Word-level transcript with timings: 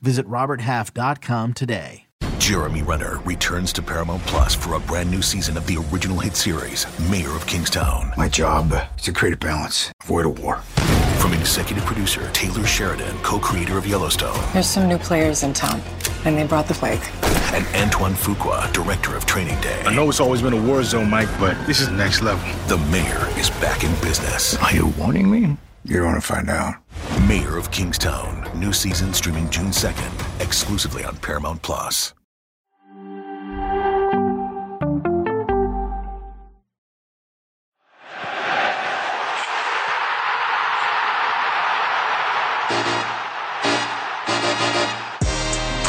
Visit 0.00 0.26
RobertHalf.com 0.28 1.54
today. 1.54 2.02
Jeremy 2.38 2.82
Renner 2.82 3.18
returns 3.20 3.72
to 3.72 3.82
Paramount 3.82 4.22
Plus 4.22 4.54
for 4.54 4.74
a 4.74 4.80
brand 4.80 5.10
new 5.10 5.22
season 5.22 5.56
of 5.56 5.66
the 5.66 5.84
original 5.90 6.20
hit 6.20 6.36
series, 6.36 6.86
Mayor 7.10 7.30
of 7.30 7.46
Kingstown. 7.46 8.12
My 8.16 8.28
job 8.28 8.72
is 8.96 9.02
to 9.04 9.12
create 9.12 9.34
a 9.34 9.36
balance, 9.36 9.90
avoid 10.04 10.26
a 10.26 10.28
war. 10.28 10.58
From 11.18 11.32
executive 11.32 11.84
producer 11.84 12.30
Taylor 12.32 12.64
Sheridan, 12.64 13.16
co 13.22 13.40
creator 13.40 13.78
of 13.78 13.86
Yellowstone. 13.86 14.38
There's 14.52 14.68
some 14.68 14.86
new 14.88 14.98
players 14.98 15.42
in 15.42 15.54
town, 15.54 15.80
and 16.24 16.36
they 16.36 16.46
brought 16.46 16.68
the 16.68 16.74
plague. 16.74 17.00
And 17.52 17.66
Antoine 17.74 18.14
Fuqua, 18.14 18.72
director 18.72 19.16
of 19.16 19.26
Training 19.26 19.60
Day. 19.60 19.82
I 19.84 19.94
know 19.94 20.08
it's 20.08 20.20
always 20.20 20.42
been 20.42 20.52
a 20.52 20.62
war 20.62 20.84
zone, 20.84 21.10
Mike, 21.10 21.30
but 21.40 21.56
this 21.66 21.80
is 21.80 21.88
next 21.88 22.22
level. 22.22 22.46
The 22.68 22.78
mayor 22.92 23.26
is 23.38 23.50
back 23.50 23.82
in 23.82 23.90
business. 24.02 24.56
Are 24.58 24.72
you 24.72 24.88
warning 24.98 25.28
me? 25.30 25.56
You 25.84 25.96
don't 25.96 26.06
want 26.06 26.20
to 26.20 26.26
find 26.26 26.50
out. 26.50 26.74
Mayor 27.28 27.56
of 27.56 27.70
Kingstown. 27.70 28.48
New 28.54 28.72
season 28.72 29.12
streaming 29.12 29.48
June 29.50 29.70
2nd, 29.70 30.40
exclusively 30.40 31.04
on 31.04 31.16
Paramount 31.16 31.62
Plus. 31.62 32.14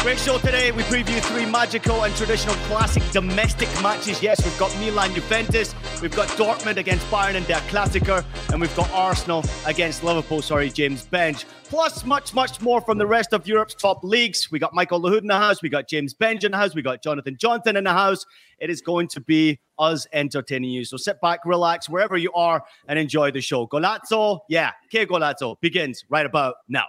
Great 0.08 0.20
show 0.20 0.38
today. 0.38 0.72
We 0.72 0.84
preview 0.84 1.20
three 1.20 1.44
magical 1.44 2.04
and 2.04 2.16
traditional 2.16 2.54
classic 2.64 3.02
domestic 3.12 3.68
matches. 3.82 4.22
Yes, 4.22 4.42
we've 4.42 4.58
got 4.58 4.74
Milan 4.78 5.12
Juventus, 5.12 5.74
we've 6.00 6.16
got 6.16 6.28
Dortmund 6.28 6.78
against 6.78 7.04
Bayern 7.10 7.34
in 7.34 7.44
their 7.44 7.60
Klassiker, 7.68 8.24
and 8.50 8.58
we've 8.58 8.74
got 8.74 8.90
Arsenal 8.92 9.44
against 9.66 10.02
Liverpool. 10.02 10.40
Sorry, 10.40 10.70
James 10.70 11.06
Benge. 11.06 11.44
Plus, 11.64 12.06
much, 12.06 12.32
much 12.32 12.62
more 12.62 12.80
from 12.80 12.96
the 12.96 13.06
rest 13.06 13.34
of 13.34 13.46
Europe's 13.46 13.74
top 13.74 14.02
leagues. 14.02 14.50
We 14.50 14.58
got 14.58 14.72
Michael 14.72 14.98
Lahoud 14.98 15.20
in 15.20 15.26
the 15.26 15.36
house, 15.36 15.60
we 15.60 15.68
got 15.68 15.90
James 15.90 16.14
Benge 16.14 16.42
in 16.42 16.52
the 16.52 16.56
house, 16.56 16.74
we 16.74 16.80
got 16.80 17.02
Jonathan 17.02 17.36
Johnson 17.38 17.76
in 17.76 17.84
the 17.84 17.92
house. 17.92 18.24
It 18.58 18.70
is 18.70 18.80
going 18.80 19.08
to 19.08 19.20
be 19.20 19.60
us 19.78 20.06
entertaining 20.14 20.70
you. 20.70 20.86
So 20.86 20.96
sit 20.96 21.20
back, 21.20 21.40
relax, 21.44 21.86
wherever 21.86 22.16
you 22.16 22.32
are, 22.32 22.64
and 22.88 22.98
enjoy 22.98 23.30
the 23.30 23.42
show. 23.42 23.66
Golazo, 23.66 24.38
yeah, 24.48 24.70
Qué 24.90 25.06
Golazo 25.06 25.60
begins 25.60 26.02
right 26.08 26.24
about 26.24 26.54
now. 26.66 26.86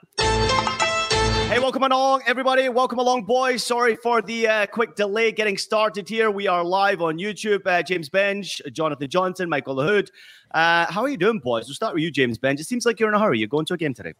Hey, 1.50 1.58
welcome 1.58 1.82
along, 1.82 2.22
everybody. 2.28 2.70
Welcome 2.70 3.00
along, 3.00 3.24
boys. 3.24 3.64
Sorry 3.64 3.96
for 3.96 4.22
the 4.22 4.48
uh, 4.48 4.66
quick 4.68 4.96
delay 4.96 5.32
getting 5.32 5.58
started 5.58 6.08
here. 6.08 6.30
We 6.30 6.46
are 6.46 6.64
live 6.64 7.02
on 7.02 7.18
YouTube. 7.18 7.66
Uh, 7.66 7.82
James 7.82 8.08
Benge, 8.08 8.62
Jonathan 8.72 9.10
Johnson, 9.10 9.50
Michael 9.50 9.78
Lahoud. 9.78 10.12
Uh, 10.52 10.86
how 10.92 11.02
are 11.02 11.10
you 11.10 11.18
doing, 11.18 11.40
boys? 11.40 11.66
We'll 11.66 11.74
start 11.74 11.96
with 11.96 12.04
you, 12.04 12.12
James 12.12 12.38
Benge. 12.38 12.60
It 12.60 12.66
seems 12.66 12.86
like 12.86 13.00
you're 13.00 13.10
in 13.10 13.16
a 13.16 13.20
hurry. 13.20 13.40
You're 13.40 13.48
going 13.48 13.66
to 13.66 13.74
a 13.74 13.78
game 13.78 13.96
today. 13.96 14.14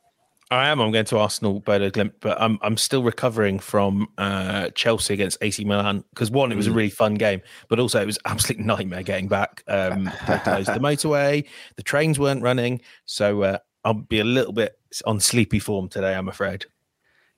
I 0.50 0.70
am. 0.70 0.82
I'm 0.82 0.92
going 0.92 1.06
to 1.06 1.20
Arsenal 1.20 1.60
Bodo 1.60 1.92
Glimt, 1.92 2.14
but 2.20 2.42
I'm 2.42 2.58
I'm 2.64 2.78
still 2.78 3.04
recovering 3.04 3.60
from 3.60 4.08
uh, 4.18 4.72
Chelsea 4.72 5.14
against 5.14 5.38
AC 5.42 5.64
Milan 5.66 6.04
because 6.10 6.32
one, 6.32 6.52
it 6.52 6.56
was 6.56 6.66
a 6.66 6.72
really 6.72 6.90
fun 6.90 7.14
game, 7.14 7.44
but 7.68 7.80
also 7.80 8.02
it 8.02 8.08
was 8.08 8.18
absolute 8.26 8.60
nightmare 8.60 9.04
getting 9.04 9.28
back. 9.28 9.64
Um, 9.68 10.06
they 10.28 10.40
closed 10.40 10.70
the 10.70 10.80
motorway, 10.80 11.46
the 11.76 11.84
trains 11.84 12.18
weren't 12.18 12.42
running, 12.42 12.82
so 13.06 13.44
uh, 13.44 13.58
I'll 13.86 13.94
be 13.94 14.20
a 14.20 14.24
little 14.24 14.54
bit 14.54 14.80
on 15.06 15.20
sleepy 15.20 15.60
form 15.60 15.90
today. 15.90 16.16
I'm 16.16 16.28
afraid. 16.28 16.66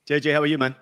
JJ, 0.08 0.32
how 0.32 0.40
are 0.40 0.46
you, 0.46 0.58
man? 0.58 0.74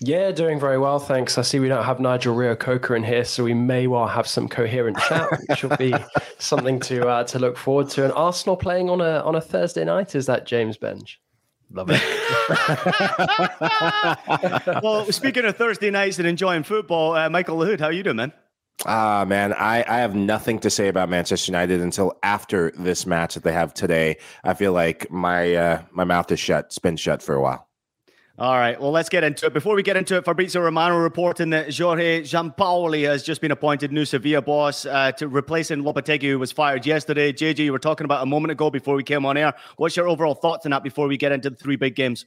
Yeah, 0.00 0.30
doing 0.32 0.60
very 0.60 0.78
well, 0.78 0.98
thanks. 0.98 1.38
I 1.38 1.42
see 1.42 1.60
we 1.60 1.68
don't 1.68 1.84
have 1.84 1.98
Nigel 1.98 2.34
Reo-Coker 2.34 2.94
in 2.94 3.02
here, 3.02 3.24
so 3.24 3.42
we 3.42 3.54
may 3.54 3.86
well 3.86 4.06
have 4.06 4.26
some 4.26 4.48
coherent 4.48 4.98
chat, 4.98 5.28
which 5.48 5.62
will 5.62 5.76
be 5.76 5.94
something 6.38 6.78
to 6.80 7.08
uh, 7.08 7.24
to 7.24 7.38
look 7.38 7.56
forward 7.56 7.88
to. 7.90 8.04
And 8.04 8.12
Arsenal 8.12 8.56
playing 8.56 8.90
on 8.90 9.00
a 9.00 9.20
on 9.20 9.34
a 9.34 9.40
Thursday 9.40 9.84
night 9.84 10.14
is 10.14 10.26
that 10.26 10.46
James 10.46 10.76
Benge? 10.76 11.16
Love 11.70 11.88
it. 11.90 12.02
well, 14.82 15.04
speaking 15.12 15.44
of 15.44 15.56
Thursday 15.56 15.90
nights 15.90 16.18
and 16.18 16.26
enjoying 16.26 16.62
football, 16.62 17.14
uh, 17.14 17.28
Michael 17.28 17.58
Lahoud, 17.58 17.80
how 17.80 17.86
are 17.86 17.92
you 17.92 18.02
doing, 18.02 18.16
man? 18.16 18.32
Ah, 18.86 19.24
man, 19.26 19.52
I, 19.52 19.84
I 19.88 19.98
have 19.98 20.14
nothing 20.14 20.60
to 20.60 20.70
say 20.70 20.88
about 20.88 21.08
Manchester 21.08 21.50
United 21.50 21.80
until 21.80 22.16
after 22.22 22.70
this 22.78 23.06
match 23.06 23.34
that 23.34 23.42
they 23.42 23.52
have 23.52 23.74
today. 23.74 24.16
I 24.44 24.54
feel 24.54 24.72
like 24.72 25.10
my 25.10 25.54
uh, 25.54 25.82
my 25.90 26.04
mouth 26.04 26.30
is 26.30 26.40
shut. 26.40 26.66
It's 26.66 26.78
been 26.78 26.96
shut 26.96 27.22
for 27.22 27.34
a 27.34 27.42
while. 27.42 27.67
All 28.40 28.56
right, 28.56 28.80
well, 28.80 28.92
let's 28.92 29.08
get 29.08 29.24
into 29.24 29.46
it. 29.46 29.52
Before 29.52 29.74
we 29.74 29.82
get 29.82 29.96
into 29.96 30.16
it, 30.16 30.24
Fabrizio 30.24 30.62
Romano 30.62 30.96
reporting 30.96 31.50
that 31.50 31.76
Jorge 31.76 32.22
Sampaoli 32.22 33.04
has 33.04 33.24
just 33.24 33.40
been 33.40 33.50
appointed 33.50 33.90
new 33.90 34.04
Sevilla 34.04 34.40
boss 34.40 34.86
uh, 34.86 35.10
to 35.12 35.26
replacing 35.26 35.82
Lopetegui, 35.82 36.30
who 36.30 36.38
was 36.38 36.52
fired 36.52 36.86
yesterday. 36.86 37.32
JJ, 37.32 37.58
you 37.58 37.72
were 37.72 37.80
talking 37.80 38.04
about 38.04 38.22
a 38.22 38.26
moment 38.26 38.52
ago 38.52 38.70
before 38.70 38.94
we 38.94 39.02
came 39.02 39.26
on 39.26 39.36
air. 39.36 39.54
What's 39.76 39.96
your 39.96 40.06
overall 40.06 40.36
thoughts 40.36 40.66
on 40.66 40.70
that 40.70 40.84
before 40.84 41.08
we 41.08 41.16
get 41.16 41.32
into 41.32 41.50
the 41.50 41.56
three 41.56 41.74
big 41.74 41.96
games? 41.96 42.26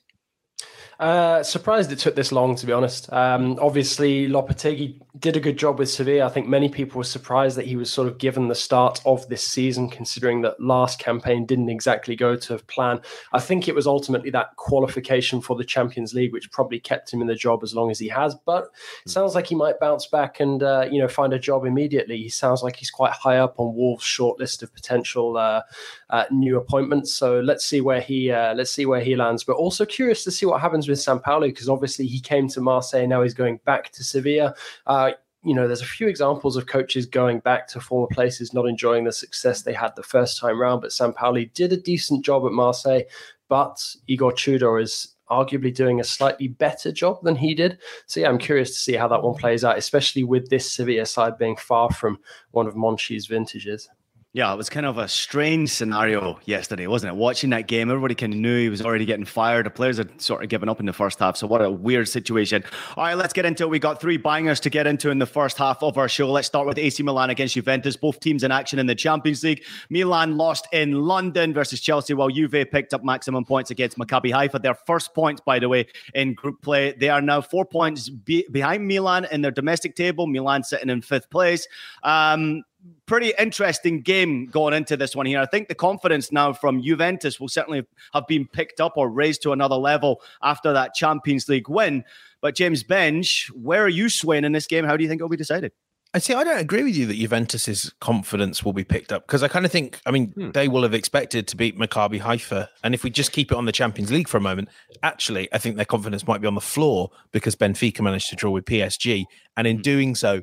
Uh, 1.01 1.41
surprised 1.41 1.91
it 1.91 1.97
took 1.97 2.13
this 2.13 2.31
long, 2.31 2.55
to 2.55 2.67
be 2.67 2.71
honest. 2.71 3.11
Um, 3.11 3.57
obviously, 3.59 4.27
Lopetegui 4.27 5.01
did 5.17 5.35
a 5.35 5.39
good 5.39 5.57
job 5.57 5.79
with 5.79 5.89
Sevilla. 5.89 6.27
I 6.27 6.29
think 6.29 6.47
many 6.47 6.69
people 6.69 6.99
were 6.99 7.03
surprised 7.03 7.57
that 7.57 7.65
he 7.65 7.75
was 7.75 7.91
sort 7.91 8.07
of 8.07 8.19
given 8.19 8.49
the 8.49 8.55
start 8.55 9.01
of 9.03 9.27
this 9.27 9.43
season, 9.43 9.89
considering 9.89 10.43
that 10.43 10.61
last 10.61 10.99
campaign 10.99 11.47
didn't 11.47 11.69
exactly 11.69 12.15
go 12.15 12.35
to 12.35 12.59
plan. 12.59 13.01
I 13.33 13.39
think 13.39 13.67
it 13.67 13.73
was 13.73 13.87
ultimately 13.87 14.29
that 14.29 14.55
qualification 14.57 15.41
for 15.41 15.55
the 15.55 15.63
Champions 15.63 16.13
League, 16.13 16.33
which 16.33 16.51
probably 16.51 16.79
kept 16.79 17.11
him 17.11 17.19
in 17.19 17.27
the 17.27 17.33
job 17.33 17.63
as 17.63 17.73
long 17.73 17.89
as 17.89 17.97
he 17.97 18.07
has. 18.09 18.35
But 18.35 18.65
it 19.03 19.09
sounds 19.09 19.33
like 19.33 19.47
he 19.47 19.55
might 19.55 19.79
bounce 19.79 20.05
back 20.05 20.39
and 20.39 20.61
uh, 20.61 20.87
you 20.91 21.01
know 21.01 21.07
find 21.07 21.33
a 21.33 21.39
job 21.39 21.65
immediately. 21.65 22.17
He 22.17 22.29
sounds 22.29 22.61
like 22.61 22.75
he's 22.75 22.91
quite 22.91 23.13
high 23.13 23.37
up 23.37 23.59
on 23.59 23.75
Wolves' 23.75 24.03
shortlist 24.03 24.61
of 24.61 24.71
potential 24.71 25.35
uh, 25.35 25.63
uh, 26.11 26.25
new 26.29 26.57
appointments. 26.57 27.11
So 27.11 27.39
let's 27.39 27.65
see 27.65 27.81
where 27.81 28.01
he 28.01 28.29
uh, 28.29 28.53
let's 28.53 28.71
see 28.71 28.85
where 28.85 29.01
he 29.01 29.15
lands. 29.15 29.43
But 29.43 29.53
also 29.53 29.83
curious 29.83 30.23
to 30.25 30.31
see 30.31 30.45
what 30.45 30.61
happens 30.61 30.90
with 30.91 30.99
Sampaoli 30.99 31.47
because 31.47 31.69
obviously 31.69 32.05
he 32.05 32.19
came 32.19 32.47
to 32.49 32.61
Marseille, 32.61 33.07
now 33.07 33.23
he's 33.23 33.33
going 33.33 33.59
back 33.65 33.91
to 33.93 34.03
Sevilla. 34.03 34.53
Uh, 34.85 35.11
you 35.43 35.55
know, 35.55 35.67
there's 35.67 35.81
a 35.81 35.85
few 35.85 36.07
examples 36.07 36.55
of 36.55 36.67
coaches 36.67 37.07
going 37.07 37.39
back 37.39 37.67
to 37.69 37.79
former 37.79 38.07
places, 38.11 38.53
not 38.53 38.67
enjoying 38.67 39.05
the 39.05 39.11
success 39.11 39.63
they 39.63 39.73
had 39.73 39.95
the 39.95 40.03
first 40.03 40.39
time 40.39 40.59
round. 40.59 40.81
But 40.81 40.91
Sampaoli 40.91 41.51
did 41.53 41.73
a 41.73 41.77
decent 41.77 42.23
job 42.23 42.45
at 42.45 42.51
Marseille, 42.51 43.01
but 43.49 43.83
Igor 44.07 44.33
Tudor 44.33 44.77
is 44.77 45.15
arguably 45.31 45.73
doing 45.73 45.99
a 45.99 46.03
slightly 46.03 46.49
better 46.49 46.91
job 46.91 47.23
than 47.23 47.35
he 47.35 47.55
did. 47.55 47.79
So 48.05 48.19
yeah, 48.19 48.29
I'm 48.29 48.37
curious 48.37 48.71
to 48.71 48.77
see 48.77 48.93
how 48.93 49.07
that 49.07 49.23
one 49.23 49.35
plays 49.35 49.63
out, 49.63 49.77
especially 49.77 50.23
with 50.23 50.49
this 50.49 50.71
Sevilla 50.71 51.05
side 51.05 51.37
being 51.37 51.55
far 51.55 51.89
from 51.89 52.19
one 52.51 52.67
of 52.67 52.75
Monchi's 52.75 53.25
vintages. 53.25 53.89
Yeah, 54.33 54.53
it 54.53 54.55
was 54.55 54.69
kind 54.69 54.85
of 54.85 54.97
a 54.97 55.09
strange 55.09 55.71
scenario 55.71 56.39
yesterday, 56.45 56.87
wasn't 56.87 57.11
it? 57.11 57.17
Watching 57.17 57.49
that 57.49 57.67
game, 57.67 57.89
everybody 57.89 58.15
kind 58.15 58.31
of 58.33 58.39
knew 58.39 58.57
he 58.61 58.69
was 58.69 58.81
already 58.81 59.03
getting 59.03 59.25
fired. 59.25 59.65
The 59.65 59.69
players 59.71 59.97
had 59.97 60.21
sort 60.21 60.41
of 60.41 60.47
given 60.47 60.69
up 60.69 60.79
in 60.79 60.85
the 60.85 60.93
first 60.93 61.19
half. 61.19 61.35
So, 61.35 61.47
what 61.47 61.61
a 61.61 61.69
weird 61.69 62.07
situation. 62.07 62.63
All 62.95 63.03
right, 63.03 63.17
let's 63.17 63.33
get 63.33 63.45
into 63.45 63.63
it. 63.63 63.69
We 63.69 63.77
got 63.77 63.99
three 63.99 64.15
bangers 64.15 64.61
to 64.61 64.69
get 64.69 64.87
into 64.87 65.09
in 65.09 65.19
the 65.19 65.25
first 65.25 65.57
half 65.57 65.83
of 65.83 65.97
our 65.97 66.07
show. 66.07 66.31
Let's 66.31 66.47
start 66.47 66.65
with 66.65 66.77
AC 66.77 67.03
Milan 67.03 67.29
against 67.29 67.55
Juventus. 67.55 67.97
Both 67.97 68.21
teams 68.21 68.45
in 68.45 68.51
action 68.51 68.79
in 68.79 68.85
the 68.85 68.95
Champions 68.95 69.43
League. 69.43 69.65
Milan 69.89 70.37
lost 70.37 70.65
in 70.71 70.93
London 70.93 71.53
versus 71.53 71.81
Chelsea, 71.81 72.13
while 72.13 72.29
Juve 72.29 72.71
picked 72.71 72.93
up 72.93 73.03
maximum 73.03 73.43
points 73.43 73.69
against 73.69 73.97
Maccabi 73.97 74.31
Haifa. 74.31 74.59
Their 74.59 74.75
first 74.75 75.13
points, 75.13 75.41
by 75.45 75.59
the 75.59 75.67
way, 75.67 75.87
in 76.15 76.35
group 76.35 76.61
play. 76.61 76.93
They 76.93 77.09
are 77.09 77.21
now 77.21 77.41
four 77.41 77.65
points 77.65 78.07
be- 78.07 78.47
behind 78.49 78.87
Milan 78.87 79.27
in 79.29 79.41
their 79.41 79.51
domestic 79.51 79.97
table. 79.97 80.25
Milan 80.25 80.63
sitting 80.63 80.89
in 80.89 81.01
fifth 81.01 81.29
place. 81.29 81.67
Um, 82.03 82.63
pretty 83.05 83.33
interesting 83.37 84.01
game 84.01 84.45
going 84.45 84.73
into 84.73 84.95
this 84.97 85.15
one 85.15 85.25
here. 85.25 85.39
I 85.39 85.45
think 85.45 85.67
the 85.67 85.75
confidence 85.75 86.31
now 86.31 86.53
from 86.53 86.81
Juventus 86.81 87.39
will 87.39 87.49
certainly 87.49 87.85
have 88.13 88.27
been 88.27 88.47
picked 88.47 88.79
up 88.79 88.93
or 88.95 89.09
raised 89.09 89.41
to 89.43 89.51
another 89.51 89.75
level 89.75 90.21
after 90.41 90.73
that 90.73 90.93
Champions 90.93 91.49
League 91.49 91.69
win. 91.69 92.03
But 92.41 92.55
James 92.55 92.83
Benge, 92.83 93.47
where 93.49 93.83
are 93.83 93.89
you 93.89 94.09
swaying 94.09 94.45
in 94.45 94.51
this 94.51 94.65
game? 94.65 94.85
How 94.85 94.97
do 94.97 95.03
you 95.03 95.09
think 95.09 95.19
it'll 95.19 95.29
be 95.29 95.37
decided? 95.37 95.71
I 96.13 96.19
see. 96.19 96.33
I 96.33 96.43
don't 96.43 96.59
agree 96.59 96.83
with 96.83 96.95
you 96.95 97.05
that 97.05 97.15
Juventus's 97.15 97.93
confidence 98.01 98.65
will 98.65 98.73
be 98.73 98.83
picked 98.83 99.13
up 99.13 99.25
because 99.25 99.43
I 99.43 99.47
kind 99.47 99.65
of 99.65 99.71
think. 99.71 100.01
I 100.05 100.11
mean, 100.11 100.31
hmm. 100.31 100.51
they 100.51 100.67
will 100.67 100.83
have 100.83 100.93
expected 100.93 101.47
to 101.47 101.55
beat 101.55 101.77
Maccabi 101.77 102.19
Haifa, 102.19 102.67
and 102.83 102.93
if 102.93 103.05
we 103.05 103.09
just 103.09 103.31
keep 103.31 103.49
it 103.49 103.57
on 103.57 103.63
the 103.63 103.71
Champions 103.71 104.11
League 104.11 104.27
for 104.27 104.35
a 104.35 104.41
moment, 104.41 104.67
actually, 105.03 105.47
I 105.53 105.57
think 105.57 105.77
their 105.77 105.85
confidence 105.85 106.27
might 106.27 106.41
be 106.41 106.47
on 106.47 106.55
the 106.55 106.61
floor 106.61 107.11
because 107.31 107.55
Benfica 107.55 108.01
managed 108.01 108.29
to 108.29 108.35
draw 108.35 108.51
with 108.51 108.65
PSG, 108.65 109.23
and 109.55 109.65
in 109.65 109.77
hmm. 109.77 109.83
doing 109.83 110.15
so, 110.15 110.41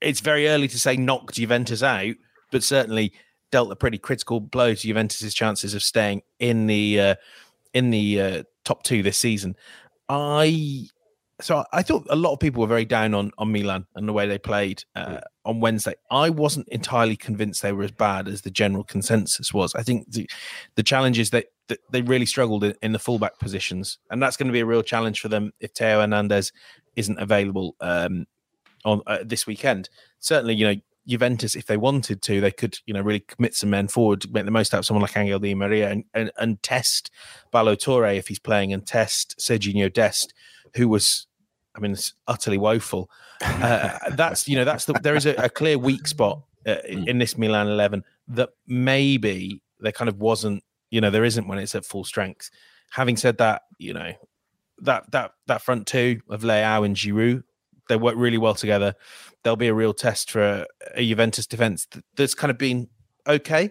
it's 0.00 0.20
very 0.20 0.48
early 0.48 0.68
to 0.68 0.78
say 0.78 0.96
knocked 0.96 1.34
Juventus 1.34 1.82
out, 1.82 2.14
but 2.50 2.62
certainly 2.62 3.12
dealt 3.50 3.72
a 3.72 3.76
pretty 3.76 3.98
critical 3.98 4.40
blow 4.40 4.74
to 4.74 4.80
Juventus's 4.80 5.34
chances 5.34 5.74
of 5.74 5.82
staying 5.82 6.22
in 6.38 6.66
the 6.66 7.00
uh, 7.00 7.14
in 7.74 7.90
the 7.90 8.20
uh, 8.20 8.42
top 8.64 8.82
two 8.82 9.02
this 9.02 9.18
season. 9.18 9.56
I 10.08 10.88
so 11.40 11.64
I 11.72 11.82
thought 11.82 12.06
a 12.10 12.16
lot 12.16 12.32
of 12.32 12.40
people 12.40 12.60
were 12.60 12.66
very 12.66 12.84
down 12.84 13.14
on 13.14 13.30
on 13.38 13.52
Milan 13.52 13.86
and 13.94 14.08
the 14.08 14.12
way 14.12 14.26
they 14.26 14.38
played 14.38 14.84
uh, 14.96 15.20
on 15.44 15.60
Wednesday. 15.60 15.94
I 16.10 16.30
wasn't 16.30 16.68
entirely 16.68 17.16
convinced 17.16 17.62
they 17.62 17.72
were 17.72 17.84
as 17.84 17.92
bad 17.92 18.28
as 18.28 18.42
the 18.42 18.50
general 18.50 18.84
consensus 18.84 19.52
was. 19.54 19.74
I 19.74 19.82
think 19.82 20.10
the 20.10 20.28
the 20.74 20.82
challenge 20.82 21.18
is 21.18 21.30
that, 21.30 21.46
that 21.68 21.78
they 21.90 22.02
really 22.02 22.26
struggled 22.26 22.64
in, 22.64 22.74
in, 22.82 22.92
the 22.92 22.98
fullback 22.98 23.38
positions, 23.38 23.98
and 24.10 24.22
that's 24.22 24.36
going 24.36 24.48
to 24.48 24.52
be 24.52 24.60
a 24.60 24.66
real 24.66 24.82
challenge 24.82 25.20
for 25.20 25.28
them 25.28 25.52
if 25.60 25.72
Teo 25.74 26.00
Hernandez 26.00 26.52
isn't 26.96 27.18
available 27.18 27.76
um, 27.80 28.26
on 28.84 29.02
uh, 29.06 29.18
this 29.24 29.46
weekend. 29.46 29.88
Certainly, 30.20 30.54
you 30.54 30.66
know. 30.66 30.80
Juventus, 31.06 31.56
if 31.56 31.64
they 31.64 31.78
wanted 31.78 32.20
to, 32.20 32.38
they 32.38 32.50
could, 32.50 32.80
you 32.84 32.92
know, 32.92 33.00
really 33.00 33.20
commit 33.20 33.54
some 33.54 33.70
men 33.70 33.88
forward, 33.88 34.30
make 34.30 34.44
the 34.44 34.50
most 34.50 34.74
out 34.74 34.80
of 34.80 34.84
someone 34.84 35.00
like 35.00 35.16
Angel 35.16 35.38
Di 35.38 35.54
Maria 35.54 35.88
and, 35.88 36.04
and, 36.12 36.30
and 36.36 36.62
test 36.62 37.10
Ballo 37.50 37.74
Touré 37.74 38.18
if 38.18 38.28
he's 38.28 38.38
playing 38.38 38.74
and 38.74 38.86
test 38.86 39.34
Serginho 39.38 39.90
Dest, 39.90 40.34
who 40.74 40.86
was 40.86 41.26
I 41.78 41.80
mean, 41.80 41.92
it's 41.92 42.12
utterly 42.26 42.58
woeful. 42.58 43.10
Uh, 43.40 43.96
that's 44.16 44.48
you 44.48 44.56
know 44.56 44.64
that's 44.64 44.86
the, 44.86 44.94
there 44.94 45.14
is 45.14 45.24
a, 45.24 45.32
a 45.36 45.48
clear 45.48 45.78
weak 45.78 46.08
spot 46.08 46.42
uh, 46.66 46.74
hmm. 46.90 47.06
in 47.06 47.18
this 47.18 47.38
Milan 47.38 47.68
eleven 47.68 48.02
that 48.26 48.48
maybe 48.66 49.62
there 49.78 49.92
kind 49.92 50.08
of 50.08 50.20
wasn't. 50.20 50.64
You 50.90 51.00
know, 51.00 51.10
there 51.10 51.24
isn't 51.24 51.46
when 51.46 51.60
it's 51.60 51.76
at 51.76 51.84
full 51.84 52.02
strength. 52.02 52.50
Having 52.90 53.18
said 53.18 53.38
that, 53.38 53.62
you 53.78 53.94
know 53.94 54.12
that 54.80 55.08
that 55.12 55.34
that 55.46 55.62
front 55.62 55.86
two 55.86 56.20
of 56.28 56.42
Leao 56.42 56.84
and 56.84 56.96
Giroud, 56.96 57.44
they 57.88 57.96
work 57.96 58.14
really 58.16 58.38
well 58.38 58.54
together. 58.54 58.94
They'll 59.42 59.56
be 59.56 59.68
a 59.68 59.74
real 59.74 59.94
test 59.94 60.30
for 60.30 60.66
a, 60.94 61.02
Juventus 61.02 61.46
defense 61.46 61.86
that's 62.16 62.34
kind 62.34 62.50
of 62.50 62.58
been 62.58 62.88
okay, 63.26 63.70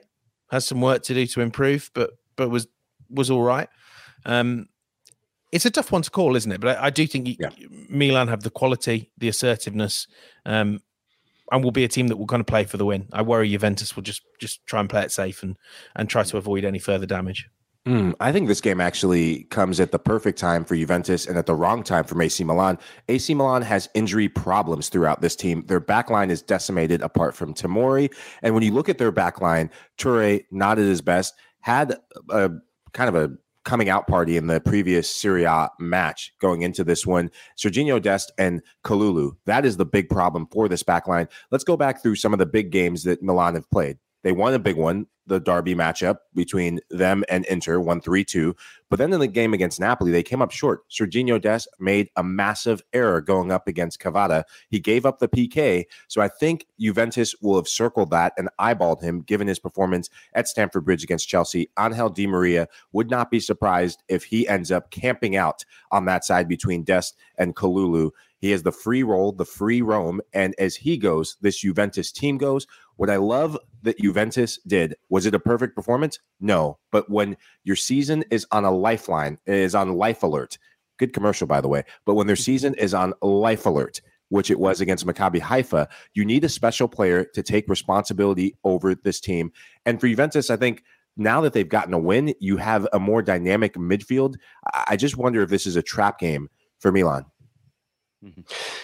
has 0.52 0.68
some 0.68 0.82
work 0.82 1.04
to 1.04 1.14
do 1.14 1.26
to 1.28 1.42
improve, 1.42 1.92
but 1.94 2.12
but 2.36 2.50
was 2.50 2.68
was 3.10 3.32
all 3.32 3.44
right. 3.44 3.70
Um, 4.26 4.68
it's 5.52 5.66
a 5.66 5.72
tough 5.72 5.92
one 5.92 6.02
to 6.02 6.12
call, 6.12 6.36
isn't 6.36 6.52
it? 6.52 6.60
But 6.60 6.78
I, 6.78 6.86
I 6.86 6.90
do 6.90 7.08
think 7.08 7.38
yeah. 7.40 7.50
Milan 7.90 8.28
have 8.28 8.44
the 8.44 8.50
quality, 8.50 9.12
the 9.18 9.30
assertiveness, 9.30 10.08
um, 10.46 10.82
and 11.52 11.64
will 11.64 11.72
be 11.72 11.86
a 11.86 11.88
team 11.88 12.08
that 12.08 12.18
will 12.18 12.28
kind 12.28 12.42
of 12.42 12.48
play 12.48 12.66
for 12.66 12.78
the 12.78 12.86
win. 12.86 13.08
I 13.14 13.22
worry 13.22 13.50
Juventus 13.50 13.96
will 13.96 14.04
just 14.04 14.24
just 14.40 14.66
try 14.66 14.80
and 14.80 14.90
play 14.90 15.04
it 15.04 15.12
safe 15.12 15.44
and 15.44 15.58
and 15.96 16.10
try 16.10 16.24
to 16.24 16.38
avoid 16.38 16.66
any 16.66 16.80
further 16.80 17.06
damage. 17.06 17.50
Mm, 17.88 18.16
I 18.20 18.34
think 18.34 18.50
this 18.50 18.60
game 18.60 18.82
actually 18.82 19.44
comes 19.46 19.80
at 19.80 19.94
the 19.94 20.00
perfect 20.00 20.38
time 20.38 20.66
for 20.66 20.76
Juventus 20.76 21.26
and 21.26 21.38
at 21.38 21.46
the 21.46 21.56
wrong 21.56 21.84
time 21.84 22.04
for 22.04 22.22
AC 22.22 22.44
Milan. 22.44 22.78
AC 23.08 23.34
Milan 23.34 23.62
has 23.62 23.88
injury 23.94 24.28
problems 24.28 24.90
throughout 24.90 25.22
this 25.22 25.38
team. 25.38 25.64
Their 25.68 25.80
backline 25.80 26.30
is 26.30 26.42
decimated 26.42 27.02
apart 27.02 27.34
from 27.34 27.54
Tomori. 27.54 28.14
And 28.42 28.54
when 28.54 28.64
you 28.64 28.74
look 28.74 28.90
at 28.90 28.98
their 28.98 29.14
backline, 29.14 29.70
Toure, 29.98 30.44
not 30.52 30.80
at 30.80 30.84
his 30.84 31.02
best, 31.02 31.34
had 31.62 31.96
a 32.30 32.52
kind 32.92 33.08
of 33.08 33.16
a 33.16 33.34
coming 33.64 33.88
out 33.88 34.06
party 34.06 34.36
in 34.36 34.48
the 34.48 34.60
previous 34.60 35.10
Serie 35.10 35.46
A 35.46 35.70
match 35.80 36.34
going 36.42 36.64
into 36.64 36.84
this 36.84 37.08
one. 37.08 37.32
Serginho 37.58 38.02
Dest 38.02 38.34
and 38.38 38.62
Kalulu. 38.84 39.38
That 39.46 39.66
is 39.66 39.78
the 39.78 39.86
big 39.86 40.10
problem 40.10 40.48
for 40.52 40.68
this 40.68 40.84
backline. 40.84 41.30
Let's 41.52 41.64
go 41.64 41.78
back 41.78 42.04
through 42.04 42.16
some 42.16 42.34
of 42.34 42.40
the 42.40 42.46
big 42.46 42.70
games 42.70 43.04
that 43.04 43.24
Milan 43.24 43.56
have 43.56 43.70
played. 43.72 43.98
They 44.24 44.34
won 44.34 44.54
a 44.54 44.60
big 44.60 44.76
one, 44.76 45.08
the 45.28 45.40
derby 45.40 45.76
matchup 45.76 46.18
between 46.34 46.80
them 46.90 47.24
and 47.30 47.46
Inter, 47.46 47.80
1 47.80 48.02
3 48.02 48.24
2. 48.24 48.56
But 48.90 49.00
then 49.00 49.12
in 49.12 49.20
the 49.20 49.28
game 49.28 49.54
against 49.54 49.80
Napoli, 49.80 50.12
they 50.12 50.24
came 50.24 50.42
up 50.42 50.52
short. 50.52 50.90
Serginho 50.90 51.42
Dest 51.42 51.68
made 51.80 52.10
a 52.16 52.24
massive 52.24 52.82
error 52.94 53.20
going 53.20 53.52
up 53.52 53.68
against 53.68 54.00
Kvara. 54.00 54.44
He 54.70 54.80
gave 54.80 55.06
up 55.06 55.20
the 55.20 55.28
PK. 55.28 55.86
So 56.08 56.22
I 56.22 56.30
think 56.30 56.66
Juventus 56.80 57.36
will 57.42 57.58
have 57.58 57.68
circled 57.68 58.12
that 58.12 58.34
and 58.38 58.50
eyeballed 58.60 59.02
him 59.02 59.22
given 59.22 59.48
his 59.48 59.60
performance 59.60 60.10
at 60.34 60.48
Stamford 60.48 60.86
Bridge 60.86 61.04
against 61.04 61.28
Chelsea. 61.28 61.70
Angel 61.78 62.10
Di 62.10 62.28
Maria 62.28 62.68
would 62.94 63.10
not 63.10 63.30
be 63.30 63.42
surprised 63.42 64.04
if 64.08 64.24
he 64.24 64.48
ends 64.48 64.72
up 64.72 64.90
camping 64.90 65.36
out 65.36 65.66
on 65.92 66.06
that 66.06 66.24
side 66.24 66.48
between 66.48 66.84
Dest 66.84 67.18
and 67.38 67.56
Kalulu. 67.56 68.12
He 68.40 68.52
has 68.52 68.64
the 68.64 68.72
free 68.72 69.04
roll, 69.04 69.32
the 69.32 69.46
free 69.46 69.82
roam. 69.82 70.22
And 70.34 70.54
as 70.60 70.76
he 70.76 70.98
goes, 70.98 71.38
this 71.42 71.60
Juventus 71.60 72.12
team 72.12 72.38
goes. 72.38 72.68
What 72.98 73.10
I 73.10 73.18
love 73.18 73.58
that 73.84 74.00
Juventus 74.00 74.60
did 74.68 74.96
was 75.10 75.26
it 75.26 75.36
a 75.36 75.40
perfect 75.40 75.76
performance? 75.76 76.20
No. 76.40 76.80
But 76.92 77.10
when 77.10 77.38
your 77.64 77.76
season 77.76 78.26
is 78.30 78.46
on 78.52 78.66
a 78.66 78.72
lifeline, 78.72 79.38
is 79.46 79.76
on 79.76 79.94
life 79.94 80.24
alert, 80.24 80.58
good 80.98 81.14
commercial, 81.14 81.48
by 81.48 81.62
the 81.62 81.68
way. 81.68 81.84
But 82.06 82.16
when 82.16 82.28
their 82.28 82.36
season 82.50 82.74
is 82.76 82.94
on 82.94 83.14
life 83.22 83.66
alert, 83.66 84.02
which 84.30 84.52
it 84.52 84.60
was 84.60 84.82
against 84.82 85.06
Maccabi 85.06 85.40
Haifa, 85.40 85.88
you 86.14 86.26
need 86.26 86.44
a 86.44 86.50
special 86.50 86.88
player 86.88 87.24
to 87.34 87.42
take 87.42 87.70
responsibility 87.70 88.58
over 88.64 88.94
this 88.94 89.22
team. 89.22 89.52
And 89.86 90.02
for 90.02 90.08
Juventus, 90.08 90.50
I 90.50 90.58
think 90.58 90.84
now 91.16 91.40
that 91.42 91.54
they've 91.54 91.70
gotten 91.70 91.94
a 91.94 92.00
win, 92.00 92.34
you 92.40 92.58
have 92.58 92.88
a 92.92 93.00
more 93.00 93.22
dynamic 93.22 93.76
midfield. 93.76 94.36
I 94.88 94.98
just 94.98 95.18
wonder 95.18 95.42
if 95.42 95.50
this 95.50 95.66
is 95.66 95.76
a 95.76 95.82
trap 95.82 96.20
game 96.20 96.50
for 96.80 96.92
Milan. 96.92 97.26
Mm-hmm. 98.24 98.42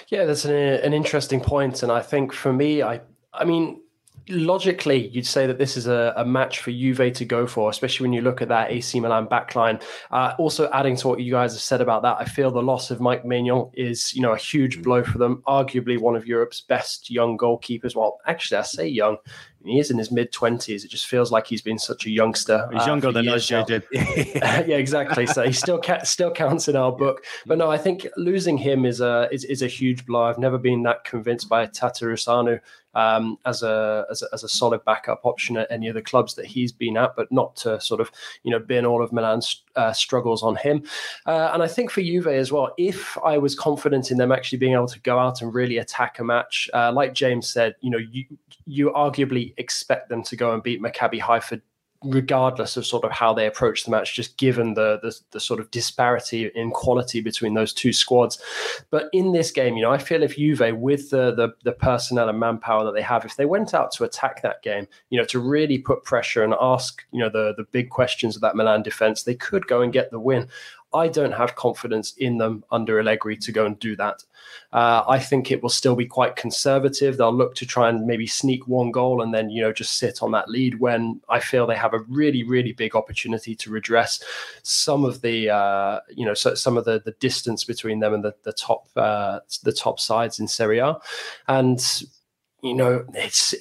Yeah, 0.10 0.26
that's 0.26 0.46
an, 0.46 0.54
an 0.54 0.94
interesting 0.94 1.42
point, 1.42 1.82
and 1.82 1.92
I 1.92 2.02
think 2.02 2.32
for 2.32 2.54
me, 2.54 2.84
I 2.84 3.02
I 3.34 3.46
mean, 3.46 3.82
logically, 4.30 5.08
you'd 5.10 5.26
say 5.26 5.48
that 5.48 5.58
this 5.58 5.76
is 5.78 5.88
a, 5.88 6.14
a, 6.16 6.26
match 6.26 6.60
for 6.60 6.72
Juve 6.72 7.14
to 7.14 7.26
go 7.26 7.46
for, 7.46 7.70
especially 7.70 8.06
when 8.06 8.14
you 8.14 8.22
look 8.22 8.42
at 8.42 8.48
that 8.48 8.72
AC 8.72 9.00
Milan 9.00 9.28
backline. 9.28 9.82
Uh, 10.12 10.34
also, 10.38 10.70
adding 10.72 10.96
to 10.98 11.08
what 11.08 11.20
you 11.20 11.32
guys 11.32 11.54
have 11.54 11.62
said 11.62 11.82
about 11.82 12.02
that, 12.04 12.18
I 12.20 12.26
feel 12.26 12.52
the 12.52 12.62
loss 12.62 12.92
of 12.92 13.02
Mike 13.02 13.24
Maignan 13.24 13.70
is, 13.74 14.14
you 14.14 14.22
know, 14.22 14.34
a 14.34 14.38
huge 14.38 14.80
mm. 14.80 14.84
blow 14.84 15.04
for 15.04 15.18
them. 15.18 15.44
Arguably 15.48 16.00
one 16.00 16.16
of 16.16 16.26
Europe's 16.26 16.62
best 16.62 17.10
young 17.10 17.38
goalkeepers. 17.38 17.96
Well, 17.96 18.20
actually, 18.26 18.58
I 18.58 18.64
say 18.64 18.88
young 18.88 19.18
he 19.66 19.80
is 19.80 19.92
in 19.92 19.98
his 19.98 20.12
mid 20.12 20.32
twenties. 20.32 20.84
It 20.84 20.90
just 20.90 21.08
feels 21.08 21.32
like 21.32 21.48
he's 21.48 21.62
been 21.62 21.80
such 21.80 22.06
a 22.06 22.10
youngster. 22.10 22.68
He's 22.72 22.82
uh, 22.82 22.86
younger 22.86 23.12
than 23.12 23.28
us, 23.28 23.48
JJ. 23.48 23.84
yeah, 23.92 24.76
exactly. 24.76 25.26
So 25.26 25.44
he 25.44 25.54
still 25.54 25.80
ca- 25.80 26.04
still 26.04 26.32
counts 26.32 26.68
in 26.68 26.76
our 26.76 26.92
book. 26.92 27.24
But 27.46 27.58
no, 27.58 27.72
I 27.72 27.78
think 27.78 28.08
losing 28.18 28.58
him 28.58 28.86
is 28.86 29.02
a 29.02 29.30
is, 29.32 29.44
is 29.46 29.62
a 29.62 29.68
huge 29.68 30.06
blow. 30.06 30.24
I've 30.24 30.38
never 30.38 30.58
been 30.58 30.84
that 30.84 31.04
convinced 31.04 31.50
by 31.50 31.68
Tatarusanu 31.68 32.60
um, 32.96 33.38
as 33.46 33.64
a, 33.64 34.06
as 34.12 34.22
a 34.22 34.28
as 34.34 34.44
a 34.44 34.50
solid 34.50 34.84
backup 34.86 35.22
option 35.26 35.58
at 35.58 35.72
any 35.72 35.88
of 35.88 35.96
the 35.96 36.02
clubs 36.02 36.36
that 36.36 36.46
he's 36.46 36.72
been 36.72 36.98
at, 36.98 37.16
but 37.16 37.32
not 37.32 37.56
to 37.58 37.80
sort 37.82 38.02
of 38.02 38.12
you 38.44 38.52
know 38.52 38.60
bin 38.60 38.86
all 38.86 39.04
of 39.04 39.12
Milan's 39.12 39.63
uh, 39.76 39.94
struggles 39.94 40.44
on 40.44 40.56
him. 40.56 40.84
Uh, 41.26 41.52
and 41.54 41.64
I 41.64 41.68
think 41.68 41.92
for 41.92 42.02
Juve 42.02 42.28
as 42.28 42.52
well, 42.52 42.74
if 42.78 43.18
I 43.24 43.38
was 43.38 43.56
confident 43.56 44.12
in 44.12 44.18
them 44.18 44.32
actually 44.32 44.58
being 44.58 44.74
able 44.74 44.88
to 44.88 45.00
go 45.00 45.20
out 45.20 45.42
and 45.42 45.54
really 45.54 45.78
attack 45.78 46.20
a 46.20 46.24
match, 46.24 46.70
uh, 46.74 46.92
like 46.92 47.14
James 47.14 47.50
said, 47.50 47.76
you 47.82 47.90
know, 47.90 47.98
you 47.98 48.26
you 48.66 48.92
arguably 48.92 49.54
expect 49.58 50.08
them 50.10 50.24
to 50.24 50.36
go 50.36 50.54
and 50.54 50.64
beat 50.64 50.82
Maccabi 50.82 51.20
Haifa 51.20 51.62
regardless 52.04 52.78
of 52.78 52.86
sort 52.86 53.04
of 53.04 53.12
how 53.12 53.34
they 53.34 53.48
approach 53.48 53.84
the 53.84 53.92
match, 53.92 54.16
just 54.16 54.38
given 54.38 54.74
the, 54.74 55.00
the, 55.02 55.18
the 55.32 55.40
sort 55.40 55.60
of 55.60 55.72
disparity 55.72 56.52
in 56.56 56.72
quality 56.72 57.22
between 57.22 57.54
those 57.54 57.74
two 57.74 57.94
squads. 57.94 58.42
But 58.90 59.10
in 59.14 59.32
this 59.32 59.52
game, 59.52 59.76
you 59.76 59.84
know, 59.84 59.92
I 59.92 59.98
feel 59.98 60.24
if 60.24 60.36
Juve, 60.36 60.78
with 60.78 61.10
the, 61.10 61.34
the 61.34 61.54
the 61.64 61.72
personnel 61.72 62.30
and 62.30 62.40
manpower 62.40 62.84
that 62.86 62.94
they 62.94 63.02
have, 63.02 63.26
if 63.26 63.36
they 63.36 63.46
went 63.46 63.74
out 63.74 63.92
to 63.94 64.04
attack 64.04 64.42
that 64.42 64.62
game, 64.64 64.88
you 65.10 65.20
know, 65.20 65.26
to 65.26 65.40
really 65.40 65.78
put 65.78 66.04
pressure 66.04 66.44
and 66.44 66.54
ask, 66.60 67.04
you 67.12 67.20
know, 67.20 67.30
the 67.30 67.54
the 67.56 67.64
big 67.72 67.90
questions 67.90 68.36
of 68.36 68.42
that 68.42 68.56
Milan 68.56 68.84
defense, 68.84 69.24
they 69.24 69.36
could 69.36 69.68
go 69.68 69.82
and 69.82 69.94
get 69.94 70.12
the 70.12 70.20
win. 70.20 70.48
I 70.94 71.08
don't 71.08 71.32
have 71.32 71.56
confidence 71.56 72.14
in 72.18 72.38
them 72.38 72.64
under 72.72 73.00
Allegri 73.00 73.38
to 73.38 73.52
go 73.52 73.66
and 73.66 73.80
do 73.80 73.96
that. 73.96 74.24
Uh, 74.72 75.04
I 75.08 75.20
think 75.20 75.52
it 75.52 75.62
will 75.62 75.70
still 75.70 75.96
be 75.96 76.06
quite 76.06 76.36
conservative. 76.36 77.18
They'll 77.18 77.34
look 77.34 77.56
to 77.56 77.66
try 77.66 77.90
and 77.90 78.06
maybe 78.06 78.28
sneak 78.28 78.68
one 78.68 78.92
goal 78.92 79.22
and 79.22 79.34
then, 79.34 79.50
you 79.50 79.62
know, 79.62 79.72
just 79.72 79.98
sit 79.98 80.22
on 80.22 80.32
that 80.32 80.50
lead 80.50 80.80
when 80.80 81.22
I 81.30 81.40
feel 81.40 81.66
they 81.66 81.76
have 81.76 81.94
a 81.94 82.00
really, 82.00 82.44
really 82.44 82.74
big 82.74 82.96
opportunity 82.96 83.56
to 83.56 83.70
redress 83.70 84.24
some 84.64 85.06
of 85.06 85.22
the, 85.22 85.50
uh, 85.50 86.00
you 86.10 86.26
know, 86.26 86.34
so, 86.34 86.56
some 86.56 86.78
of 86.78 86.86
the, 86.86 87.02
the 87.04 87.12
distance 87.20 87.64
between 87.64 88.00
them 88.00 88.14
and 88.14 88.24
the, 88.24 88.36
the 88.44 88.54
top, 88.54 88.88
uh, 88.96 89.40
the 89.64 89.74
top 89.74 90.00
sides 90.00 90.40
in 90.40 90.48
Serie 90.48 90.80
A. 90.80 90.98
And, 91.48 92.04
you 92.62 92.74
know, 92.74 93.06
it's, 93.14 93.54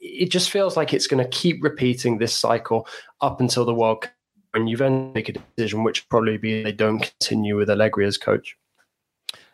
it 0.00 0.30
just 0.30 0.50
feels 0.50 0.76
like 0.76 0.92
it's 0.92 1.06
going 1.06 1.22
to 1.22 1.30
keep 1.30 1.62
repeating 1.62 2.18
this 2.18 2.34
cycle 2.34 2.86
up 3.20 3.40
until 3.40 3.64
the 3.64 3.74
World 3.74 4.08
Cup 4.52 4.66
you 4.66 4.76
then 4.76 5.12
make 5.12 5.28
a 5.28 5.32
decision, 5.32 5.84
which 5.84 6.08
probably 6.08 6.38
be 6.38 6.62
they 6.62 6.72
don't 6.72 7.00
continue 7.00 7.56
with 7.56 7.70
Allegri 7.70 8.06
as 8.06 8.18
coach. 8.18 8.56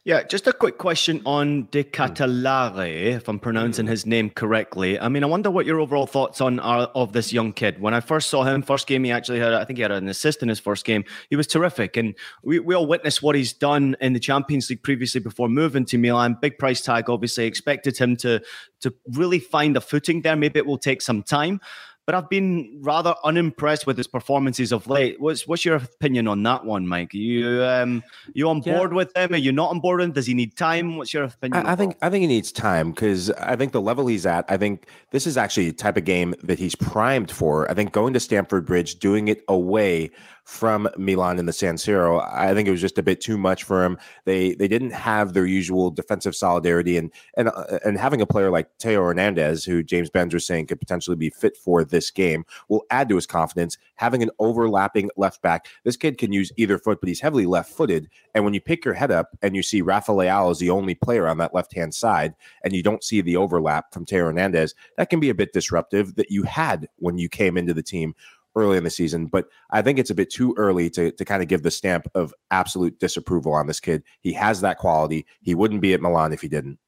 Yeah, 0.06 0.22
just 0.22 0.46
a 0.46 0.52
quick 0.52 0.76
question 0.76 1.22
on 1.24 1.66
De 1.70 1.82
hmm. 1.82 1.88
Ketelaere, 1.88 3.14
if 3.14 3.26
I'm 3.26 3.38
pronouncing 3.38 3.86
his 3.86 4.04
name 4.04 4.28
correctly. 4.28 5.00
I 5.00 5.08
mean, 5.08 5.24
I 5.24 5.26
wonder 5.26 5.50
what 5.50 5.64
your 5.64 5.80
overall 5.80 6.06
thoughts 6.06 6.42
on 6.42 6.60
are 6.60 6.90
of 6.94 7.14
this 7.14 7.32
young 7.32 7.54
kid. 7.54 7.80
When 7.80 7.94
I 7.94 8.00
first 8.00 8.28
saw 8.28 8.44
him, 8.44 8.60
first 8.60 8.86
game, 8.86 9.04
he 9.04 9.10
actually 9.10 9.38
had, 9.38 9.54
I 9.54 9.64
think 9.64 9.78
he 9.78 9.82
had 9.82 9.92
an 9.92 10.06
assist 10.08 10.42
in 10.42 10.50
his 10.50 10.60
first 10.60 10.84
game. 10.84 11.04
He 11.30 11.36
was 11.36 11.46
terrific. 11.46 11.96
And 11.96 12.14
we, 12.42 12.58
we 12.58 12.74
all 12.74 12.84
witnessed 12.84 13.22
what 13.22 13.34
he's 13.34 13.54
done 13.54 13.96
in 13.98 14.12
the 14.12 14.20
Champions 14.20 14.68
League 14.68 14.82
previously 14.82 15.22
before 15.22 15.48
moving 15.48 15.86
to 15.86 15.96
Milan. 15.96 16.36
Big 16.38 16.58
price 16.58 16.82
tag, 16.82 17.08
obviously. 17.08 17.46
Expected 17.46 17.96
him 17.96 18.14
to, 18.16 18.42
to 18.82 18.94
really 19.12 19.38
find 19.38 19.74
a 19.74 19.80
footing 19.80 20.20
there. 20.20 20.36
Maybe 20.36 20.58
it 20.58 20.66
will 20.66 20.76
take 20.76 21.00
some 21.00 21.22
time 21.22 21.62
but 22.06 22.14
I've 22.14 22.28
been 22.28 22.78
rather 22.82 23.14
unimpressed 23.24 23.86
with 23.86 23.96
his 23.96 24.06
performances 24.06 24.72
of 24.72 24.86
late. 24.86 25.20
What's 25.20 25.46
what's 25.46 25.64
your 25.64 25.76
opinion 25.76 26.28
on 26.28 26.42
that 26.42 26.64
one, 26.64 26.86
Mike? 26.86 27.14
Are 27.14 27.18
you 27.18 27.62
um 27.62 28.02
you 28.34 28.48
on 28.48 28.60
board 28.60 28.90
yeah. 28.90 28.96
with 28.96 29.16
him? 29.16 29.32
Are 29.32 29.38
you 29.38 29.52
not 29.52 29.70
on 29.70 29.80
board 29.80 30.00
with 30.00 30.08
him? 30.08 30.12
Does 30.12 30.26
he 30.26 30.34
need 30.34 30.56
time? 30.56 30.96
What's 30.96 31.14
your 31.14 31.24
opinion? 31.24 31.66
I, 31.66 31.72
I 31.72 31.76
think 31.76 31.96
I 32.02 32.10
think 32.10 32.22
he 32.22 32.26
needs 32.26 32.52
time 32.52 32.90
because 32.90 33.30
I 33.32 33.56
think 33.56 33.72
the 33.72 33.80
level 33.80 34.06
he's 34.06 34.26
at, 34.26 34.44
I 34.48 34.56
think 34.56 34.86
this 35.10 35.26
is 35.26 35.36
actually 35.36 35.68
a 35.68 35.72
type 35.72 35.96
of 35.96 36.04
game 36.04 36.34
that 36.42 36.58
he's 36.58 36.74
primed 36.74 37.30
for. 37.30 37.70
I 37.70 37.74
think 37.74 37.92
going 37.92 38.12
to 38.12 38.20
Stamford 38.20 38.66
Bridge, 38.66 38.96
doing 38.98 39.28
it 39.28 39.42
away 39.48 40.10
from 40.44 40.88
Milan 40.98 41.38
in 41.38 41.46
the 41.46 41.52
San 41.52 41.76
Siro. 41.76 42.22
I 42.32 42.54
think 42.54 42.68
it 42.68 42.70
was 42.70 42.80
just 42.80 42.98
a 42.98 43.02
bit 43.02 43.20
too 43.20 43.38
much 43.38 43.64
for 43.64 43.82
him. 43.82 43.98
They 44.24 44.54
they 44.54 44.68
didn't 44.68 44.92
have 44.92 45.32
their 45.32 45.46
usual 45.46 45.90
defensive 45.90 46.36
solidarity, 46.36 46.98
and 46.98 47.10
and 47.36 47.48
uh, 47.48 47.78
and 47.84 47.98
having 47.98 48.20
a 48.20 48.26
player 48.26 48.50
like 48.50 48.68
Teo 48.78 49.02
Hernandez, 49.02 49.64
who 49.64 49.82
James 49.82 50.10
Benge 50.10 50.34
was 50.34 50.46
saying 50.46 50.66
could 50.66 50.80
potentially 50.80 51.16
be 51.16 51.30
fit 51.30 51.56
for 51.56 51.82
this 51.82 52.10
game, 52.10 52.44
will 52.68 52.84
add 52.90 53.08
to 53.08 53.16
his 53.16 53.26
confidence. 53.26 53.78
Having 53.96 54.22
an 54.22 54.30
overlapping 54.38 55.10
left 55.16 55.40
back, 55.40 55.66
this 55.84 55.96
kid 55.96 56.18
can 56.18 56.32
use 56.32 56.52
either 56.56 56.78
foot, 56.78 57.00
but 57.00 57.08
he's 57.08 57.20
heavily 57.20 57.46
left 57.46 57.72
footed. 57.72 58.08
And 58.34 58.44
when 58.44 58.54
you 58.54 58.60
pick 58.60 58.84
your 58.84 58.94
head 58.94 59.10
up 59.10 59.30
and 59.42 59.56
you 59.56 59.62
see 59.62 59.80
Rafa 59.80 60.12
Leao 60.12 60.50
is 60.50 60.58
the 60.58 60.70
only 60.70 60.94
player 60.94 61.26
on 61.26 61.38
that 61.38 61.54
left 61.54 61.74
hand 61.74 61.94
side, 61.94 62.34
and 62.62 62.74
you 62.74 62.82
don't 62.82 63.04
see 63.04 63.20
the 63.20 63.36
overlap 63.36 63.92
from 63.92 64.04
Teo 64.04 64.26
Hernandez, 64.26 64.74
that 64.98 65.08
can 65.08 65.20
be 65.20 65.30
a 65.30 65.34
bit 65.34 65.52
disruptive 65.52 66.16
that 66.16 66.30
you 66.30 66.42
had 66.42 66.88
when 66.96 67.16
you 67.16 67.28
came 67.28 67.56
into 67.56 67.72
the 67.72 67.82
team 67.82 68.14
early 68.56 68.76
in 68.76 68.84
the 68.84 68.90
season. 68.90 69.26
But 69.26 69.46
I 69.70 69.82
think 69.82 69.98
it's 69.98 70.10
a 70.10 70.14
bit 70.14 70.30
too 70.30 70.54
early 70.56 70.90
to, 70.90 71.10
to 71.12 71.24
kind 71.24 71.42
of 71.42 71.48
give 71.48 71.62
the 71.62 71.70
stamp 71.70 72.06
of 72.14 72.32
absolute 72.50 72.98
disapproval 72.98 73.52
on 73.52 73.66
this 73.66 73.80
kid. 73.80 74.02
He 74.20 74.32
has 74.34 74.60
that 74.60 74.78
quality. 74.78 75.26
He 75.42 75.54
wouldn't 75.54 75.80
be 75.80 75.94
at 75.94 76.00
Milan 76.00 76.32
if 76.32 76.40
he 76.40 76.48
didn't. 76.48 76.78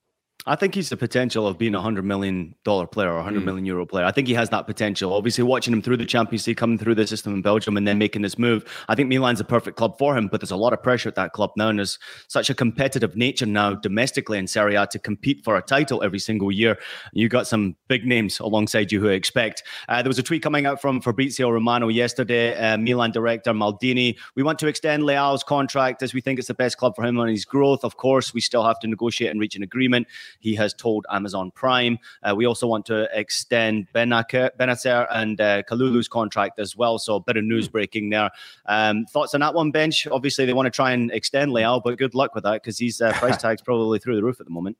I 0.48 0.54
think 0.54 0.76
he's 0.76 0.90
the 0.90 0.96
potential 0.96 1.46
of 1.48 1.58
being 1.58 1.74
a 1.74 1.80
hundred 1.80 2.04
million 2.04 2.54
dollar 2.62 2.86
player 2.86 3.10
or 3.10 3.18
a 3.18 3.22
hundred 3.22 3.42
mm. 3.42 3.46
million 3.46 3.64
euro 3.64 3.84
player. 3.84 4.04
I 4.04 4.12
think 4.12 4.28
he 4.28 4.34
has 4.34 4.50
that 4.50 4.66
potential. 4.66 5.12
Obviously, 5.12 5.42
watching 5.42 5.72
him 5.72 5.82
through 5.82 5.96
the 5.96 6.06
Champions 6.06 6.46
League, 6.46 6.56
coming 6.56 6.78
through 6.78 6.94
the 6.94 7.06
system 7.06 7.34
in 7.34 7.42
Belgium, 7.42 7.76
and 7.76 7.86
then 7.86 7.98
making 7.98 8.22
this 8.22 8.38
move, 8.38 8.64
I 8.88 8.94
think 8.94 9.08
Milan's 9.08 9.40
a 9.40 9.44
perfect 9.44 9.76
club 9.76 9.98
for 9.98 10.16
him. 10.16 10.28
But 10.28 10.40
there's 10.40 10.52
a 10.52 10.56
lot 10.56 10.72
of 10.72 10.82
pressure 10.84 11.08
at 11.08 11.16
that 11.16 11.32
club 11.32 11.50
now, 11.56 11.68
and 11.68 11.80
there's 11.80 11.98
such 12.28 12.48
a 12.48 12.54
competitive 12.54 13.16
nature 13.16 13.46
now 13.46 13.74
domestically 13.74 14.38
in 14.38 14.46
Serie 14.46 14.76
A 14.76 14.86
to 14.88 15.00
compete 15.00 15.42
for 15.42 15.56
a 15.56 15.62
title 15.62 16.04
every 16.04 16.20
single 16.20 16.52
year. 16.52 16.78
You 17.12 17.28
got 17.28 17.48
some 17.48 17.74
big 17.88 18.06
names 18.06 18.38
alongside 18.38 18.92
you 18.92 19.00
who 19.00 19.08
I 19.08 19.14
expect. 19.14 19.64
Uh, 19.88 20.02
there 20.02 20.10
was 20.10 20.18
a 20.20 20.22
tweet 20.22 20.44
coming 20.44 20.64
out 20.64 20.80
from 20.80 21.00
Fabrizio 21.00 21.50
Romano 21.50 21.88
yesterday, 21.88 22.54
uh, 22.56 22.76
Milan 22.76 23.10
director 23.10 23.52
Maldini. 23.52 24.16
We 24.36 24.44
want 24.44 24.60
to 24.60 24.68
extend 24.68 25.02
Leao's 25.02 25.42
contract 25.42 26.04
as 26.04 26.14
we 26.14 26.20
think 26.20 26.38
it's 26.38 26.48
the 26.48 26.54
best 26.54 26.76
club 26.76 26.94
for 26.94 27.04
him 27.04 27.18
and 27.18 27.30
his 27.30 27.44
growth. 27.44 27.82
Of 27.82 27.96
course, 27.96 28.32
we 28.32 28.40
still 28.40 28.64
have 28.64 28.78
to 28.80 28.86
negotiate 28.86 29.32
and 29.32 29.40
reach 29.40 29.56
an 29.56 29.64
agreement 29.64 30.06
he 30.40 30.54
has 30.54 30.74
told 30.74 31.06
Amazon 31.10 31.50
Prime. 31.50 31.98
Uh, 32.22 32.34
we 32.34 32.46
also 32.46 32.66
want 32.66 32.86
to 32.86 33.08
extend 33.18 33.86
Bennacer 33.94 35.06
and 35.10 35.40
uh, 35.40 35.62
Kalulu's 35.62 36.08
contract 36.08 36.58
as 36.58 36.76
well. 36.76 36.98
So 36.98 37.16
a 37.16 37.20
bit 37.20 37.36
of 37.36 37.44
news 37.44 37.68
breaking 37.68 38.10
there. 38.10 38.30
Um, 38.66 39.06
thoughts 39.06 39.34
on 39.34 39.40
that 39.40 39.54
one, 39.54 39.72
Benge? 39.72 40.10
Obviously, 40.10 40.46
they 40.46 40.52
want 40.52 40.66
to 40.66 40.70
try 40.70 40.92
and 40.92 41.10
extend 41.12 41.52
Leao, 41.52 41.82
but 41.82 41.98
good 41.98 42.14
luck 42.14 42.34
with 42.34 42.44
that 42.44 42.62
because 42.62 42.78
his 42.78 43.00
uh, 43.00 43.12
price 43.14 43.36
tag's 43.42 43.62
probably 43.62 43.98
through 43.98 44.16
the 44.16 44.22
roof 44.22 44.40
at 44.40 44.46
the 44.46 44.52
moment. 44.52 44.76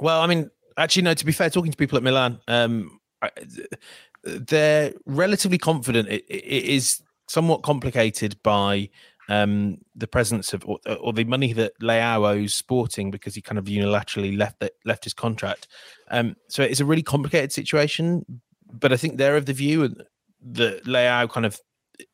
Well, 0.00 0.20
I 0.20 0.26
mean, 0.26 0.50
actually, 0.76 1.02
no. 1.02 1.14
To 1.14 1.26
be 1.26 1.32
fair, 1.32 1.50
talking 1.50 1.72
to 1.72 1.76
people 1.76 1.96
at 1.96 2.02
Milan, 2.02 2.40
um, 2.48 3.00
they're 4.24 4.92
relatively 5.06 5.58
confident. 5.58 6.08
It, 6.08 6.24
it 6.28 6.64
is 6.64 7.02
somewhat 7.28 7.62
complicated 7.62 8.40
by 8.42 8.90
um, 9.28 9.78
the 9.94 10.06
presence 10.06 10.52
of 10.52 10.64
or, 10.66 10.78
or, 11.00 11.12
the 11.12 11.24
money 11.24 11.52
that 11.52 11.72
Leao 11.80 12.28
owes 12.28 12.54
Sporting 12.54 13.10
because 13.10 13.34
he 13.34 13.42
kind 13.42 13.58
of 13.58 13.64
unilaterally 13.64 14.36
left 14.36 14.60
the, 14.60 14.72
left 14.84 15.04
his 15.04 15.14
contract. 15.14 15.66
Um, 16.10 16.36
so 16.48 16.62
it's 16.62 16.80
a 16.80 16.84
really 16.84 17.02
complicated 17.02 17.52
situation. 17.52 18.24
But 18.72 18.92
I 18.92 18.96
think 18.96 19.16
they're 19.16 19.36
of 19.36 19.46
the 19.46 19.52
view 19.52 19.94
that 20.52 20.84
Leao 20.84 21.30
kind 21.30 21.46
of 21.46 21.60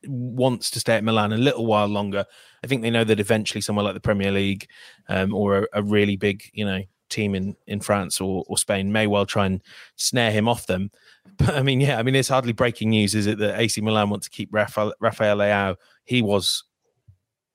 wants 0.07 0.71
to 0.71 0.81
stay 0.81 0.95
at 0.95 1.05
Milan 1.05 1.33
a 1.33 1.39
little 1.39 1.67
while 1.67 1.89
longer. 1.89 2.25
I 2.63 2.67
think 2.67 2.83
they 2.83 2.91
know 2.91 3.05
that 3.05 3.21
eventually 3.21 3.61
somewhere 3.61 3.85
like 3.85 3.95
the 3.95 4.01
Premier 4.01 4.31
League 4.31 4.69
um, 5.09 5.35
or 5.35 5.59
a, 5.59 5.67
a, 5.75 5.83
really 5.83 6.17
big, 6.17 6.45
you 6.53 6.65
know, 6.65 6.83
team 7.09 7.35
in 7.35 7.57
in 7.67 7.81
France 7.81 8.21
or, 8.21 8.45
or 8.47 8.57
Spain 8.57 8.91
may 8.91 9.07
well 9.07 9.27
try 9.27 9.47
and 9.47 9.63
snare 9.97 10.31
him 10.31 10.49
off 10.49 10.67
them. 10.67 10.91
But 11.39 11.55
I 11.55 11.63
mean, 11.63 11.81
yeah, 11.81 11.99
I 11.99 12.03
mean, 12.03 12.15
it's 12.15 12.29
hardly 12.29 12.53
breaking 12.53 12.91
news, 12.91 13.15
is 13.15 13.27
it, 13.27 13.39
that 13.39 13.59
AC 13.59 13.81
Milan 13.81 14.11
want 14.11 14.23
to 14.25 14.31
keep 14.31 14.53
Rafael, 14.53 14.93
Rafael 15.01 15.39
Leao? 15.39 15.77
He 16.05 16.21
was 16.21 16.65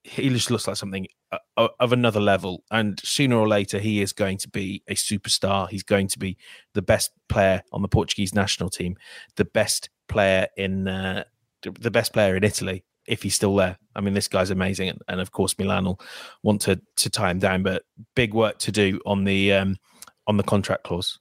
he 0.07 0.29
just 0.29 0.49
looks 0.49 0.67
like 0.67 0.77
something 0.77 1.07
uh, 1.31 1.67
of 1.79 1.91
another 1.91 2.19
level. 2.21 2.63
And 2.71 2.99
sooner 3.03 3.35
or 3.35 3.47
later, 3.47 3.79
he 3.79 4.01
is 4.01 4.13
going 4.13 4.37
to 4.39 4.49
be 4.49 4.81
a 4.87 4.95
superstar. 4.95 5.69
He's 5.69 5.83
going 5.83 6.07
to 6.09 6.19
be 6.19 6.37
the 6.73 6.81
best 6.81 7.11
player 7.27 7.61
on 7.71 7.81
the 7.81 7.87
Portuguese 7.87 8.33
national 8.33 8.69
team, 8.69 8.95
the 9.35 9.45
best 9.45 9.89
player 10.07 10.47
in 10.55 10.87
uh, 10.87 11.23
the 11.61 11.91
best 11.91 12.13
player 12.13 12.35
in 12.35 12.43
Italy 12.43 12.85
if 13.05 13.23
he's 13.23 13.35
still 13.35 13.55
there. 13.55 13.77
I 13.95 14.01
mean, 14.01 14.13
this 14.13 14.27
guy's 14.27 14.49
amazing, 14.49 14.97
and, 15.07 15.19
of 15.21 15.31
course, 15.31 15.57
Milan 15.57 15.85
will 15.85 15.99
want 16.43 16.61
to 16.61 16.79
to 16.97 17.09
tie 17.09 17.31
him 17.31 17.39
down. 17.39 17.63
But 17.63 17.83
big 18.15 18.33
work 18.33 18.59
to 18.59 18.71
do 18.71 19.01
on 19.05 19.25
the 19.25 19.53
um, 19.53 19.77
on 20.25 20.37
the 20.37 20.43
contract 20.43 20.83
clause. 20.83 21.19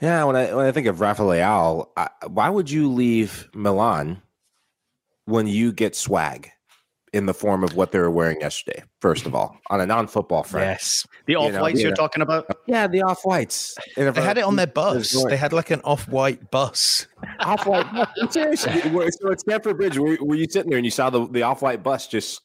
Yeah, 0.00 0.24
when 0.24 0.36
I 0.36 0.52
when 0.54 0.66
I 0.66 0.72
think 0.72 0.88
of 0.88 1.00
Rafael, 1.00 1.92
why 2.26 2.48
would 2.50 2.70
you 2.70 2.92
leave 2.92 3.48
Milan 3.54 4.20
when 5.24 5.46
you 5.46 5.72
get 5.72 5.96
swag? 5.96 6.50
In 7.12 7.26
the 7.26 7.34
form 7.34 7.62
of 7.62 7.76
what 7.76 7.92
they 7.92 7.98
were 7.98 8.10
wearing 8.10 8.40
yesterday. 8.40 8.82
First 9.00 9.26
of 9.26 9.34
all, 9.36 9.58
on 9.70 9.80
a 9.80 9.86
non-football 9.86 10.42
front, 10.42 10.66
yes, 10.66 11.06
the 11.26 11.36
off 11.36 11.52
whites 11.60 11.80
you 11.80 11.88
are 11.88 11.94
talking 11.94 12.22
about. 12.22 12.46
Yeah, 12.66 12.86
the 12.86 13.02
off 13.02 13.24
whites. 13.24 13.76
They 13.96 14.04
had 14.04 14.38
it 14.38 14.44
on 14.44 14.56
their 14.56 14.66
bus. 14.68 15.12
They 15.24 15.36
had 15.36 15.52
like 15.52 15.70
an 15.70 15.80
off 15.82 16.08
white 16.08 16.50
bus. 16.50 17.06
Off 17.40 17.66
white. 17.66 17.86
Seriously, 18.30 18.80
so 19.20 19.32
at 19.32 19.40
Stamford 19.40 19.76
Bridge, 19.76 19.98
were, 19.98 20.16
were, 20.20 20.36
you 20.36 20.46
sitting 20.48 20.70
there 20.70 20.78
and 20.78 20.84
you 20.84 20.90
saw 20.90 21.10
the, 21.10 21.26
the 21.28 21.42
off 21.42 21.62
white 21.62 21.82
bus 21.82 22.08
just 22.08 22.42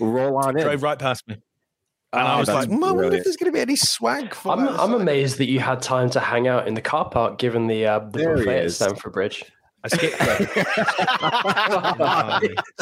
roll 0.00 0.36
on 0.38 0.56
in? 0.56 0.64
Drove 0.64 0.82
right 0.82 0.98
past 0.98 1.26
me. 1.28 1.36
And 2.14 2.22
oh, 2.22 2.26
I 2.26 2.38
was 2.38 2.48
like, 2.48 2.70
I 2.70 2.76
wonder 2.76 3.12
if 3.12 3.24
there's 3.24 3.36
going 3.36 3.50
to 3.50 3.56
be 3.56 3.60
any 3.60 3.74
swag 3.74 4.34
for 4.34 4.52
I'm, 4.52 4.68
I'm 4.68 4.94
amazed 4.94 5.38
that 5.38 5.46
you 5.46 5.58
had 5.58 5.82
time 5.82 6.08
to 6.10 6.20
hang 6.20 6.46
out 6.46 6.68
in 6.68 6.74
the 6.74 6.80
car 6.80 7.08
park 7.08 7.38
given 7.38 7.66
the, 7.66 7.86
uh, 7.86 7.98
the 7.98 8.24
buffet 8.36 8.66
at 8.66 8.72
Stamford 8.72 9.12
Bridge. 9.12 9.44
I 9.84 9.88
skipped 9.88 10.18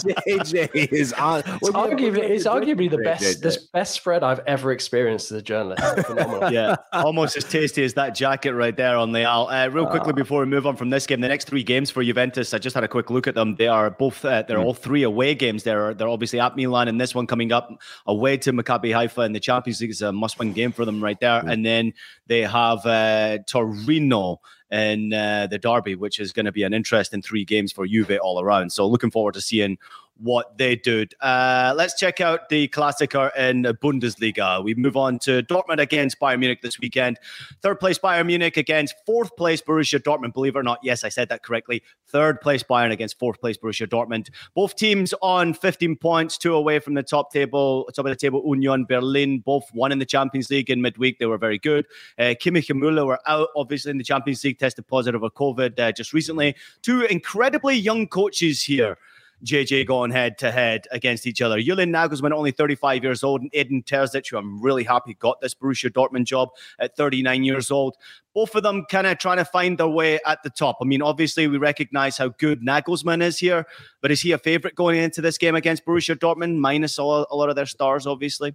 JJ 0.02 0.92
is 0.92 1.12
on. 1.14 1.40
It's 1.40 1.70
arguably, 1.70 2.18
it's 2.18 2.46
arguably 2.46 2.88
the 2.88 2.98
best, 2.98 3.42
the 3.42 3.58
best 3.72 3.94
spread 3.94 4.22
I've 4.22 4.38
ever 4.46 4.70
experienced 4.70 5.32
as 5.32 5.38
a 5.38 5.42
journalist. 5.42 5.82
yeah, 6.52 6.76
almost 6.92 7.36
as 7.36 7.42
tasty 7.42 7.82
as 7.82 7.94
that 7.94 8.14
jacket 8.14 8.52
right 8.52 8.76
there 8.76 8.96
on 8.96 9.10
the 9.10 9.28
Uh, 9.28 9.68
real 9.72 9.86
quickly 9.86 10.12
before 10.12 10.40
we 10.40 10.46
move 10.46 10.64
on 10.64 10.76
from 10.76 10.90
this 10.90 11.04
game, 11.08 11.20
the 11.20 11.26
next 11.26 11.46
three 11.48 11.64
games 11.64 11.90
for 11.90 12.04
Juventus, 12.04 12.54
I 12.54 12.58
just 12.58 12.74
had 12.74 12.84
a 12.84 12.88
quick 12.88 13.10
look 13.10 13.26
at 13.26 13.34
them. 13.34 13.56
They 13.56 13.66
are 13.66 13.90
both, 13.90 14.24
uh, 14.24 14.42
they're 14.42 14.58
mm. 14.58 14.64
all 14.64 14.74
three 14.74 15.02
away 15.02 15.34
games. 15.34 15.64
They're 15.64 15.94
they're 15.94 16.08
obviously 16.08 16.38
at 16.38 16.54
Milan, 16.54 16.86
and 16.86 17.00
this 17.00 17.16
one 17.16 17.26
coming 17.26 17.50
up 17.50 17.68
away 18.06 18.36
to 18.38 18.52
Maccabi 18.52 18.94
Haifa 18.94 19.22
in 19.22 19.32
the 19.32 19.40
Champions 19.40 19.80
League 19.80 19.90
is 19.90 20.02
a 20.02 20.12
must-win 20.12 20.52
game 20.52 20.70
for 20.70 20.84
them 20.84 21.02
right 21.02 21.18
there. 21.18 21.42
Mm. 21.42 21.52
And 21.52 21.66
then 21.66 21.94
they 22.28 22.42
have 22.42 22.86
uh, 22.86 23.38
Torino 23.48 24.40
in 24.72 25.12
uh, 25.12 25.46
the 25.48 25.58
derby, 25.58 25.94
which 25.94 26.18
is 26.18 26.32
going 26.32 26.46
to 26.46 26.52
be 26.52 26.62
an 26.62 26.72
interesting 26.72 27.20
three 27.20 27.44
games 27.44 27.70
for 27.70 27.86
Juve 27.86 28.18
all 28.22 28.40
around. 28.40 28.72
So 28.72 28.86
looking 28.86 29.10
forward 29.10 29.34
to 29.34 29.40
seeing 29.40 29.78
what 30.22 30.56
they 30.56 30.76
did. 30.76 31.14
Uh, 31.20 31.74
let's 31.76 31.98
check 31.98 32.20
out 32.20 32.48
the 32.48 32.68
Klassiker 32.68 33.34
in 33.36 33.64
Bundesliga. 33.82 34.62
We 34.62 34.74
move 34.74 34.96
on 34.96 35.18
to 35.20 35.42
Dortmund 35.42 35.80
against 35.80 36.20
Bayern 36.20 36.38
Munich 36.38 36.62
this 36.62 36.78
weekend. 36.78 37.18
Third 37.60 37.80
place 37.80 37.98
Bayern 37.98 38.26
Munich 38.26 38.56
against 38.56 38.94
fourth 39.04 39.34
place 39.36 39.60
Borussia 39.60 39.98
Dortmund. 40.00 40.32
Believe 40.32 40.56
it 40.56 40.60
or 40.60 40.62
not, 40.62 40.78
yes, 40.82 41.04
I 41.04 41.08
said 41.08 41.28
that 41.30 41.42
correctly. 41.42 41.82
Third 42.06 42.40
place 42.40 42.62
Bayern 42.62 42.92
against 42.92 43.18
fourth 43.18 43.40
place 43.40 43.56
Borussia 43.56 43.86
Dortmund. 43.86 44.30
Both 44.54 44.76
teams 44.76 45.12
on 45.22 45.54
15 45.54 45.96
points, 45.96 46.38
two 46.38 46.54
away 46.54 46.78
from 46.78 46.94
the 46.94 47.02
top 47.02 47.32
table, 47.32 47.90
top 47.94 48.06
of 48.06 48.10
the 48.10 48.16
table. 48.16 48.42
Union 48.44 48.84
Berlin, 48.84 49.40
both 49.40 49.64
won 49.74 49.92
in 49.92 49.98
the 49.98 50.06
Champions 50.06 50.50
League 50.50 50.70
in 50.70 50.80
midweek. 50.80 51.18
They 51.18 51.26
were 51.26 51.38
very 51.38 51.58
good. 51.58 51.86
Uh, 52.18 52.34
Kimmich 52.40 52.70
and 52.70 52.80
Müller 52.80 53.06
were 53.06 53.20
out, 53.26 53.48
obviously, 53.56 53.90
in 53.90 53.98
the 53.98 54.04
Champions 54.04 54.44
League, 54.44 54.58
tested 54.58 54.86
positive 54.86 55.20
for 55.20 55.30
COVID 55.30 55.78
uh, 55.80 55.92
just 55.92 56.12
recently. 56.12 56.54
Two 56.82 57.02
incredibly 57.02 57.74
young 57.74 58.06
coaches 58.06 58.62
here. 58.62 58.98
JJ 59.44 59.86
going 59.86 60.10
head 60.10 60.38
to 60.38 60.50
head 60.50 60.86
against 60.90 61.26
each 61.26 61.42
other. 61.42 61.60
Julian 61.60 61.92
Nagelsmann, 61.92 62.32
only 62.32 62.50
35 62.50 63.02
years 63.02 63.24
old, 63.24 63.42
and 63.42 63.50
Edin 63.54 63.82
Terzic, 63.82 64.30
who 64.30 64.36
I'm 64.36 64.60
really 64.62 64.84
happy 64.84 65.14
got 65.14 65.40
this 65.40 65.54
Borussia 65.54 65.90
Dortmund 65.90 66.24
job 66.24 66.50
at 66.78 66.96
39 66.96 67.44
years 67.44 67.70
old. 67.70 67.96
Both 68.34 68.54
of 68.54 68.62
them 68.62 68.84
kind 68.90 69.06
of 69.06 69.18
trying 69.18 69.38
to 69.38 69.44
find 69.44 69.76
their 69.78 69.88
way 69.88 70.20
at 70.26 70.42
the 70.42 70.50
top. 70.50 70.78
I 70.80 70.84
mean, 70.84 71.02
obviously, 71.02 71.48
we 71.48 71.58
recognize 71.58 72.16
how 72.16 72.28
good 72.28 72.62
Nagelsmann 72.62 73.22
is 73.22 73.38
here, 73.38 73.66
but 74.00 74.10
is 74.10 74.22
he 74.22 74.32
a 74.32 74.38
favorite 74.38 74.74
going 74.74 74.98
into 74.98 75.20
this 75.20 75.38
game 75.38 75.54
against 75.54 75.84
Borussia 75.84 76.16
Dortmund, 76.16 76.56
minus 76.56 76.98
a 76.98 77.02
lot 77.02 77.48
of 77.48 77.56
their 77.56 77.66
stars, 77.66 78.06
obviously? 78.06 78.54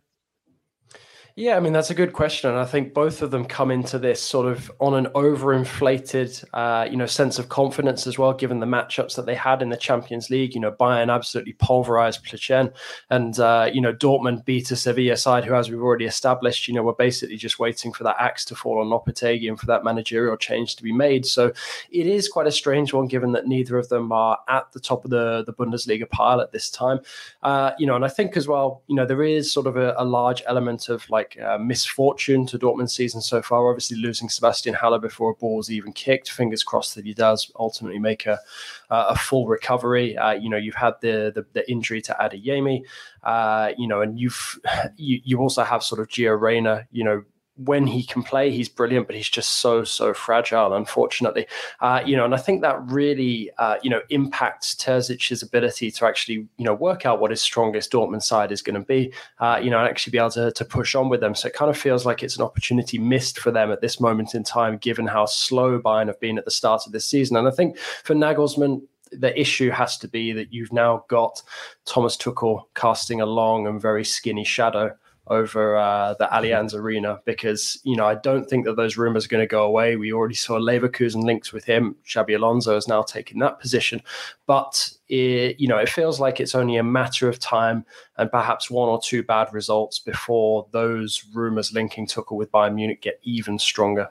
Yeah, 1.39 1.55
I 1.55 1.59
mean 1.59 1.71
that's 1.71 1.91
a 1.91 1.93
good 1.93 2.13
question, 2.13 2.49
and 2.49 2.57
I 2.57 2.65
think 2.65 2.95
both 2.95 3.21
of 3.21 3.29
them 3.29 3.45
come 3.45 3.69
into 3.69 3.99
this 3.99 4.19
sort 4.19 4.47
of 4.47 4.71
on 4.79 4.95
an 4.95 5.05
overinflated, 5.13 6.43
uh, 6.51 6.87
you 6.89 6.97
know, 6.97 7.05
sense 7.05 7.37
of 7.37 7.47
confidence 7.47 8.07
as 8.07 8.17
well, 8.17 8.33
given 8.33 8.59
the 8.59 8.65
matchups 8.65 9.15
that 9.15 9.27
they 9.27 9.35
had 9.35 9.61
in 9.61 9.69
the 9.69 9.77
Champions 9.77 10.31
League. 10.31 10.55
You 10.55 10.61
know, 10.61 10.71
Bayern 10.71 11.13
absolutely 11.13 11.53
pulverized 11.53 12.25
Plzen, 12.25 12.73
and 13.11 13.39
uh, 13.39 13.69
you 13.71 13.81
know 13.81 13.93
Dortmund 13.93 14.45
beat 14.45 14.71
a 14.71 14.75
Sevilla 14.75 15.15
side 15.15 15.45
who, 15.45 15.53
as 15.53 15.69
we've 15.69 15.79
already 15.79 16.05
established, 16.05 16.67
you 16.67 16.73
know, 16.73 16.81
were 16.81 16.95
basically 16.95 17.37
just 17.37 17.59
waiting 17.59 17.93
for 17.93 18.03
that 18.03 18.15
axe 18.19 18.43
to 18.45 18.55
fall 18.55 18.81
on 18.81 18.87
Lopetegui 18.87 19.47
and 19.47 19.59
for 19.59 19.67
that 19.67 19.83
managerial 19.83 20.37
change 20.37 20.75
to 20.77 20.81
be 20.81 20.91
made. 20.91 21.23
So 21.23 21.53
it 21.91 22.07
is 22.07 22.27
quite 22.27 22.47
a 22.47 22.51
strange 22.51 22.93
one, 22.93 23.05
given 23.05 23.33
that 23.33 23.45
neither 23.45 23.77
of 23.77 23.89
them 23.89 24.11
are 24.11 24.39
at 24.49 24.71
the 24.71 24.79
top 24.79 25.05
of 25.05 25.11
the 25.11 25.43
the 25.45 25.53
Bundesliga 25.53 26.09
pile 26.09 26.41
at 26.41 26.51
this 26.51 26.71
time. 26.71 26.99
Uh, 27.43 27.73
you 27.77 27.85
know, 27.85 27.95
and 27.95 28.03
I 28.03 28.09
think 28.09 28.35
as 28.35 28.47
well, 28.47 28.81
you 28.87 28.95
know, 28.95 29.05
there 29.05 29.21
is 29.21 29.53
sort 29.53 29.67
of 29.67 29.77
a, 29.77 29.93
a 29.99 30.03
large 30.03 30.41
element 30.47 30.89
of 30.89 31.07
like 31.11 31.26
like 31.27 31.43
uh, 31.43 31.57
misfortune 31.57 32.45
to 32.47 32.59
Dortmund's 32.59 32.95
season 32.95 33.21
so 33.21 33.41
far. 33.41 33.69
Obviously, 33.69 33.97
losing 33.97 34.29
Sebastian 34.29 34.73
Haller 34.73 34.99
before 34.99 35.31
a 35.31 35.35
ball 35.35 35.57
was 35.57 35.71
even 35.71 35.93
kicked. 35.93 36.31
Fingers 36.31 36.63
crossed 36.63 36.95
that 36.95 37.05
he 37.05 37.13
does 37.13 37.51
ultimately 37.59 37.99
make 37.99 38.25
a 38.25 38.39
uh, 38.89 39.05
a 39.09 39.15
full 39.15 39.47
recovery. 39.47 40.17
Uh, 40.17 40.31
you 40.31 40.49
know, 40.49 40.57
you've 40.57 40.75
had 40.75 40.93
the 41.01 41.31
the, 41.33 41.45
the 41.53 41.69
injury 41.69 42.01
to 42.01 42.15
Adeyemi, 42.19 42.83
uh, 43.23 43.71
you 43.77 43.87
know, 43.87 44.01
and 44.01 44.19
you've 44.19 44.59
you, 44.97 45.21
you 45.23 45.39
also 45.39 45.63
have 45.63 45.83
sort 45.83 46.01
of 46.01 46.07
Gio 46.07 46.39
Reyna, 46.39 46.87
you 46.91 47.03
know, 47.03 47.23
when 47.57 47.87
he 47.87 48.03
can 48.03 48.23
play, 48.23 48.51
he's 48.51 48.69
brilliant, 48.69 49.07
but 49.07 49.15
he's 49.15 49.29
just 49.29 49.59
so 49.59 49.83
so 49.83 50.13
fragile, 50.13 50.73
unfortunately. 50.73 51.47
Uh, 51.79 52.01
you 52.05 52.15
know, 52.15 52.25
and 52.25 52.33
I 52.33 52.37
think 52.37 52.61
that 52.61 52.79
really 52.89 53.49
uh, 53.57 53.77
you 53.81 53.89
know 53.89 54.01
impacts 54.09 54.75
Terzic's 54.75 55.41
ability 55.41 55.91
to 55.91 56.05
actually 56.05 56.47
you 56.57 56.65
know 56.65 56.73
work 56.73 57.05
out 57.05 57.19
what 57.19 57.31
his 57.31 57.41
strongest 57.41 57.91
Dortmund 57.91 58.23
side 58.23 58.51
is 58.51 58.61
going 58.61 58.79
to 58.79 58.85
be. 58.85 59.13
Uh, 59.39 59.59
you 59.61 59.69
know, 59.69 59.79
and 59.79 59.87
actually 59.87 60.11
be 60.11 60.17
able 60.17 60.31
to 60.31 60.51
to 60.51 60.65
push 60.65 60.95
on 60.95 61.09
with 61.09 61.19
them. 61.19 61.35
So 61.35 61.47
it 61.47 61.53
kind 61.53 61.69
of 61.69 61.77
feels 61.77 62.05
like 62.05 62.23
it's 62.23 62.37
an 62.37 62.43
opportunity 62.43 62.97
missed 62.97 63.39
for 63.39 63.51
them 63.51 63.71
at 63.71 63.81
this 63.81 63.99
moment 63.99 64.35
in 64.35 64.43
time, 64.43 64.77
given 64.77 65.07
how 65.07 65.25
slow 65.25 65.79
Bayern 65.79 66.07
have 66.07 66.19
been 66.19 66.37
at 66.37 66.45
the 66.45 66.51
start 66.51 66.85
of 66.85 66.91
this 66.91 67.05
season. 67.05 67.37
And 67.37 67.47
I 67.47 67.51
think 67.51 67.77
for 67.77 68.13
Nagelsmann, 68.13 68.81
the 69.11 69.39
issue 69.39 69.69
has 69.69 69.97
to 69.97 70.07
be 70.07 70.31
that 70.33 70.53
you've 70.53 70.73
now 70.73 71.05
got 71.07 71.41
Thomas 71.85 72.17
Tuchel 72.17 72.63
casting 72.75 73.21
a 73.21 73.25
long 73.25 73.65
and 73.67 73.81
very 73.81 74.03
skinny 74.03 74.43
shadow 74.43 74.95
over 75.29 75.77
uh, 75.77 76.13
the 76.15 76.25
Allianz 76.25 76.73
Arena 76.73 77.19
because 77.25 77.79
you 77.83 77.95
know 77.95 78.05
I 78.05 78.15
don't 78.15 78.49
think 78.49 78.65
that 78.65 78.75
those 78.75 78.97
rumors 78.97 79.25
are 79.25 79.29
going 79.29 79.43
to 79.43 79.47
go 79.47 79.63
away. 79.63 79.95
We 79.95 80.13
already 80.13 80.35
saw 80.35 80.59
Leverkusen 80.59 81.23
links 81.23 81.53
with 81.53 81.65
him. 81.65 81.95
Xabi 82.05 82.35
Alonso 82.35 82.73
has 82.73 82.87
now 82.87 83.01
taken 83.01 83.39
that 83.39 83.59
position, 83.59 84.01
but 84.45 84.91
it, 85.09 85.59
you 85.59 85.67
know 85.67 85.77
it 85.77 85.89
feels 85.89 86.19
like 86.19 86.39
it's 86.39 86.55
only 86.55 86.77
a 86.77 86.83
matter 86.83 87.29
of 87.29 87.39
time 87.39 87.85
and 88.17 88.31
perhaps 88.31 88.69
one 88.69 88.89
or 88.89 88.99
two 89.01 89.23
bad 89.23 89.53
results 89.53 89.99
before 89.99 90.67
those 90.71 91.23
rumors 91.33 91.73
linking 91.73 92.07
Tuchel 92.07 92.37
with 92.37 92.51
Bayern 92.51 92.75
Munich 92.75 93.01
get 93.01 93.19
even 93.23 93.59
stronger. 93.59 94.09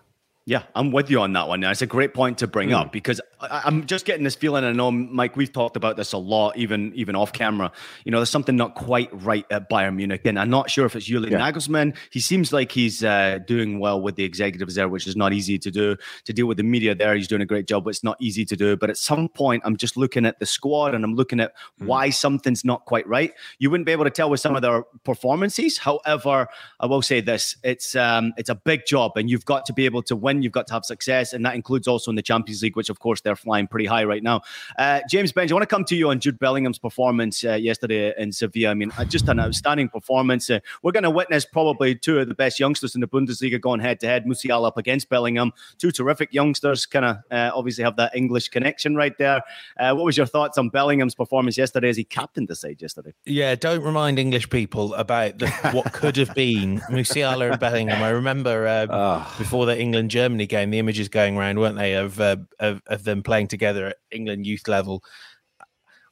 Yeah, 0.49 0.63
I'm 0.77 0.93
with 0.93 1.11
you 1.11 1.21
on 1.21 1.33
that 1.33 1.49
one. 1.49 1.59
Now, 1.59 1.73
It's 1.73 1.83
a 1.83 1.87
great 1.87 2.15
point 2.15 2.39
to 2.39 2.47
bring 2.47 2.69
mm. 2.69 2.81
up 2.81 2.93
because 2.93 3.21
I, 3.41 3.63
am 3.67 3.87
just 3.87 4.07
getting 4.07 4.25
this 4.25 4.35
feeling. 4.35 4.65
I 4.65 4.73
know, 4.73 4.91
Mike, 4.91 5.37
we've 5.37 5.53
talked 5.53 5.77
about 5.77 5.97
this 5.97 6.13
a 6.13 6.19
lot, 6.19 6.57
even 6.57 6.93
even 6.95 7.15
off 7.15 7.33
camera. 7.33 7.71
You 8.05 8.13
know, 8.13 8.19
there's 8.19 8.31
something 8.31 8.57
not 8.57 8.75
quite 8.75 9.11
right 9.13 9.45
at 9.51 9.69
Bayern 9.69 9.97
Munich, 9.97 10.23
and 10.25 10.39
I'm 10.39 10.49
not 10.49 10.71
sure 10.71 10.87
if 10.87 10.97
it's 10.97 11.07
Julian 11.07 11.33
yeah. 11.33 11.51
Nagelsmann. 11.51 11.97
He 12.11 12.21
seems 12.21 12.53
like 12.53 12.73
he's 12.73 13.05
uh, 13.05 13.41
doing 13.47 13.79
well 13.79 14.01
with 14.01 14.17
the 14.17 14.25
executives 14.25 14.77
there, 14.77 14.89
which 14.89 15.07
is 15.07 15.17
not 15.17 15.33
easy 15.33 15.59
to 15.59 15.71
do. 15.71 15.97
To 16.25 16.33
deal 16.33 16.47
with 16.47 16.57
the 16.57 16.63
media 16.63 16.95
there, 16.95 17.15
he's 17.15 17.29
doing 17.29 17.43
a 17.43 17.47
great 17.47 17.67
job, 17.67 17.85
but 17.85 17.91
it's 17.91 18.05
not 18.05 18.17
easy 18.21 18.45
to 18.47 18.57
do. 18.57 18.77
But 18.77 18.91
at 18.91 18.97
some 18.97 19.29
point, 19.29 19.63
I'm 19.67 19.77
just 19.77 19.97
looking 19.97 20.25
at 20.25 20.39
the 20.39 20.47
squad 20.47 20.95
and 20.95 21.05
I'm 21.05 21.15
looking 21.15 21.41
at 21.41 21.53
mm. 21.81 21.87
why 21.87 22.11
something's 22.11 22.65
not 22.65 22.87
quite 22.87 23.07
right. 23.07 23.33
You 23.59 23.71
wouldn't 23.71 23.87
be 23.87 23.93
able 23.93 24.05
to 24.05 24.11
tell 24.11 24.31
with 24.31 24.41
some 24.41 24.57
of 24.57 24.63
their 24.63 24.83
performances. 25.05 25.79
However, 25.79 26.49
I 26.81 26.87
will 26.87 27.03
say 27.03 27.21
this: 27.21 27.57
it's 27.63 27.95
um, 27.95 28.33
it's 28.39 28.49
a 28.49 28.55
big 28.55 28.87
job, 28.87 29.13
and 29.17 29.29
you've 29.29 29.45
got 29.45 29.67
to 29.67 29.75
be 29.75 29.85
able 29.85 30.03
to 30.05 30.17
win. 30.17 30.43
You've 30.43 30.53
got 30.53 30.67
to 30.69 30.73
have 30.73 30.87
success, 30.87 31.35
and 31.35 31.45
that 31.45 31.55
includes 31.55 31.87
also 31.87 32.11
in 32.11 32.17
the 32.17 32.23
Champions 32.23 32.63
League, 32.63 32.77
which 32.77 32.89
of 32.89 32.99
course 32.99 33.21
they're 33.27 33.37
flying 33.37 33.67
pretty 33.67 33.87
high 33.87 34.05
right 34.05 34.23
now. 34.23 34.41
Uh, 34.79 35.01
James 35.11 35.33
Benge, 35.33 35.51
I 35.51 35.55
want 35.55 35.63
to 35.63 35.67
come 35.67 35.85
to 35.87 35.97
you 35.97 36.11
on 36.11 36.21
Jude 36.21 36.39
Bellingham's 36.39 36.79
performance 36.79 37.45
uh, 37.45 37.55
yesterday 37.55 38.15
in 38.17 38.31
Sevilla. 38.31 38.71
I 38.71 38.75
mean, 38.75 38.93
uh, 38.97 39.05
just 39.05 39.29
an 39.29 39.41
outstanding 39.41 39.89
performance. 39.89 40.49
Uh, 40.49 40.61
we're 40.83 40.93
going 40.93 41.03
to 41.03 41.11
witness 41.11 41.45
probably 41.45 41.97
two 41.97 42.21
of 42.21 42.29
the 42.29 42.35
best 42.35 42.61
youngsters 42.61 42.95
in 42.95 43.01
the 43.01 43.09
Bundesliga 43.09 43.61
going 43.61 43.81
head 43.81 43.99
to 44.01 44.07
head. 44.07 44.25
Musiala 44.27 44.69
up 44.69 44.79
against 44.79 45.09
Bellingham, 45.09 45.53
two 45.79 45.91
terrific 45.91 46.33
youngsters, 46.33 46.87
kind 46.87 47.05
of 47.05 47.17
uh, 47.33 47.51
obviously 47.53 47.83
have 47.83 47.97
that 47.97 48.15
English 48.15 48.49
connection 48.49 48.95
right 48.95 49.19
there. 49.19 49.43
Uh, 49.79 49.93
what 49.93 50.05
was 50.05 50.17
your 50.17 50.27
thoughts 50.27 50.57
on 50.57 50.69
Bellingham's 50.69 51.17
performance 51.17 51.59
yesterday 51.59 51.89
as 51.89 51.97
he 51.97 52.05
captained 52.05 52.47
the 52.47 52.55
side 52.55 52.81
yesterday? 52.81 53.13
Yeah, 53.25 53.57
don't 53.57 53.83
remind 53.83 54.21
English 54.21 54.51
people 54.51 54.95
about 54.95 55.39
the, 55.39 55.49
what 55.73 55.93
could 55.93 56.17
have 56.17 56.33
been 56.35 56.79
Musiala 56.91 57.51
and 57.51 57.59
Bellingham. 57.59 58.03
I 58.03 58.11
remember 58.11 58.87
oh. 58.89 59.35
before 59.37 59.67
the 59.67 59.79
England 59.79 60.13
Germany 60.13 60.47
game, 60.47 60.71
the 60.71 60.79
images 60.79 61.09
going 61.09 61.37
around, 61.37 61.59
weren't 61.59 61.77
they, 61.77 61.95
of, 61.95 62.21
uh, 62.21 62.37
of, 62.61 62.83
of 62.87 63.03
them 63.03 63.16
playing 63.23 63.49
together 63.49 63.89
at 63.89 63.97
England 64.11 64.47
youth 64.47 64.69
level. 64.69 65.03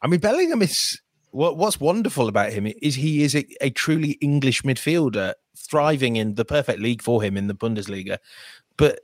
I 0.02 0.06
mean, 0.06 0.20
Bellingham 0.20 0.62
is 0.62 1.00
what 1.30 1.56
what's 1.56 1.80
wonderful 1.80 2.28
about 2.28 2.52
him 2.52 2.66
is 2.80 2.94
he 2.94 3.22
is 3.22 3.34
a, 3.34 3.44
a, 3.60 3.70
truly 3.70 4.12
English 4.20 4.62
midfielder, 4.62 5.34
thriving 5.56 6.16
in 6.16 6.34
the 6.34 6.44
perfect 6.44 6.78
league 6.78 7.02
for 7.02 7.22
him 7.22 7.36
in 7.36 7.48
the 7.48 7.54
Bundesliga. 7.54 8.18
But 8.76 9.00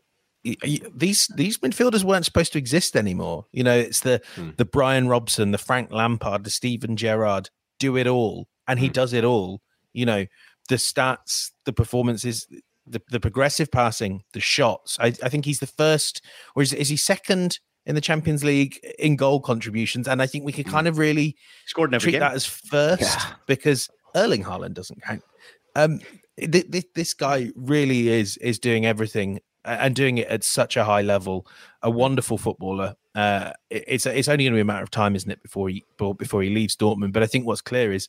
these 0.95 1.26
these 1.34 1.58
midfielders 1.58 2.04
weren't 2.04 2.25
supposed 2.25 2.52
to 2.52 2.58
exist 2.58 2.97
anymore. 2.97 3.47
You 3.52 3.65
know, 3.65 3.76
it's 3.76 4.00
the 4.00 4.23
hmm. 4.36 4.50
the 4.56 4.65
Brian 4.65 5.08
Robson, 5.08 5.50
the 5.50 5.58
Frank 5.58 5.91
Lampard, 5.91 6.45
the 6.45 6.50
Steven 6.50 6.97
Gerrard 6.97 7.50
do 7.78 7.97
it 7.97 8.06
all, 8.06 8.49
and 8.69 8.78
he 8.78 8.86
hmm. 8.86 8.93
does 8.93 9.13
it 9.13 9.25
all. 9.25 9.60
You 9.93 10.06
know, 10.06 10.26
the 10.69 10.76
stats, 10.76 11.50
the 11.65 11.73
performances, 11.73 12.47
the, 12.86 13.02
the 13.10 13.21
progressive 13.21 13.71
passing, 13.71 14.23
the 14.32 14.41
shots. 14.41 14.97
I, 15.00 15.08
I 15.23 15.28
think 15.28 15.45
he's 15.45 15.58
the 15.58 15.67
first, 15.67 16.25
or 16.54 16.63
is, 16.63 16.73
is 16.73 16.89
he 16.89 16.97
second 16.97 17.58
in 17.86 17.95
the 17.95 18.00
Champions 18.00 18.45
League 18.45 18.78
in 18.99 19.16
goal 19.16 19.40
contributions? 19.40 20.08
And 20.08 20.23
I 20.23 20.26
think 20.26 20.45
we 20.45 20.52
could 20.52 20.66
hmm. 20.66 20.73
kind 20.73 20.88
of 20.88 20.99
really 20.99 21.36
scored 21.66 21.93
treat 22.00 22.12
game. 22.12 22.21
that 22.21 22.34
as 22.34 22.47
first 22.47 23.02
yeah. 23.02 23.32
because 23.47 23.88
Erling 24.14 24.45
Haaland 24.45 24.75
doesn't 24.75 25.02
count. 25.02 25.23
Um, 25.76 26.00
th- 26.38 26.71
th- 26.71 26.88
this 26.95 27.14
guy 27.14 27.50
really 27.54 28.08
is 28.08 28.36
is 28.38 28.58
doing 28.58 28.86
everything 28.86 29.40
and 29.64 29.95
doing 29.95 30.19
it 30.19 30.28
at 30.28 30.43
such 30.43 30.76
a 30.76 30.84
high 30.84 31.02
level. 31.02 31.47
A 31.82 31.90
wonderful 31.90 32.38
footballer. 32.38 32.97
Uh, 33.14 33.52
it's 33.71 34.06
it's 34.06 34.28
only 34.28 34.45
going 34.45 34.52
to 34.52 34.56
be 34.56 34.60
a 34.60 34.64
matter 34.64 34.82
of 34.82 34.90
time, 34.90 35.16
isn't 35.16 35.30
it, 35.30 35.43
before 35.43 35.69
he 35.69 35.84
before 36.19 36.43
he 36.43 36.50
leaves 36.50 36.76
Dortmund? 36.76 37.12
But 37.12 37.23
I 37.23 37.26
think 37.26 37.47
what's 37.47 37.60
clear 37.60 37.93
is 37.93 38.08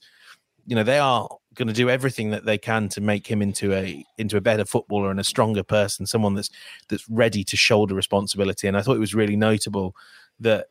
you 0.65 0.75
know 0.75 0.83
they 0.83 0.99
are 0.99 1.27
going 1.53 1.67
to 1.67 1.73
do 1.73 1.89
everything 1.89 2.31
that 2.31 2.45
they 2.45 2.57
can 2.57 2.87
to 2.89 3.01
make 3.01 3.27
him 3.27 3.41
into 3.41 3.73
a 3.73 4.05
into 4.17 4.37
a 4.37 4.41
better 4.41 4.65
footballer 4.65 5.11
and 5.11 5.19
a 5.19 5.23
stronger 5.23 5.63
person, 5.63 6.05
someone 6.05 6.33
that's 6.33 6.49
that's 6.87 7.07
ready 7.09 7.43
to 7.43 7.57
shoulder 7.57 7.95
responsibility. 7.95 8.67
And 8.67 8.77
I 8.77 8.81
thought 8.81 8.95
it 8.95 8.99
was 8.99 9.15
really 9.15 9.35
notable 9.35 9.95
that 10.39 10.67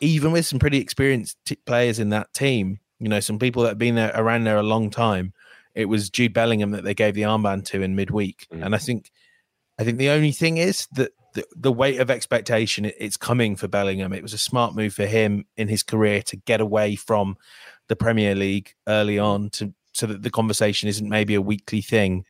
even 0.00 0.32
with 0.32 0.46
some 0.46 0.58
pretty 0.58 0.78
experienced 0.78 1.36
t- 1.44 1.56
players 1.66 1.98
in 1.98 2.10
that 2.10 2.32
team, 2.34 2.80
you 2.98 3.08
know, 3.08 3.20
some 3.20 3.38
people 3.38 3.62
that 3.62 3.70
have 3.70 3.78
been 3.78 3.94
there 3.94 4.12
around 4.14 4.44
there 4.44 4.56
a 4.56 4.62
long 4.62 4.90
time, 4.90 5.32
it 5.74 5.86
was 5.86 6.10
Jude 6.10 6.32
Bellingham 6.32 6.70
that 6.72 6.84
they 6.84 6.94
gave 6.94 7.14
the 7.14 7.22
armband 7.22 7.64
to 7.66 7.82
in 7.82 7.94
midweek. 7.94 8.46
Mm. 8.52 8.66
And 8.66 8.74
I 8.74 8.78
think 8.78 9.10
I 9.78 9.84
think 9.84 9.98
the 9.98 10.10
only 10.10 10.32
thing 10.32 10.56
is 10.56 10.86
that 10.92 11.12
the, 11.34 11.44
the 11.56 11.72
weight 11.72 12.00
of 12.00 12.10
expectation 12.10 12.84
it, 12.84 12.94
it's 12.98 13.16
coming 13.16 13.56
for 13.56 13.68
Bellingham. 13.68 14.12
It 14.12 14.22
was 14.22 14.32
a 14.32 14.38
smart 14.38 14.74
move 14.74 14.94
for 14.94 15.06
him 15.06 15.44
in 15.56 15.68
his 15.68 15.82
career 15.82 16.22
to 16.22 16.36
get 16.36 16.60
away 16.60 16.96
from 16.96 17.36
the 17.88 17.96
Premier 17.96 18.34
League 18.34 18.74
early 18.86 19.18
on 19.18 19.50
to 19.50 19.72
so 19.92 20.06
that 20.06 20.22
the 20.22 20.30
conversation 20.30 20.88
isn't 20.88 21.08
maybe 21.08 21.34
a 21.34 21.40
weekly 21.40 21.80
thing, 21.80 22.24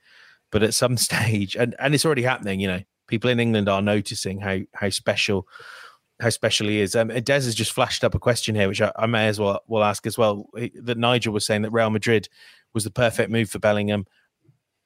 but 0.53 0.62
at 0.62 0.75
some 0.75 0.97
stage, 1.09 1.57
and 1.57 1.75
and 1.79 1.95
it's 1.95 2.05
already 2.05 2.23
happening. 2.23 2.61
You 2.61 2.69
know, 2.69 2.81
people 3.07 3.31
in 3.31 3.40
England 3.40 3.69
are 3.69 3.83
noticing 3.83 4.40
how 4.40 4.61
how 4.75 4.90
special 4.90 5.47
how 6.21 6.31
special 6.31 6.69
he 6.69 6.81
is. 6.81 6.95
Um, 6.95 7.09
Des 7.09 7.33
has 7.33 7.55
just 7.55 7.73
flashed 7.73 8.05
up 8.05 8.14
a 8.14 8.21
question 8.21 8.55
here, 8.55 8.69
which 8.69 8.81
I, 8.81 8.93
I 8.97 9.07
may 9.07 9.27
as 9.27 9.40
well 9.40 9.62
will 9.67 9.85
ask 9.85 10.07
as 10.07 10.17
well. 10.17 10.49
That 10.83 10.99
Nigel 10.99 11.33
was 11.33 11.45
saying 11.45 11.62
that 11.62 11.71
Real 11.71 11.90
Madrid 11.90 12.29
was 12.73 12.85
the 12.85 12.90
perfect 12.90 13.31
move 13.31 13.51
for 13.51 13.59
Bellingham. 13.59 14.07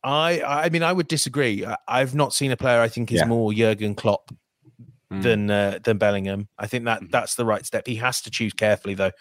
I 0.05 0.43
I 0.43 0.69
mean 0.69 0.83
I 0.83 0.93
would 0.93 1.09
disagree. 1.09 1.67
I, 1.67 1.99
have 1.99 2.15
not 2.15 2.33
seen 2.33 2.53
a 2.53 2.57
player 2.57 2.81
I 2.81 2.89
think 2.89 3.13
is 3.13 3.19
yeah. 3.19 3.27
more 3.27 3.53
Jurgen 3.53 3.95
Klopp 3.95 4.31
mm. 5.13 5.23
than 5.23 5.51
uh, 5.51 5.79
than 5.83 5.99
Bellingham. 5.99 6.49
I 6.59 6.67
think 6.67 6.85
that 6.85 7.03
mm. 7.03 7.11
that's 7.11 7.35
the 7.35 7.45
right 7.45 7.65
step. 7.65 7.87
He 7.87 7.97
has 7.97 8.21
to 8.23 8.31
choose 8.31 8.53
carefully 8.53 8.95
though. 8.95 9.13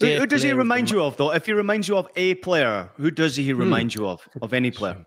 Who, 0.00 0.06
who, 0.06 0.26
does 0.26 0.42
he 0.42 0.52
remind 0.52 0.90
you 0.90 1.02
of 1.02 1.16
though? 1.16 1.32
If 1.32 1.46
he 1.46 1.52
reminds 1.52 1.88
you 1.88 1.96
of 1.96 2.08
a 2.16 2.34
player, 2.36 2.90
who 2.96 3.10
does 3.10 3.36
he 3.36 3.50
hmm. 3.50 3.58
remind 3.58 3.90
mm. 3.90 3.96
you 3.96 4.08
of? 4.08 4.28
Of 4.42 4.52
any 4.52 4.70
player? 4.70 5.04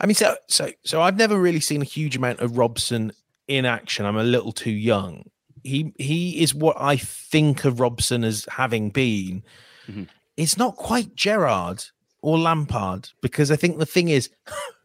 I 0.00 0.06
mean, 0.06 0.14
so 0.14 0.36
so 0.48 0.70
so 0.84 1.02
I've 1.02 1.16
never 1.16 1.38
really 1.38 1.60
seen 1.60 1.82
a 1.82 1.86
huge 1.86 2.16
amount 2.16 2.40
of 2.40 2.58
Robson 2.58 3.12
in 3.46 3.64
action. 3.64 4.06
I'm 4.06 4.16
a 4.16 4.24
little 4.24 4.52
too 4.52 4.70
young. 4.70 5.24
He 5.64 5.92
he 5.98 6.40
is 6.40 6.54
what 6.54 6.76
I 6.78 6.96
think 6.96 7.64
of 7.64 7.80
Robson 7.80 8.24
as 8.24 8.46
having 8.50 8.90
been. 8.90 9.42
Mm-hmm. 9.88 10.04
It's 10.36 10.56
not 10.56 10.76
quite 10.76 11.16
Gerrard 11.16 11.84
or 12.22 12.38
Lampard 12.38 13.10
because 13.22 13.50
I 13.50 13.56
think 13.56 13.78
the 13.78 13.86
thing 13.86 14.08
is 14.08 14.30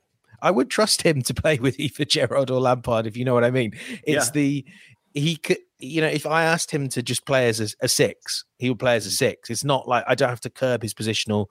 I 0.43 0.51
would 0.51 0.69
trust 0.69 1.01
him 1.01 1.21
to 1.23 1.33
play 1.33 1.57
with 1.57 1.79
either 1.79 2.05
Gerrard 2.13 2.51
or 2.51 2.59
Lampard, 2.59 3.07
if 3.07 3.15
you 3.15 3.23
know 3.25 3.33
what 3.33 3.45
I 3.45 3.49
mean. 3.49 3.71
It's 4.03 4.27
yeah. 4.27 4.31
the 4.33 4.65
he 5.13 5.37
could, 5.37 5.59
you 5.79 6.01
know, 6.01 6.07
if 6.07 6.25
I 6.25 6.43
asked 6.43 6.69
him 6.69 6.89
to 6.89 7.01
just 7.01 7.25
play 7.25 7.47
as 7.47 7.59
a, 7.59 7.67
a, 7.81 7.87
six, 7.87 8.45
he 8.57 8.69
would 8.69 8.79
play 8.79 8.95
as 8.95 9.05
a 9.05 9.09
mm. 9.09 9.13
six. 9.13 9.49
It's 9.49 9.63
not 9.63 9.87
like 9.87 10.03
I 10.07 10.15
don't 10.15 10.29
have 10.29 10.41
to 10.41 10.49
curb 10.49 10.81
his 10.81 10.93
positional 10.93 11.47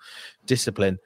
discipline. 0.47 0.99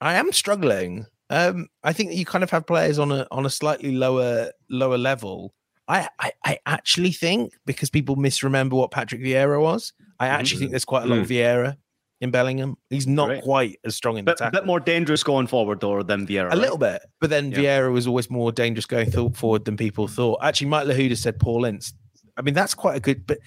I 0.00 0.14
am 0.14 0.30
struggling. 0.32 1.06
Um, 1.30 1.68
I 1.82 1.92
think 1.92 2.10
that 2.10 2.16
you 2.16 2.26
kind 2.26 2.44
of 2.44 2.50
have 2.50 2.66
players 2.66 2.98
on 2.98 3.10
a 3.10 3.26
on 3.30 3.44
a 3.44 3.50
slightly 3.50 3.92
lower 3.92 4.52
lower 4.70 4.98
level. 4.98 5.52
I, 5.86 6.08
I, 6.18 6.32
I 6.44 6.58
actually 6.64 7.12
think 7.12 7.52
because 7.66 7.90
people 7.90 8.16
misremember 8.16 8.76
what 8.76 8.90
Patrick 8.90 9.20
Vieira 9.20 9.60
was. 9.60 9.92
I 10.18 10.28
actually 10.28 10.56
mm-hmm. 10.56 10.60
think 10.60 10.70
there's 10.70 10.84
quite 10.86 11.02
a 11.02 11.06
lot 11.06 11.18
of 11.18 11.26
mm. 11.26 11.30
Vieira 11.30 11.76
in 12.24 12.30
Bellingham. 12.32 12.76
He's 12.90 13.06
not 13.06 13.28
right. 13.28 13.42
quite 13.42 13.78
as 13.84 13.94
strong 13.94 14.18
in 14.18 14.24
the 14.24 14.46
A 14.46 14.50
bit 14.50 14.66
more 14.66 14.80
dangerous 14.80 15.22
going 15.22 15.46
forward, 15.46 15.80
though, 15.80 16.02
than 16.02 16.26
Vieira. 16.26 16.46
A 16.46 16.48
right? 16.48 16.58
little 16.58 16.78
bit, 16.78 17.02
but 17.20 17.30
then 17.30 17.52
yeah. 17.52 17.58
Vieira 17.58 17.92
was 17.92 18.08
always 18.08 18.28
more 18.28 18.50
dangerous 18.50 18.86
going 18.86 19.10
forward 19.32 19.64
than 19.64 19.76
people 19.76 20.08
thought. 20.08 20.40
Actually, 20.42 20.68
Mike 20.68 20.86
Lahuda 20.86 21.16
said 21.16 21.38
Paul 21.38 21.64
Ince. 21.64 21.92
I 22.36 22.42
mean, 22.42 22.54
that's 22.54 22.74
quite 22.74 22.96
a 22.96 23.00
good. 23.00 23.26
But 23.26 23.38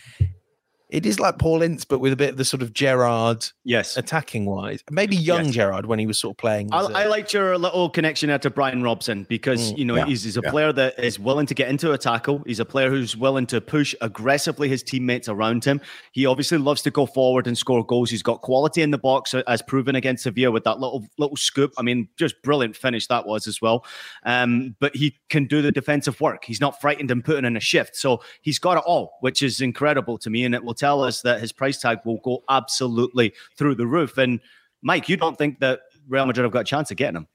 It 0.89 1.05
is 1.05 1.19
like 1.19 1.37
Paul 1.37 1.61
Ince, 1.63 1.83
but 1.83 1.99
with 1.99 2.13
a 2.13 2.15
bit 2.15 2.29
of 2.29 2.37
the 2.37 2.45
sort 2.45 2.61
of 2.61 2.71
Gerrard, 2.73 3.45
yes, 3.65 3.97
attacking 3.97 4.45
wise. 4.45 4.81
Maybe 4.89 5.17
young 5.17 5.45
Yes. 5.47 5.55
Gerrard 5.55 5.85
when 5.85 5.99
he 5.99 6.07
was 6.07 6.17
sort 6.17 6.35
of 6.35 6.37
playing. 6.37 6.69
I, 6.71 6.79
as 6.79 6.89
a- 6.89 6.97
I 6.97 7.05
liked 7.07 7.33
your 7.33 7.57
little 7.57 7.89
connection 7.89 8.29
there 8.29 8.39
to 8.39 8.49
Brian 8.49 8.81
Robson 8.83 9.25
because 9.27 9.73
Mm, 9.73 9.77
you 9.79 9.83
know 9.85 9.95
yeah, 9.95 10.05
he's, 10.05 10.23
he's 10.23 10.37
a 10.37 10.41
yeah. 10.45 10.49
player 10.49 10.71
that 10.71 10.97
is 10.97 11.19
willing 11.19 11.45
to 11.47 11.53
get 11.53 11.67
into 11.67 11.91
a 11.91 11.97
tackle. 11.97 12.41
He's 12.45 12.61
a 12.61 12.65
player 12.65 12.89
who's 12.89 13.17
willing 13.17 13.45
to 13.47 13.59
push 13.59 13.95
aggressively 13.99 14.69
his 14.69 14.81
teammates 14.81 15.27
around 15.27 15.65
him. 15.65 15.81
He 16.13 16.25
obviously 16.25 16.57
loves 16.57 16.81
to 16.83 16.91
go 16.91 17.05
forward 17.05 17.47
and 17.47 17.57
score 17.57 17.85
goals. 17.85 18.09
He's 18.09 18.23
got 18.23 18.41
quality 18.41 18.81
in 18.81 18.91
the 18.91 18.97
box 18.97 19.33
uh, 19.33 19.43
as 19.45 19.61
proven 19.61 19.95
against 19.95 20.23
Sevilla 20.23 20.51
with 20.51 20.63
that 20.63 20.79
little 20.79 21.05
little 21.17 21.35
scoop. 21.35 21.73
I 21.77 21.81
mean, 21.81 22.07
just 22.17 22.41
brilliant 22.43 22.77
finish 22.77 23.07
that 23.07 23.27
was 23.27 23.45
as 23.45 23.61
well. 23.61 23.83
Um, 24.23 24.75
but 24.79 24.95
he 24.95 25.17
can 25.29 25.47
do 25.47 25.61
the 25.61 25.71
defensive 25.73 26.21
work. 26.21 26.45
He's 26.45 26.61
not 26.61 26.79
frightened 26.79 27.11
and 27.11 27.25
putting 27.25 27.43
in 27.43 27.57
a 27.57 27.59
shift. 27.59 27.97
So 27.97 28.21
he's 28.41 28.57
got 28.57 28.77
it 28.77 28.83
all, 28.85 29.17
which 29.19 29.43
is 29.43 29.59
incredible 29.59 30.17
to 30.19 30.29
me, 30.29 30.45
and 30.45 30.55
it 30.55 30.63
will 30.63 30.76
tell 30.77 31.03
us 31.03 31.21
that 31.21 31.41
his 31.41 31.51
price 31.51 31.79
tag 31.79 31.99
will 32.05 32.19
go 32.23 32.43
absolutely 32.49 33.33
through 33.57 33.75
the 33.75 33.87
roof. 33.87 34.17
And 34.17 34.39
Mike, 34.81 35.09
you 35.09 35.17
don't 35.17 35.37
think 35.37 35.59
that 35.59 35.81
Real 36.07 36.25
Madrid 36.25 36.43
have 36.45 36.53
got 36.53 36.61
a 36.61 36.65
chance 36.65 36.91
of 36.91 36.97
getting 36.97 37.17
him? 37.17 37.27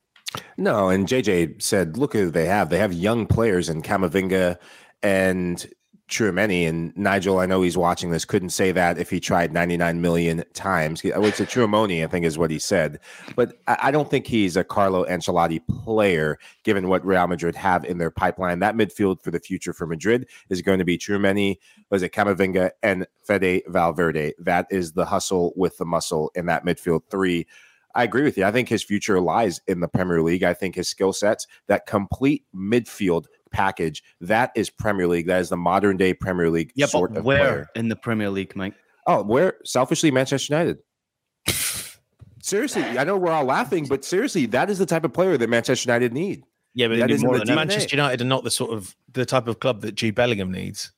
No, 0.57 0.89
and 0.89 1.07
JJ 1.07 1.61
said, 1.61 1.97
look 1.99 2.15
who 2.15 2.31
they 2.31 2.47
have. 2.47 2.71
They 2.71 2.79
have 2.79 2.93
young 2.93 3.27
players 3.27 3.69
in 3.69 3.83
Camavinga 3.83 4.57
and 5.03 5.67
Chouameni. 6.13 6.69
And 6.69 6.97
Nigel, 6.97 7.39
I 7.39 7.47
know 7.47 7.63
he's 7.63 7.77
watching 7.77 8.11
this, 8.11 8.25
couldn't 8.25 8.51
say 8.51 8.71
that 8.73 8.99
if 8.99 9.11
he 9.11 9.19
tried 9.19 9.53
99 9.53 10.01
million 10.01 10.45
times. 10.53 11.03
I 11.05 11.19
would 11.19 11.35
say 11.35 11.45
Chouamoni, 11.45 12.05
I 12.05 12.07
think 12.07 12.25
is 12.25 12.39
what 12.39 12.51
he 12.51 12.59
said. 12.59 13.01
But 13.35 13.59
I 13.67 13.91
don't 13.91 14.11
think 14.11 14.27
he's 14.27 14.57
a 14.57 14.63
Carlo 14.63 15.05
Ancelotti 15.07 15.61
player, 15.85 16.39
given 16.63 16.89
what 16.89 17.05
Real 17.05 17.27
Madrid 17.27 17.57
have 17.57 17.85
in 17.85 17.99
their 17.99 18.11
pipeline. 18.11 18.61
That 18.61 18.77
midfield 18.77 19.23
for 19.23 19.31
the 19.31 19.41
future 19.41 19.73
for 19.73 19.87
Madrid 19.87 20.29
is 20.51 20.63
going 20.63 20.79
to 20.79 20.85
be 20.85 20.99
Chouameni, 20.99 21.59
was 21.91 22.03
it 22.03 22.13
Camavinga, 22.13 22.71
and 22.83 23.07
Fede 23.25 23.63
Valverde. 23.67 24.35
That 24.39 24.67
is 24.71 24.93
the 24.93 25.07
hustle 25.07 25.53
with 25.57 25.79
the 25.79 25.87
muscle 25.87 26.31
in 26.35 26.47
that 26.47 26.65
midfield 26.65 27.03
three. 27.11 27.47
I 27.95 28.05
agree 28.05 28.23
with 28.23 28.39
you. 28.39 28.45
I 28.45 28.53
think 28.53 28.71
his 28.71 28.83
future 28.83 29.21
lies 29.21 29.61
in 29.67 29.81
the 29.81 29.89
Premier 29.89 30.23
League. 30.23 30.43
I 30.43 30.55
think 30.55 30.75
his 30.75 30.89
skill 30.89 31.13
sets, 31.13 31.47
that 31.67 31.87
complete 31.87 32.45
midfield 32.55 33.27
package, 33.53 34.03
that 34.21 34.51
is 34.57 34.71
Premier 34.71 35.07
League. 35.07 35.27
That 35.27 35.41
is 35.41 35.49
the 35.51 35.57
modern 35.57 35.97
day 35.97 36.15
Premier 36.15 36.51
League 36.51 36.73
Yeah, 36.75 36.87
sort 36.87 37.13
but 37.13 37.21
of 37.21 37.25
where 37.25 37.39
player. 37.39 37.67
in 37.77 37.89
the 37.89 37.97
Premier 37.97 38.31
League, 38.31 38.55
Mike? 38.57 38.75
Oh, 39.07 39.23
where 39.23 39.55
selfishly 39.65 40.11
Manchester 40.11 40.55
United. 40.55 40.79
seriously, 42.43 42.83
I 42.83 43.05
know 43.05 43.17
we're 43.17 43.31
all 43.33 43.45
laughing, 43.45 43.87
but 43.87 44.05
seriously, 44.05 44.47
that 44.47 44.71
is 44.71 44.79
the 44.79 44.87
type 44.87 45.05
of 45.05 45.13
player 45.13 45.37
that 45.37 45.49
Manchester 45.49 45.89
United 45.91 46.13
need. 46.13 46.45
yeah, 46.75 46.89
but 46.89 46.99
that 46.99 47.09
they 47.09 47.15
is 47.15 47.23
need 47.23 47.27
in 47.29 47.37
more 47.37 47.45
than 47.45 47.55
Manchester 47.55 47.97
United 47.97 48.21
are 48.23 48.25
not 48.27 48.45
the 48.45 48.51
sort 48.51 48.73
of 48.73 48.95
the 49.13 49.25
type 49.27 49.49
of 49.49 49.61
club 49.61 49.81
that 49.83 49.95
Jude 49.95 50.15
Bellingham 50.15 50.51
needs. 50.53 50.93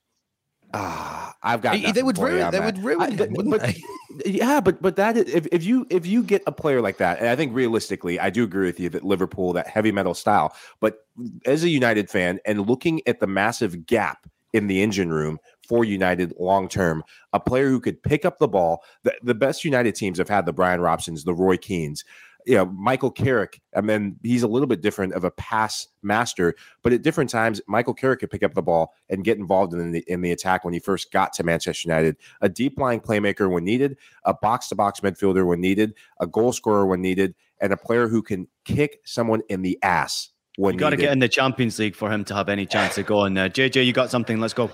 Ah, 0.74 1.34
I've 1.42 1.62
got. 1.62 1.72
They- 1.80 1.92
they 1.92 2.02
would 2.02 2.18
ruin- 2.18 2.50
they 2.50 2.60
would 2.60 2.78
ruin 2.78 3.00
I- 3.00 3.10
him, 3.10 3.16
but- 3.16 3.30
wouldn't 3.32 3.50
but- 3.50 3.60
they? 3.62 3.82
Yeah, 4.26 4.60
but 4.60 4.80
but 4.80 4.94
that 4.96 5.16
is, 5.16 5.34
if, 5.34 5.46
if 5.50 5.64
you 5.64 5.86
if 5.90 6.06
you 6.06 6.22
get 6.22 6.42
a 6.46 6.52
player 6.52 6.80
like 6.80 6.98
that, 6.98 7.18
and 7.18 7.26
I 7.28 7.34
think 7.34 7.52
realistically, 7.52 8.20
I 8.20 8.30
do 8.30 8.44
agree 8.44 8.66
with 8.66 8.78
you 8.78 8.88
that 8.90 9.02
Liverpool 9.04 9.52
that 9.54 9.66
heavy 9.66 9.90
metal 9.90 10.14
style. 10.14 10.54
But 10.80 10.98
as 11.46 11.64
a 11.64 11.68
United 11.68 12.08
fan 12.08 12.38
and 12.46 12.68
looking 12.68 13.00
at 13.08 13.18
the 13.18 13.26
massive 13.26 13.86
gap 13.86 14.28
in 14.52 14.68
the 14.68 14.82
engine 14.82 15.12
room 15.12 15.38
for 15.68 15.84
United 15.84 16.32
long 16.38 16.68
term, 16.68 17.02
a 17.32 17.40
player 17.40 17.68
who 17.70 17.80
could 17.80 18.00
pick 18.04 18.24
up 18.24 18.38
the 18.38 18.46
ball. 18.46 18.84
The, 19.02 19.14
the 19.20 19.34
best 19.34 19.64
United 19.64 19.96
teams 19.96 20.18
have 20.18 20.28
had 20.28 20.46
the 20.46 20.52
Brian 20.52 20.80
Robsons, 20.80 21.24
the 21.24 21.34
Roy 21.34 21.56
Keanes, 21.56 22.04
you 22.46 22.54
know, 22.54 22.66
Michael 22.66 23.10
Carrick. 23.10 23.60
And 23.72 23.88
then 23.88 24.16
he's 24.22 24.42
a 24.42 24.48
little 24.48 24.66
bit 24.66 24.80
different 24.80 25.14
of 25.14 25.24
a 25.24 25.30
pass 25.30 25.88
master, 26.02 26.54
but 26.82 26.92
at 26.92 27.02
different 27.02 27.30
times, 27.30 27.60
Michael 27.66 27.94
Carrick 27.94 28.20
could 28.20 28.30
pick 28.30 28.42
up 28.42 28.54
the 28.54 28.62
ball 28.62 28.92
and 29.08 29.24
get 29.24 29.38
involved 29.38 29.72
in 29.72 29.92
the 29.92 30.04
in 30.06 30.20
the 30.20 30.32
attack 30.32 30.64
when 30.64 30.74
he 30.74 30.80
first 30.80 31.10
got 31.12 31.32
to 31.34 31.42
Manchester 31.42 31.88
United. 31.88 32.16
A 32.40 32.48
deep 32.48 32.78
lying 32.78 33.00
playmaker 33.00 33.50
when 33.50 33.64
needed, 33.64 33.96
a 34.24 34.34
box 34.34 34.68
to 34.68 34.74
box 34.74 35.00
midfielder 35.00 35.46
when 35.46 35.60
needed, 35.60 35.94
a 36.20 36.26
goal 36.26 36.52
scorer 36.52 36.86
when 36.86 37.00
needed, 37.00 37.34
and 37.60 37.72
a 37.72 37.76
player 37.76 38.08
who 38.08 38.22
can 38.22 38.48
kick 38.64 39.00
someone 39.04 39.42
in 39.48 39.62
the 39.62 39.78
ass 39.82 40.30
when 40.56 40.74
You 40.74 40.80
got 40.80 40.90
to 40.90 40.96
get 40.96 41.12
in 41.12 41.18
the 41.18 41.28
Champions 41.28 41.78
League 41.78 41.96
for 41.96 42.10
him 42.10 42.24
to 42.26 42.34
have 42.34 42.48
any 42.48 42.66
chance 42.66 42.98
of 42.98 43.06
going 43.06 43.34
there. 43.34 43.48
JJ, 43.48 43.84
you 43.86 43.92
got 43.92 44.10
something? 44.10 44.40
Let's 44.40 44.54
go. 44.54 44.70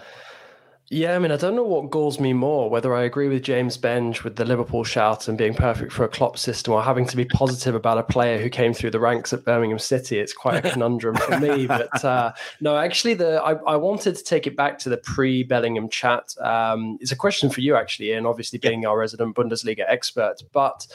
Yeah, 0.93 1.15
I 1.15 1.21
mean, 1.21 1.31
I 1.31 1.37
don't 1.37 1.55
know 1.55 1.63
what 1.63 1.89
galls 1.89 2.19
me 2.19 2.33
more, 2.33 2.69
whether 2.69 2.93
I 2.93 3.05
agree 3.05 3.29
with 3.29 3.45
James 3.45 3.79
Benge 3.79 4.25
with 4.25 4.35
the 4.35 4.45
Liverpool 4.45 4.83
shout 4.83 5.29
and 5.29 5.39
being 5.39 5.55
perfect 5.55 5.93
for 5.93 6.03
a 6.03 6.09
Klopp 6.09 6.37
system 6.37 6.75
or 6.75 6.83
having 6.83 7.07
to 7.07 7.17
be 7.17 7.25
positive 7.25 7.77
about 7.77 7.99
a 7.99 8.03
player 8.03 8.39
who 8.43 8.51
came 8.51 8.75
through 8.75 8.91
the 8.91 8.99
ranks 8.99 9.33
at 9.33 9.45
Birmingham 9.45 9.79
City. 9.79 10.19
It's 10.19 10.33
quite 10.33 10.67
a 10.67 10.69
conundrum 10.69 11.15
for 11.15 11.39
me. 11.39 11.67
But 11.71 12.05
uh, 12.05 12.33
no, 12.61 12.77
actually, 12.77 13.15
the 13.15 13.41
I, 13.41 13.53
I 13.53 13.77
wanted 13.77 14.17
to 14.17 14.25
take 14.25 14.49
it 14.49 14.57
back 14.57 14.79
to 14.81 14.89
the 14.89 14.97
pre 14.97 15.45
Bellingham 15.45 15.89
chat. 15.89 16.35
Um, 16.41 16.99
it's 17.01 17.13
a 17.13 17.17
question 17.17 17.51
for 17.51 17.61
you, 17.61 17.77
actually, 17.77 18.13
and 18.13 18.27
obviously 18.27 18.59
being 18.59 18.85
our 18.85 18.99
resident 18.99 19.37
Bundesliga 19.37 19.85
expert. 19.87 20.43
But 20.53 20.89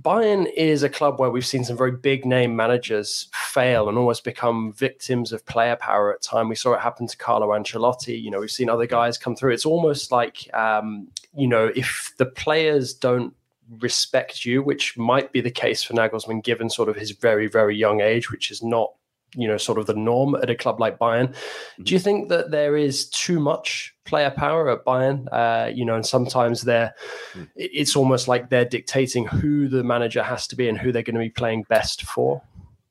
Bayern 0.00 0.50
is 0.54 0.82
a 0.82 0.90
club 0.90 1.18
where 1.18 1.30
we've 1.30 1.46
seen 1.46 1.64
some 1.64 1.76
very 1.76 1.92
big 1.92 2.26
name 2.26 2.54
managers 2.54 3.28
fail 3.32 3.88
and 3.88 3.96
almost 3.96 4.24
become 4.24 4.74
victims 4.74 5.32
of 5.32 5.46
player 5.46 5.76
power 5.76 6.12
at 6.12 6.20
time. 6.20 6.50
We 6.50 6.54
saw 6.54 6.74
it 6.74 6.80
happen 6.80 7.06
to 7.06 7.16
Carlo 7.16 7.48
Ancelotti. 7.48 8.20
You 8.20 8.30
know, 8.30 8.40
we've 8.40 8.50
seen 8.50 8.68
other 8.68 8.86
guys 8.86 9.16
come 9.16 9.34
through. 9.34 9.52
It's 9.52 9.64
almost 9.64 10.12
like, 10.12 10.52
um, 10.54 11.08
you 11.34 11.46
know, 11.46 11.70
if 11.74 12.12
the 12.18 12.26
players 12.26 12.92
don't 12.92 13.34
respect 13.80 14.44
you, 14.44 14.62
which 14.62 14.98
might 14.98 15.32
be 15.32 15.40
the 15.40 15.50
case 15.50 15.82
for 15.82 15.94
Nagelsmann, 15.94 16.44
given 16.44 16.68
sort 16.68 16.90
of 16.90 16.96
his 16.96 17.12
very, 17.12 17.46
very 17.46 17.74
young 17.74 18.02
age, 18.02 18.30
which 18.30 18.50
is 18.50 18.62
not, 18.62 18.92
you 19.34 19.46
know, 19.48 19.56
sort 19.56 19.78
of 19.78 19.86
the 19.86 19.94
norm 19.94 20.34
at 20.36 20.48
a 20.48 20.54
club 20.54 20.80
like 20.80 20.98
Bayern. 20.98 21.34
Do 21.82 21.92
you 21.94 21.98
think 22.00 22.28
that 22.30 22.50
there 22.50 22.76
is 22.76 23.08
too 23.10 23.38
much 23.40 23.94
player 24.04 24.30
power 24.30 24.70
at 24.70 24.84
Bayern? 24.84 25.26
Uh, 25.32 25.68
you 25.74 25.84
know, 25.84 25.94
and 25.94 26.06
sometimes 26.06 26.62
they're, 26.62 26.94
it- 27.54 27.70
it's 27.74 27.96
almost 27.96 28.28
like 28.28 28.48
they're 28.50 28.64
dictating 28.64 29.26
who 29.26 29.68
the 29.68 29.82
manager 29.84 30.22
has 30.22 30.46
to 30.48 30.56
be 30.56 30.68
and 30.68 30.78
who 30.78 30.92
they're 30.92 31.02
going 31.02 31.14
to 31.16 31.20
be 31.20 31.28
playing 31.30 31.64
best 31.68 32.02
for. 32.02 32.42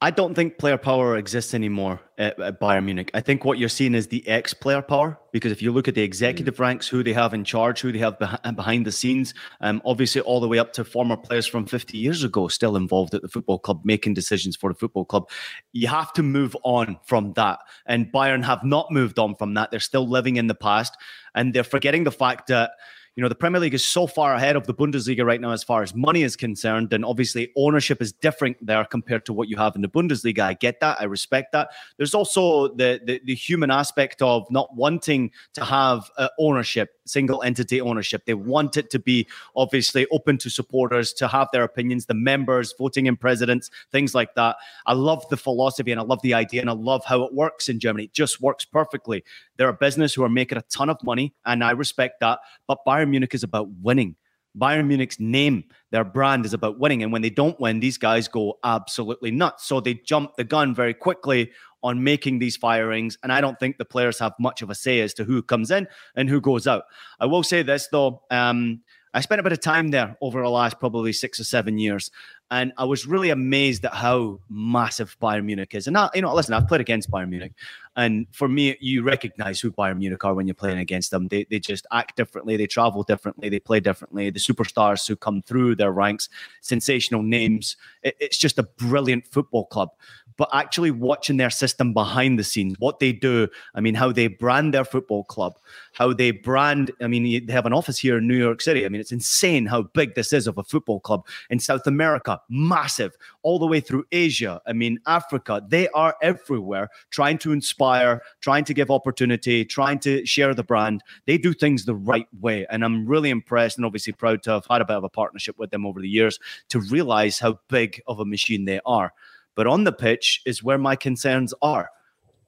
I 0.01 0.11
don't 0.11 0.35
think 0.35 0.57
player 0.57 0.77
power 0.77 1.15
exists 1.15 1.53
anymore 1.53 2.01
at, 2.17 2.37
at 2.39 2.59
Bayern 2.59 2.83
Munich. 2.83 3.09
I 3.13 3.21
think 3.21 3.45
what 3.45 3.57
you're 3.57 3.69
seeing 3.69 3.95
is 3.95 4.07
the 4.07 4.27
ex 4.27 4.53
player 4.53 4.81
power 4.81 5.17
because 5.31 5.53
if 5.53 5.61
you 5.61 5.71
look 5.71 5.87
at 5.87 5.95
the 5.95 6.01
executive 6.01 6.59
ranks, 6.59 6.87
who 6.87 7.01
they 7.01 7.13
have 7.13 7.33
in 7.33 7.45
charge, 7.45 7.79
who 7.79 7.93
they 7.93 7.99
have 7.99 8.19
beh- 8.19 8.55
behind 8.55 8.85
the 8.85 8.91
scenes, 8.91 9.33
um, 9.61 9.81
obviously 9.85 10.19
all 10.21 10.41
the 10.41 10.49
way 10.49 10.59
up 10.59 10.73
to 10.73 10.83
former 10.83 11.15
players 11.15 11.47
from 11.47 11.65
50 11.65 11.97
years 11.97 12.25
ago 12.25 12.49
still 12.49 12.75
involved 12.75 13.13
at 13.13 13.21
the 13.21 13.29
football 13.29 13.57
club, 13.57 13.81
making 13.85 14.13
decisions 14.13 14.57
for 14.57 14.69
the 14.69 14.77
football 14.77 15.05
club. 15.05 15.29
You 15.71 15.87
have 15.87 16.11
to 16.13 16.23
move 16.23 16.57
on 16.63 16.99
from 17.05 17.31
that. 17.33 17.59
And 17.85 18.11
Bayern 18.11 18.43
have 18.43 18.65
not 18.65 18.91
moved 18.91 19.17
on 19.17 19.35
from 19.35 19.53
that. 19.53 19.71
They're 19.71 19.79
still 19.79 20.07
living 20.07 20.35
in 20.35 20.47
the 20.47 20.55
past 20.55 20.97
and 21.35 21.53
they're 21.53 21.63
forgetting 21.63 22.03
the 22.03 22.11
fact 22.11 22.47
that 22.47 22.71
you 23.15 23.21
know, 23.21 23.29
the 23.29 23.35
Premier 23.35 23.61
League 23.61 23.73
is 23.73 23.85
so 23.85 24.07
far 24.07 24.33
ahead 24.33 24.57
of 24.57 24.67
the 24.67 24.73
Bundesliga 24.73 25.25
right 25.25 25.39
now 25.39 25.51
as 25.51 25.63
far 25.63 25.81
as 25.81 25.95
money 25.95 26.23
is 26.23 26.35
concerned. 26.35 26.91
And 26.91 27.05
obviously, 27.05 27.49
ownership 27.55 28.01
is 28.01 28.11
different 28.11 28.57
there 28.65 28.83
compared 28.83 29.25
to 29.27 29.33
what 29.33 29.47
you 29.47 29.55
have 29.55 29.73
in 29.75 29.81
the 29.81 29.87
Bundesliga. 29.87 30.39
I 30.39 30.53
get 30.53 30.81
that. 30.81 30.99
I 30.99 31.05
respect 31.05 31.53
that. 31.53 31.69
There's 31.95 32.13
also 32.13 32.75
the 32.75 32.99
the, 33.05 33.21
the 33.23 33.33
human 33.33 33.71
aspect 33.71 34.21
of 34.21 34.45
not 34.51 34.75
wanting 34.75 35.31
to 35.53 35.63
have 35.63 36.11
uh, 36.17 36.27
ownership, 36.37 36.89
single 37.05 37.41
entity 37.41 37.79
ownership. 37.79 38.25
They 38.25 38.33
want 38.33 38.75
it 38.75 38.89
to 38.89 38.99
be 38.99 39.27
obviously 39.55 40.07
open 40.11 40.37
to 40.39 40.49
supporters 40.49 41.13
to 41.13 41.29
have 41.29 41.47
their 41.53 41.63
opinions, 41.63 42.07
the 42.07 42.13
members 42.13 42.73
voting 42.77 43.05
in 43.05 43.15
presidents, 43.15 43.71
things 43.93 44.13
like 44.13 44.35
that. 44.35 44.57
I 44.85 44.93
love 44.93 45.27
the 45.29 45.37
philosophy 45.37 45.91
and 45.91 46.01
I 46.01 46.03
love 46.03 46.21
the 46.21 46.33
idea 46.33 46.59
and 46.59 46.69
I 46.69 46.73
love 46.73 47.05
how 47.05 47.23
it 47.23 47.33
works 47.33 47.69
in 47.69 47.79
Germany. 47.79 48.05
It 48.05 48.13
just 48.13 48.41
works 48.41 48.65
perfectly. 48.65 49.23
There 49.57 49.69
are 49.69 49.73
business 49.73 50.13
who 50.13 50.23
are 50.23 50.29
making 50.29 50.57
a 50.57 50.63
ton 50.63 50.89
of 50.89 51.01
money, 51.01 51.33
and 51.45 51.63
I 51.63 51.71
respect 51.71 52.19
that. 52.19 52.39
But 52.67 52.79
Bayern 52.85 53.04
Munich 53.09 53.33
is 53.33 53.43
about 53.43 53.67
winning. 53.81 54.15
Bayern 54.57 54.87
Munich's 54.87 55.19
name, 55.19 55.65
their 55.91 56.05
brand 56.05 56.45
is 56.45 56.53
about 56.53 56.79
winning. 56.79 57.03
And 57.03 57.11
when 57.11 57.21
they 57.21 57.29
don't 57.29 57.59
win, 57.59 57.79
these 57.79 57.97
guys 57.97 58.27
go 58.27 58.57
absolutely 58.63 59.31
nuts. 59.31 59.65
So 59.67 59.79
they 59.81 59.95
jump 59.95 60.35
the 60.37 60.43
gun 60.43 60.73
very 60.73 60.93
quickly 60.93 61.51
on 61.83 62.03
making 62.03 62.39
these 62.39 62.57
firings. 62.57 63.17
And 63.21 63.31
I 63.31 63.41
don't 63.41 63.59
think 63.59 63.77
the 63.77 63.85
players 63.85 64.17
have 64.19 64.33
much 64.39 64.61
of 64.61 64.69
a 64.69 64.75
say 64.75 65.01
as 65.01 65.13
to 65.15 65.23
who 65.23 65.43
comes 65.43 65.71
in 65.71 65.87
and 66.15 66.29
who 66.29 66.39
goes 66.39 66.67
out. 66.67 66.83
I 67.19 67.25
will 67.25 67.43
say 67.43 67.63
this, 67.63 67.89
though. 67.91 68.23
Um, 68.31 68.81
I 69.15 69.21
spent 69.21 69.39
a 69.39 69.43
bit 69.43 69.53
of 69.53 69.61
time 69.61 69.91
there 69.91 70.17
over 70.21 70.41
the 70.41 70.49
last 70.49 70.77
probably 70.79 71.13
six 71.13 71.39
or 71.39 71.45
seven 71.45 71.77
years. 71.77 72.11
And 72.51 72.73
I 72.77 72.83
was 72.83 73.07
really 73.07 73.29
amazed 73.31 73.85
at 73.85 73.93
how 73.93 74.39
massive 74.49 75.17
Bayern 75.19 75.45
Munich 75.45 75.73
is. 75.73 75.87
And 75.87 75.97
I, 75.97 76.09
you 76.13 76.21
know, 76.21 76.33
listen, 76.35 76.53
I've 76.53 76.67
played 76.67 76.81
against 76.81 77.09
Bayern 77.09 77.29
Munich. 77.29 77.53
And 77.95 78.27
for 78.33 78.47
me, 78.47 78.75
you 78.81 79.03
recognize 79.03 79.59
who 79.61 79.71
Bayern 79.71 79.97
Munich 79.97 80.23
are 80.23 80.33
when 80.35 80.45
you're 80.47 80.53
playing 80.53 80.77
against 80.79 81.09
them. 81.11 81.27
They, 81.29 81.45
they 81.49 81.59
just 81.59 81.87
act 81.91 82.17
differently, 82.17 82.55
they 82.57 82.67
travel 82.67 83.03
differently, 83.03 83.49
they 83.49 83.59
play 83.59 83.79
differently. 83.79 84.29
The 84.29 84.39
superstars 84.39 85.07
who 85.07 85.15
come 85.15 85.41
through 85.41 85.75
their 85.77 85.91
ranks, 85.91 86.27
sensational 86.61 87.23
names. 87.23 87.77
It- 88.03 88.17
it's 88.19 88.37
just 88.37 88.59
a 88.59 88.63
brilliant 88.63 89.25
football 89.25 89.65
club. 89.65 89.89
But 90.37 90.49
actually 90.53 90.91
watching 90.91 91.37
their 91.37 91.49
system 91.49 91.93
behind 91.93 92.37
the 92.37 92.43
scenes, 92.43 92.75
what 92.79 92.99
they 92.99 93.11
do. 93.11 93.47
I 93.73 93.81
mean, 93.81 93.95
how 93.95 94.11
they 94.11 94.27
brand 94.27 94.73
their 94.73 94.85
football 94.85 95.23
club, 95.23 95.57
how 95.93 96.13
they 96.13 96.31
brand. 96.31 96.91
I 97.01 97.07
mean, 97.07 97.45
they 97.45 97.53
have 97.53 97.65
an 97.65 97.73
office 97.73 97.99
here 97.99 98.17
in 98.17 98.27
New 98.27 98.37
York 98.37 98.61
City. 98.61 98.85
I 98.85 98.89
mean, 98.89 99.01
it's 99.01 99.11
insane 99.11 99.65
how 99.65 99.83
big 99.83 100.15
this 100.15 100.33
is 100.33 100.47
of 100.47 100.57
a 100.57 100.63
football 100.63 100.99
club 100.99 101.25
in 101.49 101.59
South 101.59 101.87
America, 101.87 102.39
massive, 102.49 103.15
all 103.43 103.59
the 103.59 103.67
way 103.67 103.79
through 103.79 104.05
Asia. 104.11 104.61
I 104.65 104.73
mean, 104.73 104.99
Africa. 105.07 105.61
They 105.67 105.87
are 105.89 106.15
everywhere, 106.21 106.89
trying 107.09 107.37
to 107.39 107.51
inspire, 107.51 108.21
trying 108.41 108.65
to 108.65 108.73
give 108.73 108.91
opportunity, 108.91 109.65
trying 109.65 109.99
to 109.99 110.25
share 110.25 110.53
the 110.53 110.63
brand. 110.63 111.03
They 111.25 111.37
do 111.37 111.53
things 111.53 111.85
the 111.85 111.95
right 111.95 112.27
way, 112.39 112.65
and 112.69 112.83
I'm 112.83 113.05
really 113.05 113.29
impressed 113.29 113.77
and 113.77 113.85
obviously 113.85 114.13
proud 114.13 114.43
to 114.43 114.51
have 114.51 114.65
had 114.69 114.81
a 114.81 114.85
bit 114.85 114.97
of 114.97 115.03
a 115.03 115.09
partnership 115.09 115.57
with 115.57 115.71
them 115.71 115.85
over 115.85 116.01
the 116.01 116.09
years 116.09 116.39
to 116.69 116.79
realize 116.79 117.39
how 117.39 117.59
big 117.69 118.01
of 118.07 118.19
a 118.19 118.25
machine 118.25 118.65
they 118.65 118.79
are. 118.85 119.13
But 119.55 119.67
on 119.67 119.83
the 119.83 119.91
pitch 119.91 120.41
is 120.45 120.63
where 120.63 120.77
my 120.77 120.95
concerns 120.95 121.53
are. 121.61 121.89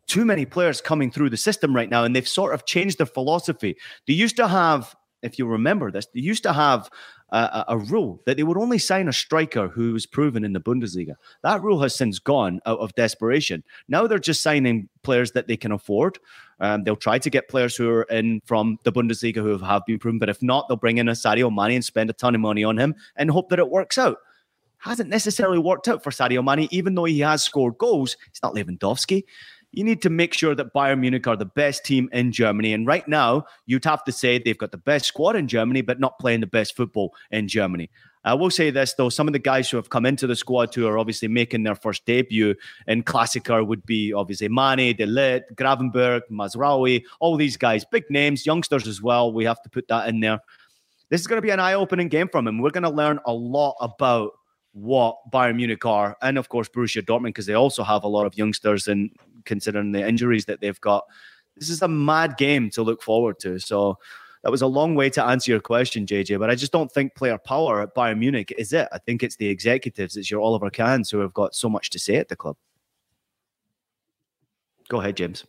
Too 0.07 0.25
many 0.25 0.45
players 0.45 0.79
coming 0.79 1.11
through 1.11 1.29
the 1.29 1.37
system 1.37 1.75
right 1.75 1.89
now, 1.89 2.03
and 2.03 2.15
they've 2.15 2.27
sort 2.27 2.53
of 2.53 2.65
changed 2.65 2.97
their 2.97 3.05
philosophy. 3.05 3.75
They 4.07 4.13
used 4.13 4.37
to 4.37 4.47
have, 4.47 4.95
if 5.21 5.37
you 5.37 5.45
remember 5.45 5.91
this, 5.91 6.07
they 6.13 6.21
used 6.21 6.43
to 6.43 6.53
have 6.53 6.89
a, 7.29 7.65
a, 7.69 7.77
rule 7.77 8.21
that 8.25 8.37
they 8.37 8.43
would 8.43 8.57
only 8.57 8.77
sign 8.77 9.07
a 9.07 9.13
striker 9.13 9.67
who 9.67 9.91
was 9.93 10.05
proven 10.05 10.45
in 10.45 10.53
the 10.53 10.61
Bundesliga. 10.61 11.15
That 11.43 11.61
rule 11.61 11.81
has 11.81 11.93
since 11.93 12.19
gone 12.19 12.61
out 12.65 12.79
of 12.79 12.95
desperation. 12.95 13.63
Now 13.89 14.07
they're 14.07 14.19
just 14.19 14.41
signing 14.41 14.87
players 15.03 15.31
that 15.33 15.47
they 15.47 15.57
can 15.57 15.73
afford. 15.73 16.19
Um, 16.59 16.83
they'll 16.83 16.95
try 16.95 17.19
to 17.19 17.29
get 17.29 17.49
players 17.49 17.75
who 17.75 17.89
are 17.89 18.03
in 18.03 18.41
from 18.45 18.77
the 18.83 18.93
Bundesliga 18.93 19.37
who 19.37 19.57
have 19.57 19.85
been 19.85 19.99
proven, 19.99 20.19
but 20.19 20.29
if 20.29 20.41
not, 20.41 20.67
they'll 20.67 20.77
bring 20.77 20.99
in 20.99 21.09
a 21.09 21.13
Sadio 21.13 21.53
Mane 21.53 21.75
and 21.75 21.85
spend 21.85 22.09
a 22.09 22.13
ton 22.13 22.33
of 22.33 22.41
money 22.41 22.63
on 22.63 22.77
him 22.77 22.95
and 23.17 23.29
hope 23.29 23.49
that 23.49 23.59
it 23.59 23.69
works 23.69 23.97
out 23.97 24.17
hasn't 24.79 25.09
necessarily 25.09 25.59
worked 25.59 25.87
out 25.87 26.03
for 26.03 26.11
Sadio 26.11 26.43
Mane, 26.43 26.67
even 26.71 26.95
though 26.95 27.05
he 27.05 27.19
has 27.19 27.43
scored 27.43 27.77
goals. 27.77 28.17
It's 28.27 28.41
not 28.41 28.53
Lewandowski. 28.53 29.23
You 29.73 29.83
need 29.83 30.01
to 30.03 30.09
make 30.09 30.33
sure 30.33 30.55
that 30.55 30.73
Bayern 30.73 30.99
Munich 30.99 31.27
are 31.27 31.35
the 31.35 31.45
best 31.45 31.83
team 31.83 32.09
in 32.13 32.31
Germany. 32.31 32.73
And 32.73 32.87
right 32.87 33.07
now, 33.07 33.45
you'd 33.65 33.83
have 33.85 34.03
to 34.05 34.11
say 34.11 34.39
they've 34.39 34.57
got 34.57 34.71
the 34.71 34.77
best 34.77 35.05
squad 35.05 35.35
in 35.35 35.47
Germany, 35.47 35.81
but 35.81 35.99
not 35.99 36.19
playing 36.19 36.39
the 36.39 36.47
best 36.47 36.75
football 36.75 37.13
in 37.31 37.47
Germany. 37.47 37.89
I 38.23 38.33
will 38.33 38.49
say 38.49 38.71
this 38.71 38.93
though: 38.93 39.09
some 39.09 39.27
of 39.27 39.33
the 39.33 39.39
guys 39.39 39.69
who 39.69 39.77
have 39.77 39.89
come 39.89 40.05
into 40.05 40.27
the 40.27 40.35
squad 40.35 40.73
who 40.73 40.85
are 40.87 40.97
obviously 40.97 41.27
making 41.27 41.63
their 41.63 41.75
first 41.75 42.05
debut 42.05 42.55
in 42.87 43.03
Klassiker 43.03 43.65
would 43.65 43.85
be 43.85 44.11
obviously 44.11 44.49
Mane, 44.49 44.95
De 44.95 45.05
Ligt, 45.05 45.43
Gravenberch, 45.55 46.23
Mazraoui, 46.31 47.03
all 47.19 47.37
these 47.37 47.55
guys, 47.55 47.85
big 47.85 48.03
names, 48.09 48.45
youngsters 48.45 48.87
as 48.87 49.01
well. 49.01 49.31
We 49.31 49.45
have 49.45 49.61
to 49.63 49.69
put 49.69 49.87
that 49.87 50.09
in 50.09 50.19
there. 50.19 50.39
This 51.09 51.21
is 51.21 51.27
going 51.27 51.37
to 51.37 51.45
be 51.45 51.51
an 51.51 51.59
eye-opening 51.61 52.09
game 52.09 52.27
from 52.27 52.47
him. 52.47 52.59
We're 52.59 52.71
going 52.71 52.83
to 52.83 52.89
learn 52.89 53.19
a 53.25 53.33
lot 53.33 53.75
about 53.79 54.31
what 54.77 55.17
Bayern 55.31 55.55
Munich 55.55 55.85
are, 55.85 56.15
and 56.21 56.37
of 56.37 56.49
course 56.49 56.69
Borussia 56.69 57.01
Dortmund, 57.01 57.29
because 57.29 57.47
they 57.47 57.53
also 57.53 57.83
have 57.83 58.03
a 58.03 58.07
lot 58.07 58.25
of 58.25 58.37
youngsters, 58.37 58.87
and 58.87 59.09
considering 59.45 59.91
the 59.91 60.07
injuries 60.07 60.45
that 60.45 60.61
they've 60.61 60.79
got, 60.81 61.05
this 61.55 61.69
is 61.69 61.81
a 61.81 61.87
mad 61.87 62.37
game 62.37 62.69
to 62.71 62.83
look 62.83 63.01
forward 63.01 63.39
to. 63.39 63.59
So 63.59 63.97
that 64.43 64.51
was 64.51 64.61
a 64.61 64.67
long 64.67 64.93
way 64.93 65.09
to 65.09 65.23
answer 65.23 65.51
your 65.51 65.59
question, 65.59 66.05
JJ. 66.05 66.39
But 66.39 66.51
I 66.51 66.55
just 66.55 66.71
don't 66.71 66.91
think 66.91 67.15
player 67.15 67.39
power 67.39 67.81
at 67.81 67.95
Bayern 67.95 68.19
Munich 68.19 68.53
is 68.57 68.71
it. 68.71 68.87
I 68.91 68.99
think 68.99 69.23
it's 69.23 69.37
the 69.37 69.47
executives, 69.47 70.15
it's 70.15 70.29
your 70.29 70.41
Oliver 70.41 70.69
Kahns 70.69 71.09
who 71.09 71.19
have 71.19 71.33
got 71.33 71.55
so 71.55 71.69
much 71.69 71.89
to 71.91 71.99
say 71.99 72.17
at 72.17 72.29
the 72.29 72.35
club. 72.35 72.55
Go 74.89 75.01
ahead, 75.01 75.17
James 75.17 75.43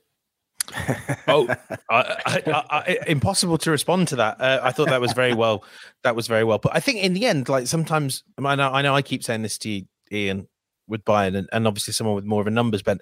oh, 1.28 1.48
I, 1.90 2.20
I, 2.26 2.64
I, 2.70 2.98
impossible 3.06 3.58
to 3.58 3.70
respond 3.70 4.08
to 4.08 4.16
that. 4.16 4.40
Uh, 4.40 4.60
I 4.62 4.72
thought 4.72 4.88
that 4.88 5.00
was 5.00 5.12
very 5.12 5.34
well. 5.34 5.64
That 6.04 6.16
was 6.16 6.26
very 6.26 6.44
well. 6.44 6.58
But 6.58 6.74
I 6.74 6.80
think 6.80 7.02
in 7.02 7.14
the 7.14 7.26
end, 7.26 7.48
like 7.48 7.66
sometimes 7.66 8.24
I 8.42 8.54
know, 8.54 8.70
I 8.70 8.82
know 8.82 8.94
I 8.94 9.02
keep 9.02 9.24
saying 9.24 9.42
this 9.42 9.58
to 9.58 9.70
you, 9.70 9.84
Ian, 10.12 10.48
with 10.86 11.04
Bayern, 11.04 11.36
and, 11.36 11.48
and 11.52 11.66
obviously 11.66 11.92
someone 11.92 12.16
with 12.16 12.24
more 12.24 12.40
of 12.40 12.46
a 12.46 12.50
numbers 12.50 12.82
bent. 12.82 13.00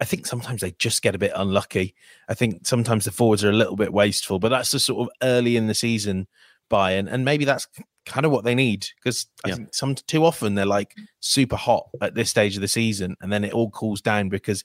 I 0.00 0.04
think 0.04 0.26
sometimes 0.26 0.60
they 0.60 0.72
just 0.72 1.02
get 1.02 1.14
a 1.14 1.18
bit 1.18 1.32
unlucky. 1.34 1.94
I 2.28 2.34
think 2.34 2.66
sometimes 2.66 3.06
the 3.06 3.12
forwards 3.12 3.42
are 3.44 3.50
a 3.50 3.54
little 3.54 3.76
bit 3.76 3.92
wasteful, 3.92 4.38
but 4.38 4.50
that's 4.50 4.70
the 4.70 4.78
sort 4.78 5.08
of 5.08 5.08
early 5.22 5.56
in 5.56 5.68
the 5.68 5.74
season 5.74 6.26
Bayern, 6.70 7.08
and 7.10 7.24
maybe 7.24 7.44
that's 7.44 7.66
kind 8.06 8.24
of 8.24 8.32
what 8.32 8.44
they 8.44 8.54
need 8.54 8.86
because 8.96 9.26
I 9.44 9.48
yeah. 9.48 9.54
think 9.56 9.74
some 9.74 9.94
too 9.94 10.24
often 10.24 10.54
they're 10.54 10.64
like 10.64 10.94
super 11.20 11.56
hot 11.56 11.88
at 12.00 12.14
this 12.14 12.30
stage 12.30 12.54
of 12.54 12.62
the 12.62 12.68
season 12.68 13.16
and 13.20 13.32
then 13.32 13.44
it 13.44 13.52
all 13.52 13.70
cools 13.70 14.00
down 14.00 14.28
because 14.28 14.62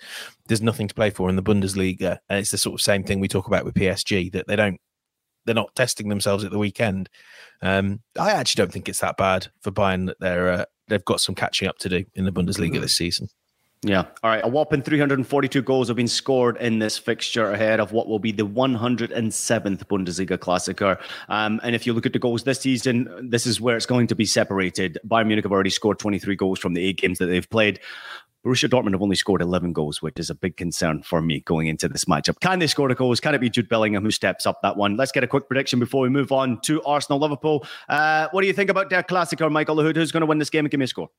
there's 0.48 0.62
nothing 0.62 0.88
to 0.88 0.94
play 0.94 1.10
for 1.10 1.28
in 1.28 1.36
the 1.36 1.44
Bundesliga 1.44 2.20
and 2.30 2.40
it's 2.40 2.52
the 2.52 2.58
sort 2.58 2.76
of 2.76 2.82
same 2.82 3.04
thing 3.04 3.20
we 3.20 3.28
talk 3.28 3.48
about 3.48 3.66
with 3.66 3.74
PSG 3.74 4.32
that 4.32 4.48
they 4.48 4.56
don't 4.56 4.80
they're 5.46 5.56
not 5.56 5.76
testing 5.76 6.10
themselves 6.10 6.44
at 6.44 6.52
the 6.52 6.60
weekend. 6.60 7.10
Um, 7.64 8.02
I 8.20 8.32
actually 8.32 8.62
don't 8.64 8.72
think 8.72 8.88
it's 8.88 9.00
that 9.00 9.18
bad 9.18 9.48
for 9.62 9.72
Bayern 9.72 10.06
that 10.08 10.18
they're 10.20 10.52
uh, 10.52 10.66
they've 10.88 11.04
got 11.04 11.22
some 11.22 11.36
catching 11.36 11.68
up 11.68 11.78
to 11.80 11.90
do 11.90 12.06
in 12.14 12.26
the 12.26 12.32
Bundesliga 12.32 12.74
mm-hmm. 12.74 12.82
this 12.82 12.96
season. 12.96 13.28
Yeah. 13.84 14.06
All 14.22 14.30
right. 14.30 14.42
A 14.44 14.48
whopping 14.48 14.84
342 14.84 15.64
goals 15.64 15.88
have 15.88 15.98
been 15.98 16.08
scored 16.08 16.58
in 16.58 16.78
this 16.78 17.00
fixture 17.00 17.52
ahead 17.52 17.80
of 17.80 17.92
what 17.92 18.08
will 18.08 18.20
be 18.20 18.32
the 18.32 18.46
107th 18.46 19.84
Bundesliga 19.86 20.38
Klassiker. 20.38 21.02
Um, 21.30 21.60
and 21.64 21.74
if 21.74 21.88
you 21.88 21.94
look 21.94 22.06
at 22.06 22.14
the 22.14 22.20
goals 22.20 22.44
this 22.44 22.60
season, 22.60 23.30
this 23.30 23.48
is 23.48 23.60
where 23.60 23.76
it's 23.76 23.88
going 23.88 24.06
to 24.08 24.16
be 24.16 24.26
separated. 24.26 25.00
Bayern 25.08 25.28
Munich 25.28 25.46
have 25.46 25.52
already 25.52 25.72
scored 25.72 25.98
23 25.98 26.36
goals 26.36 26.60
from 26.60 26.76
the 26.76 26.86
eight 26.86 26.98
games 26.98 27.18
that 27.18 27.26
they've 27.26 27.50
played. 27.50 27.80
Borussia 28.46 28.70
Dortmund 28.70 28.94
have 28.94 29.02
only 29.02 29.16
scored 29.16 29.42
11 29.42 29.74
goals, 29.74 30.02
which 30.02 30.20
is 30.20 30.30
a 30.30 30.36
big 30.36 30.58
concern 30.58 31.02
for 31.02 31.22
me 31.22 31.42
going 31.42 31.68
into 31.68 31.88
this 31.88 32.06
matchup. 32.06 32.40
Can 32.40 32.60
they 32.60 32.68
score 32.68 32.88
the 32.88 32.96
goals? 32.96 33.20
Can 33.20 33.34
it 33.34 33.40
be 33.40 33.50
Jude 33.50 33.70
Bellingham 33.70 34.04
who 34.04 34.12
steps 34.12 34.46
up 34.46 34.62
that 34.62 34.78
one? 34.78 34.96
Let's 34.96 35.12
get 35.12 35.24
a 35.24 35.28
quick 35.28 35.48
prediction 35.48 35.80
before 35.80 36.02
we 36.02 36.10
move 36.10 36.32
on 36.32 36.60
to 36.62 36.84
Arsenal 36.84 37.20
Liverpool. 37.20 37.66
Uh, 37.90 38.28
what 38.32 38.42
do 38.42 38.48
you 38.48 38.54
think 38.54 38.70
about 38.70 38.90
their 38.90 39.04
Klassiker, 39.04 39.52
Michael 39.52 39.76
Lahoud? 39.76 39.96
Who's 39.96 40.12
going 40.12 40.22
to 40.22 40.28
win 40.28 40.40
this 40.40 40.50
game 40.52 40.66
and 40.66 40.72
give 40.72 40.80
me 40.80 40.86
a 40.86 40.88
score? 40.88 41.10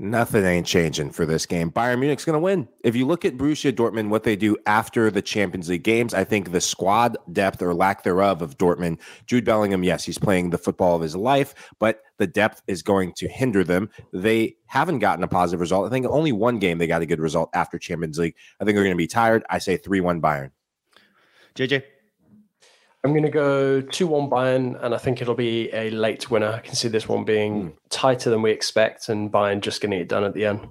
Nothing 0.00 0.44
ain't 0.44 0.66
changing 0.66 1.10
for 1.10 1.26
this 1.26 1.44
game. 1.44 1.72
Bayern 1.72 1.98
Munich's 1.98 2.24
going 2.24 2.34
to 2.34 2.40
win. 2.40 2.68
If 2.84 2.94
you 2.94 3.04
look 3.04 3.24
at 3.24 3.36
Borussia 3.36 3.72
Dortmund, 3.72 4.10
what 4.10 4.22
they 4.22 4.36
do 4.36 4.56
after 4.64 5.10
the 5.10 5.20
Champions 5.20 5.68
League 5.68 5.82
games, 5.82 6.14
I 6.14 6.22
think 6.22 6.52
the 6.52 6.60
squad 6.60 7.16
depth 7.32 7.60
or 7.62 7.74
lack 7.74 8.04
thereof 8.04 8.40
of 8.40 8.56
Dortmund, 8.56 9.00
Jude 9.26 9.44
Bellingham, 9.44 9.82
yes, 9.82 10.04
he's 10.04 10.16
playing 10.16 10.50
the 10.50 10.58
football 10.58 10.94
of 10.94 11.02
his 11.02 11.16
life, 11.16 11.52
but 11.80 12.02
the 12.18 12.28
depth 12.28 12.62
is 12.68 12.80
going 12.80 13.12
to 13.14 13.26
hinder 13.26 13.64
them. 13.64 13.90
They 14.12 14.54
haven't 14.66 15.00
gotten 15.00 15.24
a 15.24 15.28
positive 15.28 15.60
result. 15.60 15.86
I 15.86 15.90
think 15.90 16.06
only 16.06 16.30
one 16.30 16.60
game 16.60 16.78
they 16.78 16.86
got 16.86 17.02
a 17.02 17.06
good 17.06 17.20
result 17.20 17.50
after 17.52 17.76
Champions 17.76 18.20
League. 18.20 18.36
I 18.60 18.64
think 18.64 18.76
they're 18.76 18.84
going 18.84 18.94
to 18.94 18.96
be 18.96 19.08
tired. 19.08 19.42
I 19.50 19.58
say 19.58 19.78
3 19.78 20.00
1 20.00 20.22
Bayern. 20.22 20.52
JJ. 21.56 21.82
I'm 23.04 23.12
going 23.12 23.22
to 23.22 23.30
go 23.30 23.80
2 23.80 24.06
1 24.06 24.28
Bayern, 24.28 24.82
and 24.84 24.94
I 24.94 24.98
think 24.98 25.22
it'll 25.22 25.34
be 25.34 25.72
a 25.72 25.90
late 25.90 26.30
winner. 26.30 26.52
I 26.52 26.58
can 26.58 26.74
see 26.74 26.88
this 26.88 27.08
one 27.08 27.24
being 27.24 27.70
mm. 27.70 27.72
tighter 27.90 28.28
than 28.30 28.42
we 28.42 28.50
expect, 28.50 29.08
and 29.08 29.30
Bayern 29.30 29.60
just 29.60 29.80
getting 29.80 30.00
it 30.00 30.08
done 30.08 30.24
at 30.24 30.34
the 30.34 30.46
end. 30.46 30.66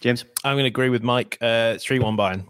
James? 0.00 0.24
I'm 0.44 0.54
going 0.54 0.64
to 0.64 0.68
agree 0.68 0.90
with 0.90 1.02
Mike. 1.02 1.38
Uh, 1.40 1.78
3 1.78 1.98
1 1.98 2.16
Bayern. 2.16 2.46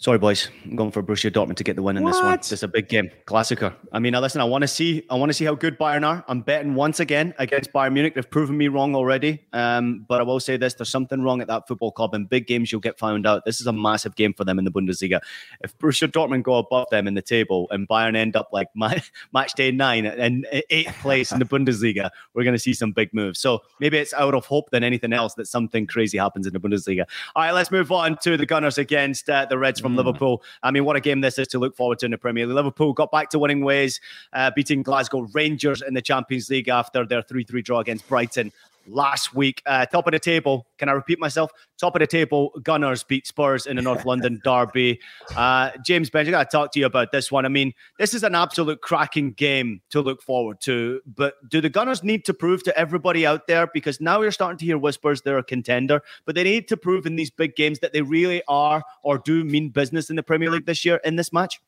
Sorry, 0.00 0.16
boys. 0.16 0.48
I'm 0.64 0.76
going 0.76 0.92
for 0.92 1.02
Borussia 1.02 1.28
Dortmund 1.28 1.56
to 1.56 1.64
get 1.64 1.74
the 1.74 1.82
win 1.82 1.96
in 1.96 2.04
what? 2.04 2.12
this 2.12 2.22
one. 2.22 2.36
This 2.36 2.52
is 2.52 2.62
a 2.62 2.68
big 2.68 2.88
game, 2.88 3.10
Klassiker. 3.26 3.74
I 3.90 3.98
mean, 3.98 4.12
listen. 4.12 4.40
I 4.40 4.44
want 4.44 4.62
to 4.62 4.68
see. 4.68 5.04
I 5.10 5.16
want 5.16 5.30
to 5.30 5.34
see 5.34 5.44
how 5.44 5.56
good 5.56 5.76
Bayern 5.76 6.06
are. 6.06 6.24
I'm 6.28 6.40
betting 6.40 6.76
once 6.76 7.00
again 7.00 7.34
against 7.38 7.72
Bayern 7.72 7.94
Munich. 7.94 8.14
They've 8.14 8.30
proven 8.30 8.56
me 8.56 8.68
wrong 8.68 8.94
already. 8.94 9.44
Um, 9.52 10.06
but 10.06 10.20
I 10.20 10.22
will 10.22 10.38
say 10.38 10.56
this: 10.56 10.74
there's 10.74 10.88
something 10.88 11.22
wrong 11.22 11.40
at 11.40 11.48
that 11.48 11.66
football 11.66 11.90
club. 11.90 12.14
In 12.14 12.26
big 12.26 12.46
games, 12.46 12.70
you'll 12.70 12.80
get 12.80 12.96
found 12.96 13.26
out. 13.26 13.44
This 13.44 13.60
is 13.60 13.66
a 13.66 13.72
massive 13.72 14.14
game 14.14 14.32
for 14.34 14.44
them 14.44 14.60
in 14.60 14.64
the 14.64 14.70
Bundesliga. 14.70 15.18
If 15.62 15.76
Borussia 15.78 16.06
Dortmund 16.06 16.44
go 16.44 16.58
above 16.58 16.86
them 16.92 17.08
in 17.08 17.14
the 17.14 17.22
table 17.22 17.66
and 17.72 17.88
Bayern 17.88 18.14
end 18.14 18.36
up 18.36 18.50
like 18.52 18.68
my, 18.76 19.02
match 19.32 19.54
day 19.54 19.72
nine 19.72 20.06
and 20.06 20.46
eighth 20.52 20.94
place 21.00 21.32
in 21.32 21.40
the 21.40 21.44
Bundesliga, 21.44 22.10
we're 22.34 22.44
going 22.44 22.54
to 22.54 22.60
see 22.60 22.72
some 22.72 22.92
big 22.92 23.12
moves. 23.12 23.40
So 23.40 23.62
maybe 23.80 23.98
it's 23.98 24.14
out 24.14 24.34
of 24.34 24.46
hope 24.46 24.70
than 24.70 24.84
anything 24.84 25.12
else 25.12 25.34
that 25.34 25.48
something 25.48 25.88
crazy 25.88 26.18
happens 26.18 26.46
in 26.46 26.52
the 26.52 26.60
Bundesliga. 26.60 27.04
All 27.34 27.42
right, 27.42 27.50
let's 27.50 27.72
move 27.72 27.90
on 27.90 28.16
to 28.18 28.36
the 28.36 28.46
Gunners 28.46 28.78
against 28.78 29.28
uh, 29.28 29.44
the 29.46 29.58
Reds 29.58 29.80
from 29.88 29.94
mm. 29.94 30.04
Liverpool. 30.04 30.42
I 30.62 30.70
mean, 30.70 30.84
what 30.84 30.96
a 30.96 31.00
game 31.00 31.20
this 31.20 31.38
is 31.38 31.48
to 31.48 31.58
look 31.58 31.76
forward 31.76 31.98
to 32.00 32.06
in 32.06 32.10
the 32.10 32.18
Premier 32.18 32.46
League. 32.46 32.54
Liverpool 32.54 32.92
got 32.92 33.10
back 33.10 33.30
to 33.30 33.38
winning 33.38 33.62
ways, 33.62 34.00
uh, 34.32 34.50
beating 34.54 34.82
Glasgow 34.82 35.20
Rangers 35.32 35.82
in 35.82 35.94
the 35.94 36.02
Champions 36.02 36.50
League 36.50 36.68
after 36.68 37.06
their 37.06 37.22
3 37.22 37.44
3 37.44 37.62
draw 37.62 37.80
against 37.80 38.08
Brighton 38.08 38.52
last 38.88 39.34
week. 39.34 39.62
Uh, 39.66 39.86
top 39.86 40.06
of 40.06 40.12
the 40.12 40.18
table. 40.18 40.66
Can 40.78 40.88
I 40.88 40.92
repeat 40.92 41.18
myself? 41.18 41.50
Top 41.78 41.94
of 41.94 42.00
the 42.00 42.06
table. 42.06 42.52
Gunners 42.62 43.02
beat 43.02 43.26
Spurs 43.26 43.66
in 43.66 43.76
the 43.76 43.82
North 43.82 44.04
London 44.06 44.40
derby. 44.44 45.00
Uh, 45.36 45.70
James 45.84 46.10
Benge, 46.10 46.28
I 46.28 46.30
got 46.30 46.50
to 46.50 46.56
talk 46.56 46.72
to 46.72 46.80
you 46.80 46.86
about 46.86 47.12
this 47.12 47.30
one. 47.30 47.44
I 47.44 47.48
mean, 47.48 47.72
this 47.98 48.14
is 48.14 48.22
an 48.22 48.34
absolute 48.34 48.80
cracking 48.80 49.32
game 49.32 49.80
to 49.90 50.00
look 50.00 50.22
forward 50.22 50.60
to. 50.62 51.00
But 51.06 51.34
do 51.48 51.60
the 51.60 51.70
Gunners 51.70 52.02
need 52.02 52.24
to 52.26 52.34
prove 52.34 52.62
to 52.64 52.78
everybody 52.78 53.26
out 53.26 53.46
there? 53.46 53.66
Because 53.66 54.00
now 54.00 54.20
you're 54.20 54.32
starting 54.32 54.58
to 54.58 54.64
hear 54.64 54.78
whispers 54.78 55.22
they're 55.22 55.38
a 55.38 55.44
contender, 55.44 56.02
but 56.24 56.34
they 56.34 56.44
need 56.44 56.68
to 56.68 56.76
prove 56.76 57.06
in 57.06 57.16
these 57.16 57.30
big 57.30 57.56
games 57.56 57.80
that 57.80 57.92
they 57.92 58.02
really 58.02 58.42
are 58.48 58.82
or 59.02 59.18
do 59.18 59.44
mean 59.44 59.70
business 59.70 60.10
in 60.10 60.16
the 60.16 60.22
Premier 60.22 60.50
League 60.50 60.66
this 60.66 60.84
year 60.84 61.00
in 61.04 61.16
this 61.16 61.32
match. 61.32 61.60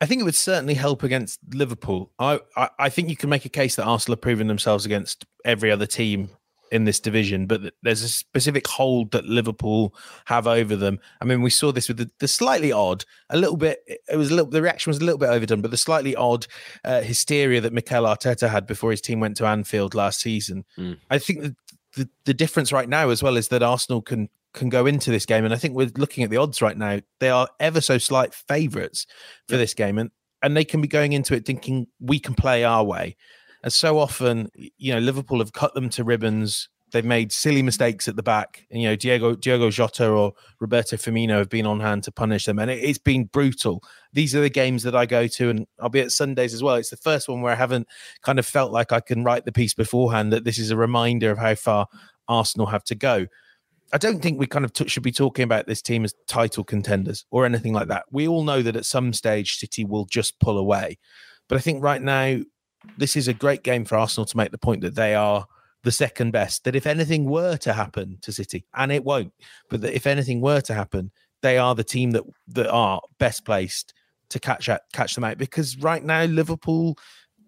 I 0.00 0.06
think 0.06 0.20
it 0.20 0.24
would 0.24 0.34
certainly 0.34 0.74
help 0.74 1.02
against 1.02 1.40
Liverpool. 1.52 2.10
I, 2.18 2.40
I, 2.56 2.68
I 2.78 2.88
think 2.88 3.08
you 3.08 3.16
can 3.16 3.30
make 3.30 3.44
a 3.44 3.50
case 3.50 3.76
that 3.76 3.84
Arsenal 3.84 4.14
have 4.16 4.22
proven 4.22 4.46
themselves 4.46 4.84
against 4.84 5.24
every 5.44 5.70
other 5.70 5.86
team 5.86 6.30
in 6.72 6.84
this 6.84 6.98
division, 6.98 7.46
but 7.46 7.72
there's 7.82 8.02
a 8.02 8.08
specific 8.08 8.66
hold 8.66 9.12
that 9.12 9.24
Liverpool 9.26 9.94
have 10.24 10.46
over 10.46 10.74
them. 10.74 10.98
I 11.20 11.24
mean, 11.24 11.40
we 11.40 11.50
saw 11.50 11.70
this 11.70 11.86
with 11.86 11.98
the, 11.98 12.10
the 12.18 12.26
slightly 12.26 12.72
odd, 12.72 13.04
a 13.30 13.36
little 13.36 13.56
bit. 13.56 13.78
It 13.86 14.16
was 14.16 14.30
a 14.30 14.34
little. 14.34 14.50
The 14.50 14.62
reaction 14.62 14.90
was 14.90 14.98
a 14.98 15.04
little 15.04 15.18
bit 15.18 15.28
overdone, 15.28 15.60
but 15.60 15.70
the 15.70 15.76
slightly 15.76 16.16
odd 16.16 16.46
uh, 16.84 17.02
hysteria 17.02 17.60
that 17.60 17.72
Mikel 17.72 18.04
Arteta 18.04 18.50
had 18.50 18.66
before 18.66 18.90
his 18.90 19.00
team 19.00 19.20
went 19.20 19.36
to 19.36 19.46
Anfield 19.46 19.94
last 19.94 20.20
season. 20.20 20.64
Mm. 20.76 20.98
I 21.10 21.18
think 21.18 21.42
that 21.42 21.54
the, 21.94 22.08
the 22.24 22.34
difference 22.34 22.72
right 22.72 22.88
now 22.88 23.10
as 23.10 23.22
well 23.22 23.36
is 23.36 23.48
that 23.48 23.62
Arsenal 23.62 24.02
can 24.02 24.28
can 24.54 24.68
go 24.68 24.86
into 24.86 25.10
this 25.10 25.26
game, 25.26 25.44
and 25.44 25.52
I 25.52 25.58
think 25.58 25.74
we're 25.74 25.90
looking 25.96 26.24
at 26.24 26.30
the 26.30 26.38
odds 26.38 26.62
right 26.62 26.76
now. 26.76 27.00
They 27.20 27.30
are 27.30 27.48
ever 27.60 27.80
so 27.80 27.98
slight 27.98 28.32
favourites 28.32 29.06
for 29.48 29.56
this 29.56 29.74
game, 29.74 29.98
and 29.98 30.10
and 30.42 30.56
they 30.56 30.64
can 30.64 30.80
be 30.80 30.88
going 30.88 31.12
into 31.12 31.34
it 31.34 31.46
thinking 31.46 31.86
we 32.00 32.18
can 32.18 32.34
play 32.34 32.64
our 32.64 32.84
way. 32.84 33.16
And 33.62 33.72
so 33.72 33.98
often, 33.98 34.50
you 34.76 34.92
know, 34.92 35.00
Liverpool 35.00 35.38
have 35.38 35.54
cut 35.54 35.72
them 35.74 35.88
to 35.90 36.04
ribbons. 36.04 36.68
They've 36.92 37.02
made 37.04 37.32
silly 37.32 37.62
mistakes 37.62 38.06
at 38.08 38.14
the 38.14 38.22
back. 38.22 38.66
And, 38.70 38.82
you 38.82 38.88
know, 38.88 38.94
Diego 38.94 39.34
Diego 39.34 39.70
Jota 39.70 40.08
or 40.08 40.34
Roberto 40.60 40.96
Firmino 40.96 41.38
have 41.38 41.48
been 41.48 41.66
on 41.66 41.80
hand 41.80 42.04
to 42.04 42.12
punish 42.12 42.44
them, 42.44 42.58
and 42.58 42.70
it, 42.70 42.84
it's 42.84 42.98
been 42.98 43.24
brutal. 43.24 43.82
These 44.12 44.34
are 44.34 44.42
the 44.42 44.50
games 44.50 44.82
that 44.82 44.94
I 44.94 45.06
go 45.06 45.26
to, 45.26 45.48
and 45.48 45.66
I'll 45.80 45.88
be 45.88 46.00
at 46.00 46.12
Sundays 46.12 46.52
as 46.52 46.62
well. 46.62 46.74
It's 46.74 46.90
the 46.90 46.96
first 46.98 47.26
one 47.26 47.40
where 47.40 47.52
I 47.52 47.56
haven't 47.56 47.88
kind 48.22 48.38
of 48.38 48.46
felt 48.46 48.70
like 48.70 48.92
I 48.92 49.00
can 49.00 49.24
write 49.24 49.46
the 49.46 49.52
piece 49.52 49.74
beforehand 49.74 50.32
that 50.32 50.44
this 50.44 50.58
is 50.58 50.70
a 50.70 50.76
reminder 50.76 51.30
of 51.30 51.38
how 51.38 51.54
far 51.54 51.86
Arsenal 52.28 52.66
have 52.66 52.84
to 52.84 52.94
go. 52.94 53.26
I 53.94 53.98
don't 53.98 54.20
think 54.20 54.40
we 54.40 54.48
kind 54.48 54.64
of 54.64 54.72
t- 54.72 54.88
should 54.88 55.04
be 55.04 55.12
talking 55.12 55.44
about 55.44 55.68
this 55.68 55.80
team 55.80 56.04
as 56.04 56.12
title 56.26 56.64
contenders 56.64 57.26
or 57.30 57.46
anything 57.46 57.72
like 57.72 57.86
that. 57.88 58.06
We 58.10 58.26
all 58.26 58.42
know 58.42 58.60
that 58.60 58.74
at 58.74 58.86
some 58.86 59.12
stage 59.12 59.56
City 59.56 59.84
will 59.84 60.04
just 60.04 60.40
pull 60.40 60.58
away. 60.58 60.98
But 61.48 61.58
I 61.58 61.60
think 61.60 61.80
right 61.80 62.02
now, 62.02 62.40
this 62.98 63.14
is 63.14 63.28
a 63.28 63.32
great 63.32 63.62
game 63.62 63.84
for 63.84 63.96
Arsenal 63.96 64.26
to 64.26 64.36
make 64.36 64.50
the 64.50 64.58
point 64.58 64.80
that 64.80 64.96
they 64.96 65.14
are 65.14 65.46
the 65.84 65.92
second 65.92 66.32
best. 66.32 66.64
That 66.64 66.74
if 66.74 66.88
anything 66.88 67.26
were 67.26 67.56
to 67.58 67.72
happen 67.72 68.18
to 68.22 68.32
City, 68.32 68.66
and 68.74 68.90
it 68.90 69.04
won't, 69.04 69.32
but 69.70 69.80
that 69.82 69.94
if 69.94 70.08
anything 70.08 70.40
were 70.40 70.60
to 70.62 70.74
happen, 70.74 71.12
they 71.42 71.56
are 71.56 71.76
the 71.76 71.84
team 71.84 72.10
that 72.12 72.24
that 72.48 72.68
are 72.68 73.00
best 73.20 73.44
placed 73.44 73.94
to 74.30 74.40
catch 74.40 74.68
at, 74.68 74.82
catch 74.92 75.14
them 75.14 75.22
out. 75.22 75.38
Because 75.38 75.76
right 75.78 76.02
now, 76.02 76.24
Liverpool 76.24 76.98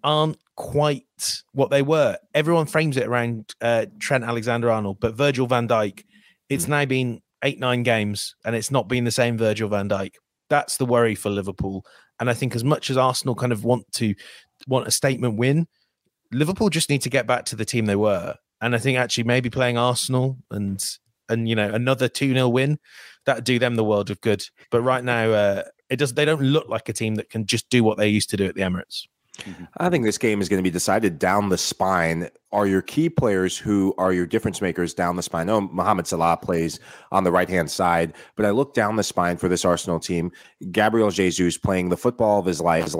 aren't 0.04 0.38
quite 0.54 1.42
what 1.54 1.70
they 1.70 1.82
were. 1.82 2.16
Everyone 2.35 2.66
frames 2.66 2.96
it 2.96 3.09
around 3.09 3.52
uh, 3.61 3.87
Trent 3.98 4.22
Alexander 4.22 4.70
Arnold, 4.70 5.00
but 5.00 5.16
Virgil 5.16 5.48
van 5.48 5.66
Dijk 5.66 6.04
it's 6.48 6.68
now 6.68 6.85
been 6.85 7.20
eight, 7.42 7.59
nine 7.59 7.82
games, 7.82 8.35
and 8.44 8.54
it's 8.54 8.70
not 8.70 8.88
been 8.88 9.04
the 9.04 9.11
same 9.11 9.37
Virgil 9.38 9.68
van 9.68 9.88
Dijk. 9.88 10.12
That's 10.48 10.76
the 10.76 10.87
worry 10.87 11.14
for 11.14 11.30
Liverpool. 11.30 11.85
And 12.20 12.30
I 12.30 12.35
think 12.35 12.54
as 12.54 12.64
much 12.64 12.90
as 12.90 12.96
Arsenal 12.96 13.35
kind 13.35 13.52
of 13.52 13.64
want 13.64 13.90
to 13.94 14.14
want 14.66 14.87
a 14.87 14.90
statement 14.90 15.37
win, 15.37 15.66
Liverpool 16.32 16.70
just 16.70 16.90
need 16.90 17.02
to 17.02 17.11
get 17.11 17.26
back 17.26 17.44
to 17.46 17.56
the 17.56 17.64
team 17.64 17.87
they 17.87 17.96
were. 17.96 18.35
And 18.61 18.74
I 18.74 18.78
think 18.78 18.98
actually 18.98 19.24
maybe 19.24 19.50
playing 19.50 19.76
Arsenal 19.76 20.38
and 20.50 20.82
and 21.28 21.48
you 21.48 21.56
know 21.56 21.70
another 21.72 22.09
2-0 22.09 22.50
win, 22.52 22.78
that'd 23.26 23.44
do 23.44 23.59
them 23.59 23.74
the 23.74 23.85
world 23.85 24.11
of 24.11 24.20
good. 24.20 24.44
But 24.70 24.82
right 24.82 25.04
now, 25.04 25.30
uh, 25.30 25.62
it 25.90 25.96
does 25.96 26.14
they 26.14 26.24
don't 26.24 26.42
look 26.42 26.68
like 26.68 26.88
a 26.88 26.92
team 26.92 27.16
that 27.16 27.30
can 27.30 27.46
just 27.46 27.68
do 27.68 27.85
what 27.85 27.98
they 27.98 28.09
used 28.09 28.30
to 28.30 28.37
do 28.37 28.46
at 28.46 28.54
the 28.54 28.62
Emirates. 28.62 29.02
Mm-hmm. 29.38 29.64
I 29.79 29.88
think 29.90 30.05
this 30.05 30.18
game 30.18 30.40
is 30.40 30.49
going 30.49 30.59
to 30.59 30.68
be 30.68 30.72
decided 30.72 31.18
down 31.18 31.49
the 31.49 31.59
spine. 31.59 32.29
Are 32.53 32.66
your 32.66 32.83
key 32.83 33.09
players 33.09 33.57
who 33.57 33.94
are 33.99 34.12
your 34.12 34.27
difference 34.27 34.61
makers 34.61 34.94
down 34.94 35.16
the 35.16 35.22
spine? 35.22 35.49
Oh, 35.51 35.61
Mohamed 35.61 36.07
Salah 36.07 36.37
plays 36.37 36.81
on 37.12 37.25
the 37.25 37.33
right 37.33 37.49
hand 37.49 37.70
side, 37.70 38.14
but 38.37 38.46
I 38.46 38.51
look 38.51 38.75
down 38.75 38.96
the 38.96 39.03
spine 39.03 39.37
for 39.37 39.49
this 39.49 39.64
Arsenal 39.64 40.01
team. 40.01 40.33
Gabriel 40.70 41.11
Jesus 41.11 41.59
playing 41.59 41.90
the 41.90 41.96
football 41.96 42.38
of 42.40 42.46
his 42.46 42.61
life. 42.61 42.94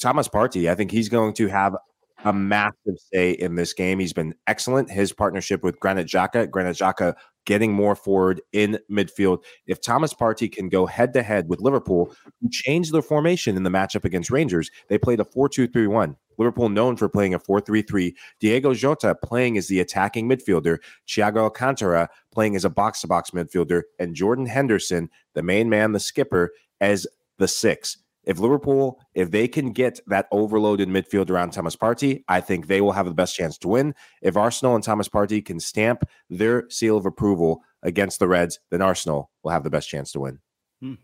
Thomas 0.00 0.28
Partey, 0.28 0.70
I 0.70 0.74
think 0.74 0.90
he's 0.90 1.08
going 1.08 1.32
to 1.34 1.48
have 1.48 1.76
a 2.24 2.32
massive 2.32 2.96
say 3.12 3.32
in 3.32 3.54
this 3.54 3.72
game. 3.72 3.98
He's 3.98 4.12
been 4.12 4.34
excellent. 4.46 4.90
His 4.90 5.12
partnership 5.12 5.62
with 5.62 5.78
Granit 5.80 6.06
Xhaka, 6.06 6.50
Granit 6.50 6.76
Xhaka 6.76 7.14
getting 7.48 7.72
more 7.72 7.96
forward 7.96 8.42
in 8.52 8.78
midfield. 8.92 9.42
If 9.66 9.80
Thomas 9.80 10.12
Partey 10.12 10.52
can 10.52 10.68
go 10.68 10.84
head 10.84 11.14
to 11.14 11.22
head 11.22 11.48
with 11.48 11.62
Liverpool, 11.62 12.14
who 12.42 12.50
changed 12.50 12.92
their 12.92 13.00
formation 13.00 13.56
in 13.56 13.62
the 13.62 13.70
matchup 13.70 14.04
against 14.04 14.30
Rangers, 14.30 14.70
they 14.88 14.98
played 14.98 15.18
a 15.18 15.24
4 15.24 15.48
2 15.48 15.66
3 15.66 15.86
1. 15.86 16.14
Liverpool 16.36 16.68
known 16.68 16.98
for 16.98 17.08
playing 17.08 17.32
a 17.32 17.38
4 17.38 17.62
3 17.62 17.80
3. 17.80 18.14
Diego 18.38 18.74
Jota 18.74 19.14
playing 19.24 19.56
as 19.56 19.66
the 19.66 19.80
attacking 19.80 20.28
midfielder, 20.28 20.76
Thiago 21.08 21.38
Alcantara 21.38 22.10
playing 22.30 22.54
as 22.54 22.66
a 22.66 22.70
box 22.70 23.00
to 23.00 23.06
box 23.06 23.30
midfielder, 23.30 23.84
and 23.98 24.14
Jordan 24.14 24.44
Henderson, 24.44 25.08
the 25.34 25.42
main 25.42 25.70
man, 25.70 25.92
the 25.92 26.00
skipper, 26.00 26.52
as 26.82 27.06
the 27.38 27.48
six. 27.48 27.96
If 28.28 28.38
Liverpool, 28.38 29.00
if 29.14 29.30
they 29.30 29.48
can 29.48 29.72
get 29.72 30.00
that 30.06 30.28
overloaded 30.30 30.86
midfield 30.86 31.30
around 31.30 31.54
Thomas 31.54 31.74
Partey, 31.74 32.24
I 32.28 32.42
think 32.42 32.66
they 32.66 32.82
will 32.82 32.92
have 32.92 33.06
the 33.06 33.14
best 33.14 33.34
chance 33.34 33.56
to 33.58 33.68
win. 33.68 33.94
If 34.20 34.36
Arsenal 34.36 34.74
and 34.74 34.84
Thomas 34.84 35.08
Partey 35.08 35.42
can 35.42 35.58
stamp 35.58 36.04
their 36.28 36.68
seal 36.68 36.98
of 36.98 37.06
approval 37.06 37.62
against 37.82 38.18
the 38.18 38.28
Reds, 38.28 38.60
then 38.70 38.82
Arsenal 38.82 39.30
will 39.42 39.52
have 39.52 39.64
the 39.64 39.70
best 39.70 39.88
chance 39.88 40.12
to 40.12 40.20
win. 40.20 40.40
Hmm. 40.82 40.94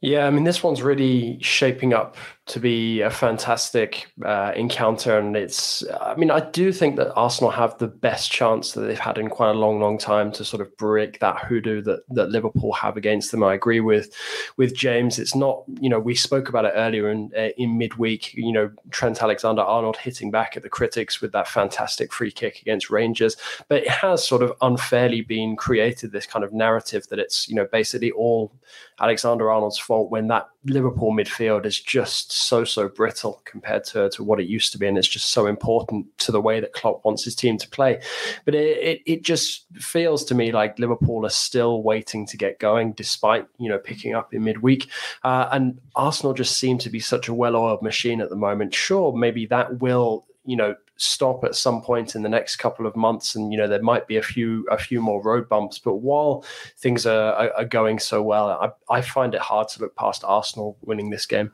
Yeah, 0.00 0.26
I 0.26 0.30
mean, 0.30 0.44
this 0.44 0.62
one's 0.62 0.82
really 0.82 1.38
shaping 1.42 1.92
up 1.92 2.16
to 2.50 2.58
be 2.58 3.00
a 3.00 3.10
fantastic 3.10 4.12
uh, 4.24 4.52
encounter. 4.56 5.16
And 5.16 5.36
it's, 5.36 5.84
I 6.00 6.16
mean, 6.16 6.32
I 6.32 6.40
do 6.40 6.72
think 6.72 6.96
that 6.96 7.14
Arsenal 7.14 7.52
have 7.52 7.78
the 7.78 7.86
best 7.86 8.32
chance 8.32 8.72
that 8.72 8.80
they've 8.80 8.98
had 8.98 9.18
in 9.18 9.30
quite 9.30 9.50
a 9.50 9.58
long, 9.58 9.80
long 9.80 9.98
time 9.98 10.32
to 10.32 10.44
sort 10.44 10.60
of 10.60 10.76
break 10.76 11.20
that 11.20 11.38
hoodoo 11.44 11.80
that, 11.82 12.00
that 12.08 12.30
Liverpool 12.30 12.72
have 12.72 12.96
against 12.96 13.30
them. 13.30 13.44
I 13.44 13.54
agree 13.54 13.78
with 13.78 14.12
with 14.56 14.74
James. 14.74 15.20
It's 15.20 15.36
not, 15.36 15.62
you 15.80 15.88
know, 15.88 16.00
we 16.00 16.16
spoke 16.16 16.48
about 16.48 16.64
it 16.64 16.72
earlier 16.74 17.08
in, 17.08 17.30
uh, 17.36 17.50
in 17.56 17.78
midweek, 17.78 18.34
you 18.34 18.52
know, 18.52 18.72
Trent 18.90 19.22
Alexander 19.22 19.62
Arnold 19.62 19.96
hitting 19.96 20.32
back 20.32 20.56
at 20.56 20.64
the 20.64 20.68
critics 20.68 21.20
with 21.20 21.30
that 21.30 21.46
fantastic 21.46 22.12
free 22.12 22.32
kick 22.32 22.60
against 22.62 22.90
Rangers. 22.90 23.36
But 23.68 23.84
it 23.84 23.90
has 23.90 24.26
sort 24.26 24.42
of 24.42 24.52
unfairly 24.60 25.20
been 25.20 25.54
created 25.54 26.10
this 26.10 26.26
kind 26.26 26.44
of 26.44 26.52
narrative 26.52 27.06
that 27.10 27.20
it's, 27.20 27.48
you 27.48 27.54
know, 27.54 27.68
basically 27.70 28.10
all 28.10 28.50
Alexander 28.98 29.50
Arnold's 29.52 29.78
fault 29.78 30.10
when 30.10 30.26
that 30.28 30.48
Liverpool 30.64 31.12
midfield 31.12 31.64
is 31.64 31.80
just 31.80 32.32
so 32.32 32.64
so 32.64 32.88
brittle 32.88 33.40
compared 33.46 33.84
to, 33.84 34.10
to 34.10 34.22
what 34.22 34.40
it 34.40 34.46
used 34.46 34.72
to 34.72 34.78
be, 34.78 34.86
and 34.86 34.98
it's 34.98 35.08
just 35.08 35.30
so 35.30 35.46
important 35.46 36.06
to 36.18 36.32
the 36.32 36.40
way 36.40 36.60
that 36.60 36.74
Klopp 36.74 37.04
wants 37.04 37.24
his 37.24 37.34
team 37.34 37.56
to 37.58 37.68
play. 37.68 38.00
But 38.44 38.54
it, 38.54 38.76
it, 38.78 39.02
it 39.06 39.22
just 39.22 39.64
feels 39.76 40.24
to 40.26 40.34
me 40.34 40.52
like 40.52 40.78
Liverpool 40.78 41.24
are 41.24 41.30
still 41.30 41.82
waiting 41.82 42.26
to 42.26 42.36
get 42.36 42.58
going, 42.58 42.92
despite 42.92 43.46
you 43.58 43.70
know 43.70 43.78
picking 43.78 44.14
up 44.14 44.34
in 44.34 44.44
midweek, 44.44 44.90
uh, 45.24 45.48
and 45.50 45.80
Arsenal 45.96 46.34
just 46.34 46.58
seem 46.58 46.76
to 46.78 46.90
be 46.90 47.00
such 47.00 47.28
a 47.28 47.34
well-oiled 47.34 47.82
machine 47.82 48.20
at 48.20 48.28
the 48.28 48.36
moment. 48.36 48.74
Sure, 48.74 49.16
maybe 49.16 49.46
that 49.46 49.80
will 49.80 50.26
you 50.44 50.56
know 50.56 50.74
stop 51.00 51.44
at 51.44 51.54
some 51.54 51.80
point 51.80 52.14
in 52.14 52.22
the 52.22 52.28
next 52.28 52.56
couple 52.56 52.86
of 52.86 52.94
months 52.94 53.34
and 53.34 53.52
you 53.52 53.58
know 53.58 53.66
there 53.66 53.82
might 53.82 54.06
be 54.06 54.18
a 54.18 54.22
few 54.22 54.66
a 54.70 54.76
few 54.76 55.00
more 55.00 55.22
road 55.22 55.48
bumps 55.48 55.78
but 55.78 55.96
while 55.96 56.44
things 56.76 57.06
are, 57.06 57.32
are, 57.32 57.52
are 57.54 57.64
going 57.64 57.98
so 57.98 58.22
well 58.22 58.48
I, 58.50 58.98
I 58.98 59.00
find 59.00 59.34
it 59.34 59.40
hard 59.40 59.68
to 59.68 59.80
look 59.80 59.96
past 59.96 60.24
arsenal 60.24 60.76
winning 60.82 61.08
this 61.08 61.24
game 61.24 61.52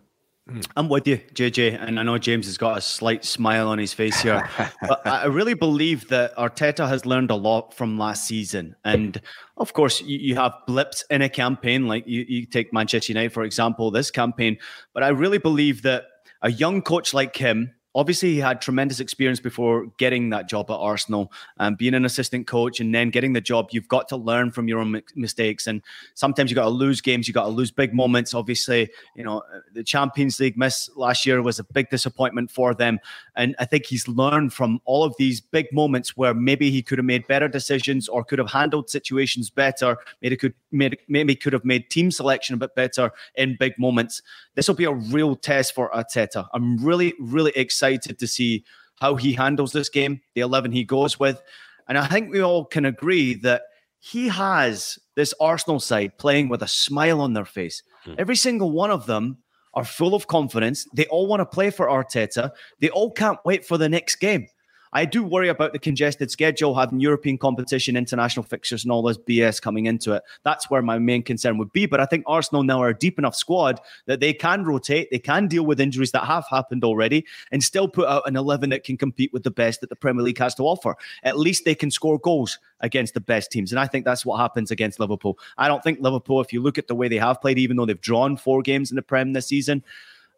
hmm. 0.49 0.61
I'm 0.77 0.89
with 0.89 1.07
you, 1.07 1.19
JJ, 1.35 1.81
and 1.81 1.99
I 2.01 2.03
know 2.03 2.19
James 2.19 2.47
has 2.47 2.59
got 2.59 2.79
a 2.79 2.81
slight 2.81 3.25
smile 3.25 3.69
on 3.69 3.79
his 3.79 3.93
face 3.93 4.21
here. 4.21 4.49
but 4.81 5.07
I 5.07 5.27
really 5.27 5.55
believe 5.55 6.09
that 6.09 6.37
Arteta 6.37 6.89
has 6.89 7.05
learned 7.05 7.31
a 7.31 7.35
lot 7.35 7.75
from 7.75 7.99
last 7.99 8.27
season. 8.29 8.77
And 8.85 9.21
of 9.57 9.73
course, 9.73 10.01
you, 10.01 10.19
you 10.19 10.35
have 10.37 10.55
blips 10.67 11.05
in 11.11 11.23
a 11.23 11.29
campaign, 11.29 11.89
like 11.89 12.07
you, 12.07 12.25
you 12.29 12.47
take 12.47 12.73
Manchester 12.73 13.13
United, 13.13 13.33
for 13.33 13.43
example, 13.43 13.91
this 13.91 14.13
campaign. 14.13 14.59
But 14.95 15.03
I 15.03 15.09
really 15.09 15.39
believe 15.39 15.83
that 15.83 16.05
a 16.43 16.51
young 16.51 16.83
coach 16.83 17.13
like 17.13 17.37
him, 17.37 17.73
obviously 17.97 18.35
he 18.35 18.39
had 18.39 18.61
tremendous 18.61 19.01
experience 19.01 19.41
before 19.41 19.87
getting 19.97 20.29
that 20.29 20.49
job 20.49 20.71
at 20.71 20.75
Arsenal 20.75 21.33
and 21.59 21.73
um, 21.73 21.75
being 21.75 21.95
an 21.95 22.05
assistant 22.05 22.47
coach 22.47 22.79
and 22.79 22.95
then 22.95 23.09
getting 23.09 23.33
the 23.33 23.41
job. 23.41 23.69
You've 23.73 23.89
got 23.89 24.07
to 24.09 24.17
learn 24.17 24.51
from 24.51 24.69
your 24.69 24.81
own 24.81 25.03
mistakes, 25.17 25.67
and 25.67 25.83
sometimes 26.15 26.51
you 26.51 26.55
got 26.55 26.65
to 26.65 26.71
lose 26.71 27.01
games. 27.01 27.27
You 27.27 27.35
got 27.35 27.45
to 27.45 27.51
lose 27.51 27.71
big 27.71 27.95
moments. 27.95 28.35
Obviously, 28.35 28.91
you 29.17 29.25
know 29.25 29.43
the 29.73 29.83
Champions 29.83 30.39
League 30.39 30.59
miss 30.59 30.91
last 30.95 31.25
year 31.25 31.43
was 31.43 31.59
a 31.59 31.65
big 31.65 31.89
disappointment 31.89 32.51
for 32.51 32.75
them, 32.75 33.01
and 33.35 33.57
I 33.59 33.65
think 33.65 33.87
he's 33.87 34.07
learned 34.07 34.53
from 34.53 34.81
all 34.85 35.03
of 35.03 35.15
these 35.19 35.41
big 35.41 35.73
moments 35.73 36.17
where 36.17 36.35
maybe 36.35 36.71
he 36.71 36.83
could 36.83 36.99
have 36.99 37.07
made 37.07 37.27
better 37.27 37.49
decisions 37.49 38.09
or 38.09 38.23
could 38.23 38.39
have 38.39 38.51
handled 38.51 38.91
situations 38.91 39.49
better. 39.49 39.97
Maybe 40.21 40.37
could 40.37 40.55
made, 40.71 40.99
maybe 41.09 41.35
could 41.35 41.55
have 41.55 41.65
made 41.65 41.89
team 41.89 42.11
selection 42.11 42.55
a 42.55 42.59
bit 42.59 42.75
better 42.75 43.11
in 43.35 43.57
big 43.59 43.79
moments. 43.79 44.21
This 44.57 44.67
will 44.67 44.75
be 44.75 44.85
a 44.85 44.93
real 44.93 45.37
test 45.37 45.75
for 45.75 45.91
Arteta. 45.91 46.49
I'm 46.53 46.79
really, 46.79 47.15
really 47.21 47.53
excited 47.55 48.19
to 48.19 48.27
see 48.27 48.65
how 49.01 49.15
he 49.15 49.35
handles 49.35 49.73
this 49.73 49.89
game, 49.89 50.23
the 50.35 50.41
11 50.41 50.73
he 50.73 50.83
goes 50.83 51.21
with. 51.21 51.41
And 51.87 51.97
I 51.97 52.07
think 52.07 52.33
we 52.33 52.41
all 52.41 52.65
can 52.65 52.85
agree 52.85 53.35
that 53.35 53.63
he 54.01 54.29
has 54.29 54.99
this 55.15 55.35
Arsenal 55.41 55.79
side 55.79 56.19
playing 56.19 56.49
with 56.49 56.63
a 56.63 56.69
smile 56.69 57.21
on 57.21 57.35
their 57.35 57.45
face. 57.45 57.83
Hmm. 58.05 58.15
Every 58.19 58.37
single 58.37 58.73
one 58.73 58.91
of 58.91 59.07
them 59.07 59.39
are 59.75 59.85
full 59.85 60.15
of 60.15 60.27
confidence. 60.27 60.87
They 60.95 61.07
all 61.07 61.27
want 61.27 61.41
to 61.41 61.47
play 61.47 61.71
for 61.71 61.87
Arteta. 61.87 62.51
They 62.81 62.89
all 62.89 63.13
can't 63.13 63.39
wait 63.45 63.65
for 63.65 63.77
the 63.77 63.89
next 63.89 64.17
game. 64.17 64.49
I 64.97 65.05
do 65.05 65.23
worry 65.23 65.51
about 65.51 65.75
the 65.75 65.79
congested 65.79 66.31
schedule, 66.31 66.75
having 66.75 67.01
European 67.01 67.37
competition, 67.37 67.99
international 67.99 68.45
fixtures, 68.45 68.83
and 68.83 68.91
all 68.91 69.03
this 69.03 69.19
BS 69.19 69.61
coming 69.61 69.85
into 69.85 70.15
it. 70.15 70.23
That's 70.43 70.71
where 70.71 70.81
my 70.81 70.99
main 70.99 71.23
concern 71.23 71.59
would 71.59 71.71
be. 71.71 71.85
But 71.85 72.01
I 72.01 72.07
think 72.07 72.25
Arsenal 72.27 72.63
now 72.63 72.81
are 72.81 72.89
a 72.89 72.97
deep 72.97 73.19
enough 73.19 73.37
squad 73.37 73.79
that 74.07 74.21
they 74.21 74.33
can 74.33 74.65
rotate, 74.65 75.11
they 75.11 75.19
can 75.19 75.49
deal 75.49 75.67
with 75.67 75.81
injuries 75.81 76.13
that 76.13 76.25
have 76.25 76.47
happened 76.49 76.83
already, 76.83 77.27
and 77.53 77.63
still 77.63 77.89
put 77.89 78.09
out 78.09 78.27
an 78.27 78.37
11 78.37 78.71
that 78.71 78.85
can 78.85 78.97
compete 78.97 79.35
with 79.35 79.43
the 79.43 79.51
best 79.51 79.83
that 79.83 79.91
the 79.91 79.97
Premier 79.97 80.23
League 80.23 80.39
has 80.39 80.55
to 80.55 80.63
offer. 80.63 80.97
At 81.23 81.39
least 81.39 81.67
they 81.67 81.75
can 81.75 81.91
score 81.91 82.19
goals 82.19 82.59
against 82.81 83.13
the 83.13 83.21
best 83.21 83.53
teams. 83.53 83.73
And 83.73 83.79
I 83.79 83.87
think 83.87 84.07
that's 84.07 84.25
what 84.25 84.39
happens 84.39 84.71
against 84.71 84.99
Liverpool. 84.99 85.39
I 85.59 85.69
don't 85.69 85.85
think 85.85 86.01
Liverpool, 86.01 86.41
if 86.41 86.55
you 86.55 86.63
look 86.63 86.79
at 86.79 86.89
the 86.89 86.95
way 86.95 87.09
they 87.09 87.19
have 87.19 87.43
played, 87.43 87.59
even 87.59 87.77
though 87.77 87.85
they've 87.85 88.01
drawn 88.01 88.39
four 88.39 88.63
games 88.63 88.91
in 88.91 88.97
the 88.97 89.03
Prem 89.03 89.35
this 89.35 89.49
season, 89.49 89.85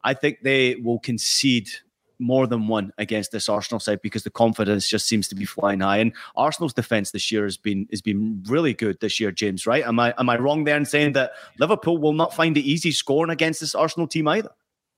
I 0.02 0.14
think 0.14 0.38
they 0.42 0.74
will 0.74 0.98
concede 0.98 1.70
more 2.18 2.46
than 2.46 2.68
one 2.68 2.92
against 2.98 3.32
this 3.32 3.48
Arsenal 3.48 3.80
side 3.80 4.02
because 4.02 4.24
the 4.24 4.30
confidence 4.30 4.88
just 4.88 5.06
seems 5.06 5.28
to 5.28 5.34
be 5.34 5.44
flying 5.44 5.80
high. 5.80 5.98
And 5.98 6.12
Arsenal's 6.36 6.74
defense 6.74 7.10
this 7.10 7.30
year 7.30 7.44
has 7.44 7.56
been 7.56 7.86
has 7.90 8.02
been 8.02 8.42
really 8.48 8.74
good 8.74 9.00
this 9.00 9.20
year, 9.20 9.30
James. 9.32 9.66
Right? 9.66 9.84
Am 9.84 9.98
I 9.98 10.14
am 10.18 10.28
I 10.28 10.38
wrong 10.38 10.64
there 10.64 10.76
in 10.76 10.84
saying 10.84 11.12
that 11.12 11.32
Liverpool 11.58 11.98
will 11.98 12.12
not 12.12 12.34
find 12.34 12.56
it 12.56 12.62
easy 12.62 12.92
scoring 12.92 13.30
against 13.30 13.60
this 13.60 13.74
Arsenal 13.74 14.08
team 14.08 14.28
either? 14.28 14.50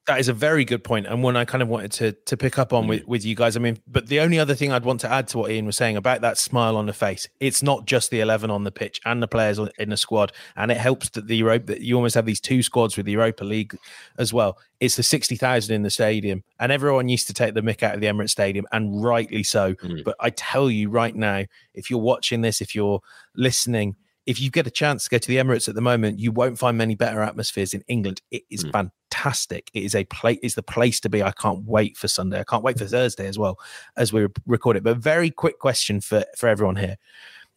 That 0.07 0.18
is 0.18 0.28
a 0.28 0.32
very 0.32 0.64
good 0.64 0.82
point, 0.82 1.07
and 1.07 1.22
one 1.22 1.36
I 1.36 1.44
kind 1.44 1.62
of 1.62 1.68
wanted 1.68 1.92
to 1.92 2.12
to 2.12 2.36
pick 2.36 2.59
up 2.59 2.72
on 2.72 2.88
with, 2.88 3.07
with 3.07 3.24
you 3.24 3.36
guys. 3.36 3.55
I 3.55 3.61
mean, 3.61 3.78
but 3.86 4.09
the 4.09 4.20
only 4.20 4.38
other 4.38 4.55
thing 4.55 4.72
I'd 4.72 4.84
want 4.84 5.01
to 5.01 5.12
add 5.12 5.28
to 5.28 5.38
what 5.38 5.51
Ian 5.51 5.66
was 5.66 5.76
saying 5.76 5.96
about 5.96 6.22
that 6.22 6.38
smile 6.38 6.76
on 6.76 6.86
the 6.86 6.92
face, 6.92 7.28
it's 7.38 7.62
not 7.62 7.84
just 7.84 8.11
the 8.11 8.20
eleven 8.20 8.51
on 8.51 8.64
the 8.64 8.72
pitch 8.72 9.01
and 9.05 9.22
the 9.22 9.28
players 9.28 9.61
in 9.78 9.90
the 9.90 9.96
squad, 9.96 10.32
and 10.57 10.70
it 10.70 10.78
helps 10.78 11.11
that 11.11 11.26
the 11.26 11.36
Europe 11.36 11.66
that 11.66 11.82
you 11.82 11.96
almost 11.96 12.14
have 12.14 12.24
these 12.24 12.40
two 12.40 12.62
squads 12.62 12.96
with 12.96 13.07
the 13.07 13.12
Europa 13.12 13.44
League 13.44 13.76
as 14.18 14.32
well. 14.32 14.59
It's 14.80 14.96
the 14.96 15.03
sixty 15.03 15.36
thousand 15.36 15.74
in 15.74 15.82
the 15.82 15.90
stadium, 15.90 16.42
and 16.59 16.72
everyone 16.72 17.09
used 17.09 17.26
to 17.26 17.34
take 17.34 17.55
the 17.55 17.61
mick 17.61 17.82
out 17.82 17.94
of 17.94 18.01
the 18.01 18.07
Emirates 18.07 18.30
Stadium, 18.30 18.66
and 18.72 19.05
rightly 19.05 19.42
so. 19.42 19.74
Mm. 19.74 20.03
But 20.03 20.16
I 20.18 20.30
tell 20.30 20.70
you 20.70 20.88
right 20.88 21.14
now, 21.14 21.44
if 21.74 21.90
you're 21.90 22.01
watching 22.01 22.40
this, 22.40 22.61
if 22.61 22.74
you're 22.74 23.01
listening 23.36 23.96
if 24.27 24.41
you 24.41 24.51
get 24.51 24.66
a 24.66 24.71
chance 24.71 25.05
to 25.05 25.11
go 25.11 25.18
to 25.18 25.29
the 25.29 25.37
Emirates 25.37 25.68
at 25.68 25.75
the 25.75 25.81
moment, 25.81 26.18
you 26.18 26.33
won't 26.33 26.59
find 26.59 26.77
many 26.77 26.95
better 26.95 27.23
atmospheres 27.23 27.75
in 27.75 27.83
England. 27.89 28.21
It 28.31 28.43
is 28.51 28.64
mm. 28.64 28.73
fantastic. 28.73 29.71
It 29.75 29.83
is 29.83 29.95
a 29.95 30.05
place. 30.05 30.39
Is 30.43 30.55
the 30.55 30.62
place 30.62 31.01
to 31.01 31.09
be. 31.09 31.23
I 31.23 31.33
can't 31.33 31.64
wait 31.64 31.97
for 31.97 32.09
Sunday. 32.09 32.41
I 32.41 32.45
can't 32.45 32.62
wait 32.62 32.79
for 32.79 32.85
Thursday 32.85 33.27
as 33.27 33.39
well 33.39 33.59
as 33.97 34.12
we 34.12 34.27
record 34.47 34.77
it. 34.77 34.83
But 34.83 34.99
very 34.99 35.31
quick 35.31 35.59
question 35.59 36.01
for 36.01 36.25
for 36.37 36.49
everyone 36.49 36.77
here: 36.77 36.97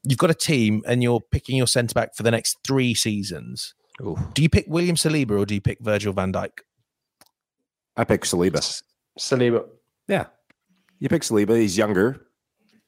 You've 0.04 0.20
got 0.20 0.32
a 0.32 0.36
team 0.36 0.84
and 0.88 1.04
you're 1.04 1.22
picking 1.22 1.58
your 1.58 1.68
centre 1.68 1.94
back 1.94 2.16
for 2.16 2.24
the 2.24 2.32
next 2.32 2.58
three 2.64 2.94
seasons. 2.94 3.76
Ooh. 4.02 4.18
Do 4.34 4.42
you 4.42 4.50
pick 4.50 4.66
William 4.68 4.96
Saliba 4.96 5.40
or 5.40 5.46
do 5.46 5.54
you 5.54 5.62
pick 5.62 5.80
Virgil 5.80 6.14
Van 6.14 6.34
Dijk? 6.34 6.60
I 7.96 8.04
pick 8.04 8.22
Saliba. 8.22 8.82
Saliba. 9.20 9.66
Yeah, 10.08 10.26
you 11.00 11.10
pick 11.10 11.22
Saliba. 11.22 11.58
He's 11.60 11.78
younger. 11.78 12.26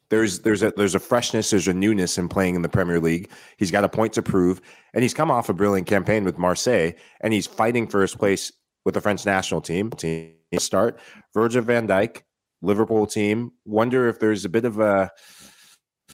There's 0.09 0.39
there's 0.39 0.61
a 0.61 0.71
there's 0.77 0.95
a 0.95 0.99
freshness, 0.99 1.49
there's 1.49 1.67
a 1.67 1.73
newness 1.73 2.17
in 2.17 2.29
playing 2.29 2.55
in 2.55 2.61
the 2.61 2.69
Premier 2.69 2.99
League. 2.99 3.29
He's 3.57 3.71
got 3.71 3.83
a 3.83 3.89
point 3.89 4.13
to 4.13 4.21
prove, 4.21 4.61
and 4.93 5.03
he's 5.03 5.13
come 5.13 5.31
off 5.31 5.49
a 5.49 5.53
brilliant 5.53 5.87
campaign 5.87 6.23
with 6.23 6.37
Marseille, 6.37 6.91
and 7.21 7.33
he's 7.33 7.47
fighting 7.47 7.87
for 7.87 8.01
his 8.01 8.15
place 8.15 8.51
with 8.85 8.93
the 8.93 9.01
French 9.01 9.25
national 9.25 9.61
team. 9.61 9.89
Team 9.91 10.35
start 10.59 10.99
Virgil 11.33 11.63
Van 11.63 11.87
Dijk, 11.87 12.21
Liverpool 12.61 13.07
team. 13.07 13.51
Wonder 13.65 14.07
if 14.07 14.19
there's 14.19 14.45
a 14.45 14.49
bit 14.49 14.65
of 14.65 14.79
a 14.79 15.09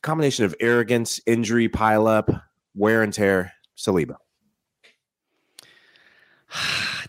combination 0.02 0.46
of 0.46 0.56
arrogance, 0.60 1.20
injury 1.26 1.68
pileup, 1.68 2.42
wear 2.74 3.04
and 3.04 3.14
tear. 3.14 3.52
Saliba. 3.78 4.16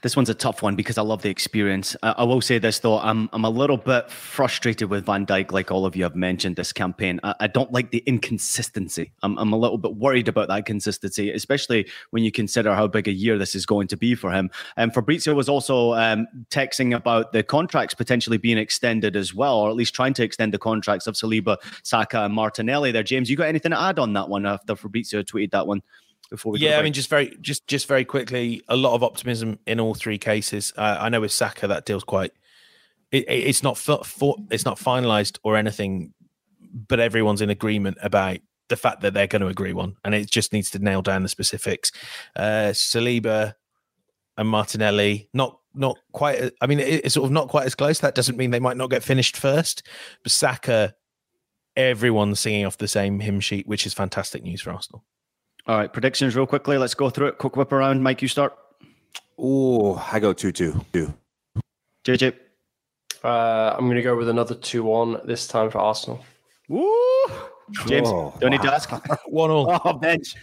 This 0.03 0.17
one's 0.17 0.29
a 0.29 0.35
tough 0.35 0.63
one 0.63 0.75
because 0.75 0.99
I 0.99 1.03
love 1.03 1.23
the 1.23 1.31
experience. 1.31 1.97
I, 2.03 2.11
I, 2.19 2.25
will 2.25 2.41
say 2.41 2.59
this 2.59 2.81
though, 2.81 2.99
I'm 2.99 3.31
I'm 3.33 3.45
a 3.45 3.51
little 3.51 3.77
bit 3.77 4.11
frustrated 4.11 4.91
with 4.91 5.07
Van 5.07 5.25
Dijk, 5.25 5.53
like 5.53 5.71
all 5.71 5.87
of 5.87 5.95
you 5.95 6.03
have 6.03 6.17
mentioned 6.17 6.57
this 6.57 6.73
campaign. 6.73 7.21
I, 7.23 7.35
I, 7.41 7.47
don't 7.47 7.73
like 7.73 7.91
the 7.91 8.03
inconsistency. 8.05 9.13
I'm 9.23 9.39
I'm 9.39 9.53
a 9.53 9.57
little 9.57 9.79
bit 9.79 9.95
worried 9.95 10.29
about 10.29 10.49
that 10.49 10.67
consistency, 10.67 11.31
especially 11.31 11.89
when 12.11 12.25
you 12.25 12.33
consider 12.33 12.75
how 12.75 12.89
big 12.89 13.07
a 13.07 13.13
year 13.13 13.39
this 13.39 13.55
is 13.55 13.65
going 13.65 13.87
to 13.89 13.97
be 13.97 14.15
for 14.15 14.33
him. 14.33 14.51
And 14.77 14.93
Fabrizio 14.93 15.35
was 15.35 15.49
also 15.49 15.95
um, 15.95 16.27
texting 16.51 16.95
about 16.95 17.33
the 17.33 17.45
contracts 17.45 17.95
potentially 17.95 18.39
being 18.39 18.59
extended 18.59 19.15
as 19.15 19.33
well, 19.33 19.57
or 19.59 19.71
at 19.71 19.77
least 19.77 19.95
trying 19.95 20.15
to 20.15 20.25
extend 20.25 20.53
the 20.53 20.59
contracts 20.59 21.07
of 21.07 21.15
Saliba, 21.15 21.57
Saka, 21.85 22.25
and 22.25 22.35
Martinelli. 22.35 22.91
There, 22.91 23.05
James, 23.05 23.31
you 23.31 23.37
got 23.37 23.47
anything 23.47 23.71
to 23.71 23.81
add 23.81 24.01
on 24.01 24.13
that 24.15 24.29
one 24.29 24.47
after 24.47 24.75
Fabrizio 24.75 25.23
tweeted 25.23 25.53
that 25.53 25.69
one? 25.69 25.83
Before 26.33 26.53
we 26.53 26.59
yeah 26.59 26.79
i 26.79 26.83
mean 26.83 26.93
just 26.93 27.11
very 27.11 27.37
just 27.41 27.67
just 27.69 27.87
very 27.87 28.05
quickly 28.05 28.63
a 28.69 28.75
lot 28.75 28.95
of 28.95 29.03
optimism 29.03 29.59
in 29.67 29.79
all 29.79 29.95
three 29.95 30.19
cases. 30.19 30.73
Uh, 30.77 30.97
i 30.99 31.09
know 31.09 31.21
with 31.21 31.31
saka 31.31 31.69
that 31.69 31.85
deal's 31.85 32.03
quite 32.03 32.33
it, 33.13 33.27
it's 33.29 33.63
not 33.63 33.77
for, 33.77 34.03
for, 34.03 34.37
it's 34.51 34.65
not 34.65 34.79
finalized 34.79 35.39
or 35.45 35.57
anything 35.57 36.15
but 36.89 36.99
everyone's 36.99 37.43
in 37.43 37.51
agreement 37.51 37.99
about 38.03 38.39
the 38.69 38.77
fact 38.77 39.03
that 39.03 39.13
they're 39.13 39.27
going 39.27 39.43
to 39.43 39.49
agree 39.49 39.75
one 39.75 39.97
and 40.05 40.15
it 40.15 40.31
just 40.31 40.53
needs 40.53 40.71
to 40.71 40.79
nail 40.79 41.03
down 41.03 41.23
the 41.23 41.29
specifics. 41.29 41.93
Uh 42.35 42.73
saliba 42.73 43.55
and 44.39 44.49
martinelli 44.49 45.29
not 45.35 45.59
not 45.75 45.99
quite 46.13 46.53
i 46.63 46.67
mean 46.67 46.81
it's 46.81 47.15
sort 47.15 47.27
of 47.27 47.31
not 47.31 47.49
quite 47.49 47.67
as 47.67 47.75
close. 47.75 48.01
That 48.01 48.15
doesn't 48.15 48.39
mean 48.39 48.51
they 48.51 48.61
might 48.61 48.79
not 48.79 48.91
get 48.91 49.03
finished 49.03 49.37
first 49.37 49.87
but 50.23 50.33
saka 50.33 50.95
everyone's 51.77 52.41
singing 52.41 52.65
off 52.65 52.79
the 52.79 52.89
same 52.89 53.21
hymn 53.21 53.41
sheet 53.41 53.67
which 53.67 53.87
is 53.87 53.93
fantastic 53.93 54.43
news 54.43 54.63
for 54.63 54.73
arsenal 54.73 55.05
all 55.67 55.77
right, 55.77 55.93
predictions 55.93 56.35
real 56.35 56.47
quickly. 56.47 56.77
Let's 56.77 56.95
go 56.95 57.09
through 57.11 57.29
it. 57.29 57.39
Quick 57.39 57.57
whip 57.57 57.73
around. 57.73 58.03
Mike, 58.03 58.21
you 58.21 58.29
start. 58.29 58.57
Oh, 59.39 59.95
I 60.13 60.19
go 60.19 60.33
2 60.33 60.53
2. 60.53 60.85
2. 60.93 61.15
JJ. 62.05 62.35
Uh, 63.23 63.75
I'm 63.79 63.85
going 63.87 63.97
to 63.97 64.03
go 64.03 64.17
with 64.17 64.29
another 64.29 64.55
2 64.55 64.83
1 64.83 65.21
this 65.25 65.47
time 65.47 65.71
for 65.71 65.79
Arsenal. 65.79 66.25
Woo! 66.69 66.89
James, 67.87 68.09
oh, 68.09 68.35
don't 68.41 68.51
wow. 68.51 68.57
need 68.57 68.63
to 68.63 68.75
ask. 68.75 68.91
1 69.27 69.49
0. 69.49 69.67
Oh, 69.85 69.99
Benge. 70.03 70.35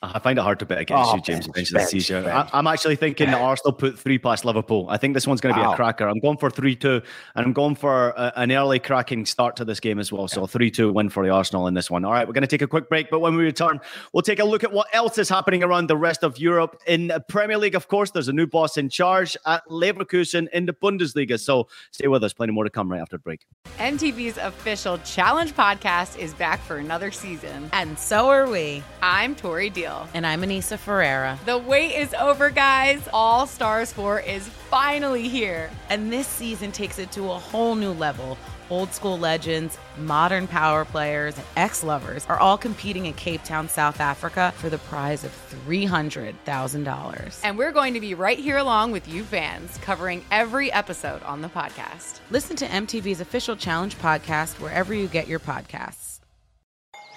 I 0.00 0.20
find 0.20 0.38
it 0.38 0.42
hard 0.42 0.60
to 0.60 0.66
bet 0.66 0.78
against 0.78 1.10
oh, 1.10 1.16
you, 1.16 1.22
James. 1.22 1.48
Benge, 1.48 1.72
Benge, 1.72 2.22
Benge, 2.22 2.50
I, 2.52 2.58
am 2.60 2.68
actually 2.68 2.94
thinking 2.94 3.32
that 3.32 3.40
Arsenal 3.40 3.72
put 3.72 3.98
three 3.98 4.16
past 4.16 4.44
Liverpool. 4.44 4.86
I 4.88 4.96
think 4.96 5.14
this 5.14 5.26
one's 5.26 5.40
going 5.40 5.56
to 5.56 5.60
be 5.60 5.66
wow. 5.66 5.72
a 5.72 5.76
cracker. 5.76 6.08
I'm 6.08 6.20
going 6.20 6.36
for 6.36 6.50
3 6.50 6.76
2, 6.76 7.02
and 7.34 7.46
I'm 7.46 7.52
going 7.52 7.74
for 7.74 8.10
a, 8.10 8.32
an 8.36 8.52
early 8.52 8.78
cracking 8.78 9.26
start 9.26 9.56
to 9.56 9.64
this 9.64 9.80
game 9.80 9.98
as 9.98 10.12
well. 10.12 10.28
So 10.28 10.46
3 10.46 10.70
2 10.70 10.92
win 10.92 11.08
for 11.08 11.24
the 11.24 11.30
Arsenal 11.30 11.66
in 11.66 11.74
this 11.74 11.90
one. 11.90 12.04
All 12.04 12.12
right, 12.12 12.28
we're 12.28 12.32
going 12.32 12.42
to 12.42 12.48
take 12.48 12.62
a 12.62 12.68
quick 12.68 12.88
break, 12.88 13.10
but 13.10 13.18
when 13.18 13.34
we 13.34 13.42
return, 13.42 13.80
we'll 14.12 14.22
take 14.22 14.38
a 14.38 14.44
look 14.44 14.62
at 14.62 14.70
what 14.70 14.86
else 14.92 15.18
is 15.18 15.28
happening 15.28 15.64
around 15.64 15.88
the 15.88 15.96
rest 15.96 16.22
of 16.22 16.38
Europe. 16.38 16.80
In 16.86 17.08
the 17.08 17.18
Premier 17.18 17.58
League, 17.58 17.74
of 17.74 17.88
course, 17.88 18.12
there's 18.12 18.28
a 18.28 18.32
new 18.32 18.46
boss 18.46 18.76
in 18.76 18.88
charge 18.90 19.36
at 19.46 19.66
Leverkusen 19.66 20.46
in 20.52 20.66
the 20.66 20.74
Bundesliga. 20.74 21.40
So 21.40 21.66
stay 21.90 22.06
with 22.06 22.22
us. 22.22 22.32
Plenty 22.32 22.52
more 22.52 22.62
to 22.62 22.70
come 22.70 22.88
right 22.88 23.00
after 23.00 23.16
the 23.16 23.22
break. 23.22 23.46
MTV's 23.78 24.38
official 24.38 24.98
Challenge 24.98 25.52
podcast 25.54 26.16
is 26.18 26.34
back 26.34 26.60
for 26.60 26.76
another 26.76 27.10
season. 27.10 27.68
And 27.72 27.98
so 27.98 28.28
are 28.28 28.48
we. 28.48 28.84
I'm 29.02 29.34
Tori 29.34 29.70
Deal. 29.70 29.87
And 30.14 30.26
I'm 30.26 30.42
Anissa 30.42 30.78
Ferreira. 30.78 31.38
The 31.44 31.58
wait 31.58 31.94
is 31.94 32.14
over, 32.14 32.50
guys. 32.50 33.08
All 33.12 33.46
Stars 33.46 33.92
4 33.92 34.20
is 34.20 34.46
finally 34.48 35.28
here. 35.28 35.70
And 35.88 36.12
this 36.12 36.26
season 36.26 36.72
takes 36.72 36.98
it 36.98 37.10
to 37.12 37.30
a 37.30 37.38
whole 37.38 37.74
new 37.74 37.92
level. 37.92 38.36
Old 38.70 38.92
school 38.92 39.18
legends, 39.18 39.78
modern 39.96 40.46
power 40.46 40.84
players, 40.84 41.36
and 41.36 41.46
ex 41.56 41.82
lovers 41.82 42.26
are 42.26 42.38
all 42.38 42.58
competing 42.58 43.06
in 43.06 43.14
Cape 43.14 43.42
Town, 43.44 43.66
South 43.68 43.98
Africa 43.98 44.52
for 44.56 44.68
the 44.68 44.76
prize 44.76 45.24
of 45.24 45.32
$300,000. 45.66 47.40
And 47.44 47.56
we're 47.56 47.72
going 47.72 47.94
to 47.94 48.00
be 48.00 48.12
right 48.12 48.38
here 48.38 48.58
along 48.58 48.92
with 48.92 49.08
you 49.08 49.24
fans, 49.24 49.78
covering 49.78 50.22
every 50.30 50.70
episode 50.70 51.22
on 51.22 51.40
the 51.40 51.48
podcast. 51.48 52.20
Listen 52.30 52.56
to 52.56 52.66
MTV's 52.66 53.22
official 53.22 53.56
challenge 53.56 53.96
podcast 53.98 54.60
wherever 54.60 54.92
you 54.92 55.08
get 55.08 55.28
your 55.28 55.40
podcasts. 55.40 56.07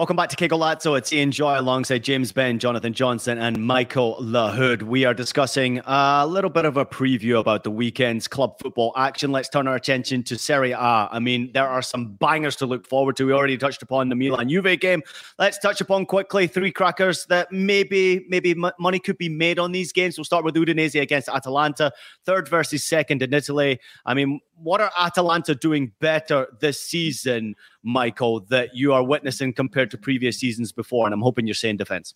Welcome 0.00 0.16
back 0.16 0.30
to 0.30 0.36
Qué 0.36 0.48
Golazo. 0.48 0.96
It's 0.96 1.12
Ian 1.12 1.30
Joy 1.30 1.60
alongside 1.60 2.02
James 2.02 2.32
Benge, 2.32 2.56
Jonathan 2.56 2.94
Johnson, 2.94 3.36
and 3.36 3.62
Michael 3.62 4.16
Lahoud. 4.18 4.82
We 4.82 5.04
are 5.04 5.12
discussing 5.12 5.82
a 5.84 6.26
little 6.26 6.48
bit 6.48 6.64
of 6.64 6.78
a 6.78 6.86
preview 6.86 7.38
about 7.38 7.64
the 7.64 7.70
weekend's 7.70 8.26
club 8.26 8.58
football 8.58 8.94
action. 8.96 9.30
Let's 9.30 9.50
turn 9.50 9.68
our 9.68 9.74
attention 9.74 10.22
to 10.22 10.38
Serie 10.38 10.72
A. 10.72 10.78
I 11.12 11.18
mean, 11.18 11.50
there 11.52 11.68
are 11.68 11.82
some 11.82 12.14
bangers 12.14 12.56
to 12.56 12.66
look 12.66 12.88
forward 12.88 13.16
to. 13.16 13.26
We 13.26 13.34
already 13.34 13.58
touched 13.58 13.82
upon 13.82 14.08
the 14.08 14.14
Milan 14.14 14.48
Juve 14.48 14.80
game. 14.80 15.02
Let's 15.38 15.58
touch 15.58 15.82
upon 15.82 16.06
quickly 16.06 16.46
three 16.46 16.72
crackers 16.72 17.26
that 17.26 17.52
maybe 17.52 18.24
maybe 18.30 18.54
money 18.54 19.00
could 19.00 19.18
be 19.18 19.28
made 19.28 19.58
on 19.58 19.70
these 19.70 19.92
games. 19.92 20.16
We'll 20.16 20.24
start 20.24 20.46
with 20.46 20.54
Udinese 20.54 20.98
against 20.98 21.28
Atalanta, 21.28 21.92
third 22.24 22.48
versus 22.48 22.84
second 22.84 23.20
in 23.20 23.34
Italy. 23.34 23.78
I 24.06 24.14
mean, 24.14 24.40
what 24.54 24.80
are 24.80 24.92
Atalanta 24.98 25.54
doing 25.54 25.92
better 26.00 26.46
this 26.60 26.80
season, 26.80 27.54
Michael, 27.82 28.40
that 28.50 28.74
you 28.74 28.92
are 28.92 29.02
witnessing 29.02 29.52
compared 29.52 29.90
to 29.92 29.98
previous 29.98 30.38
seasons 30.38 30.72
before? 30.72 31.06
And 31.06 31.14
I'm 31.14 31.22
hoping 31.22 31.46
you're 31.46 31.54
saying 31.54 31.78
defense. 31.78 32.14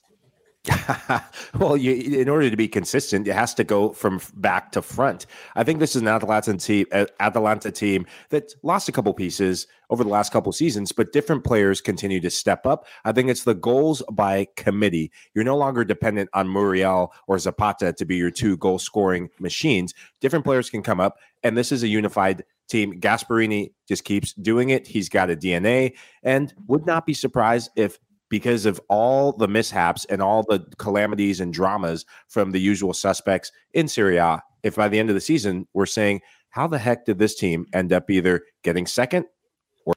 well, 1.58 1.76
you, 1.76 2.20
in 2.20 2.28
order 2.28 2.48
to 2.48 2.56
be 2.56 2.68
consistent, 2.68 3.28
it 3.28 3.34
has 3.34 3.52
to 3.54 3.64
go 3.64 3.92
from 3.92 4.20
back 4.34 4.72
to 4.72 4.80
front. 4.80 5.26
I 5.54 5.62
think 5.62 5.78
this 5.78 5.94
is 5.94 6.00
an 6.00 6.08
Atalanta 6.08 6.56
team, 6.56 6.86
Atalanta 7.20 7.70
team 7.70 8.06
that 8.30 8.54
lost 8.62 8.88
a 8.88 8.92
couple 8.92 9.12
pieces 9.12 9.66
over 9.90 10.02
the 10.02 10.10
last 10.10 10.32
couple 10.32 10.50
seasons, 10.52 10.90
but 10.90 11.12
different 11.12 11.44
players 11.44 11.82
continue 11.82 12.18
to 12.20 12.30
step 12.30 12.66
up. 12.66 12.86
I 13.04 13.12
think 13.12 13.28
it's 13.28 13.44
the 13.44 13.54
goals 13.54 14.02
by 14.10 14.48
committee. 14.56 15.12
You're 15.34 15.44
no 15.44 15.56
longer 15.56 15.84
dependent 15.84 16.30
on 16.32 16.50
Muriel 16.50 17.12
or 17.26 17.38
Zapata 17.38 17.92
to 17.92 18.04
be 18.06 18.16
your 18.16 18.30
two 18.30 18.56
goal 18.56 18.78
scoring 18.78 19.28
machines. 19.38 19.92
Different 20.20 20.46
players 20.46 20.70
can 20.70 20.82
come 20.82 21.00
up, 21.00 21.18
and 21.42 21.58
this 21.58 21.72
is 21.72 21.82
a 21.82 21.88
unified 21.88 22.42
team. 22.68 23.00
Gasperini 23.00 23.72
just 23.88 24.04
keeps 24.04 24.32
doing 24.34 24.70
it. 24.70 24.86
He's 24.86 25.08
got 25.08 25.30
a 25.30 25.36
DNA, 25.36 25.94
and 26.22 26.52
would 26.66 26.86
not 26.86 27.06
be 27.06 27.14
surprised 27.14 27.70
if 27.76 27.98
because 28.30 28.66
of 28.66 28.80
all 28.88 29.32
the 29.32 29.46
mishaps 29.46 30.04
and 30.06 30.20
all 30.20 30.42
the 30.42 30.64
calamities 30.78 31.40
and 31.40 31.52
dramas 31.52 32.04
from 32.28 32.50
the 32.50 32.60
usual 32.60 32.92
suspects 32.92 33.52
in 33.74 33.86
Serie 33.86 34.16
A, 34.16 34.42
If 34.62 34.76
by 34.76 34.88
the 34.88 34.98
end 34.98 35.10
of 35.10 35.14
the 35.14 35.20
season 35.20 35.68
we're 35.72 35.86
saying, 35.86 36.20
how 36.50 36.66
the 36.66 36.78
heck 36.78 37.04
did 37.04 37.18
this 37.18 37.34
team 37.34 37.66
end 37.72 37.92
up 37.92 38.10
either 38.10 38.42
getting 38.62 38.86
second 38.86 39.26
or 39.84 39.94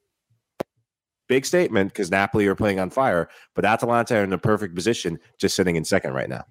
big 1.28 1.46
statement 1.46 1.94
because 1.94 2.12
Napoli 2.12 2.48
are 2.48 2.56
playing 2.56 2.80
on 2.80 2.90
fire, 2.90 3.30
but 3.56 3.66
Atalanta 3.66 4.18
are 4.18 4.24
in 4.24 4.34
a 4.34 4.38
perfect 4.38 4.76
position 4.76 5.20
just 5.40 5.56
sitting 5.56 5.76
in 5.76 5.86
second 5.86 6.14
right 6.14 6.30
now. 6.30 6.44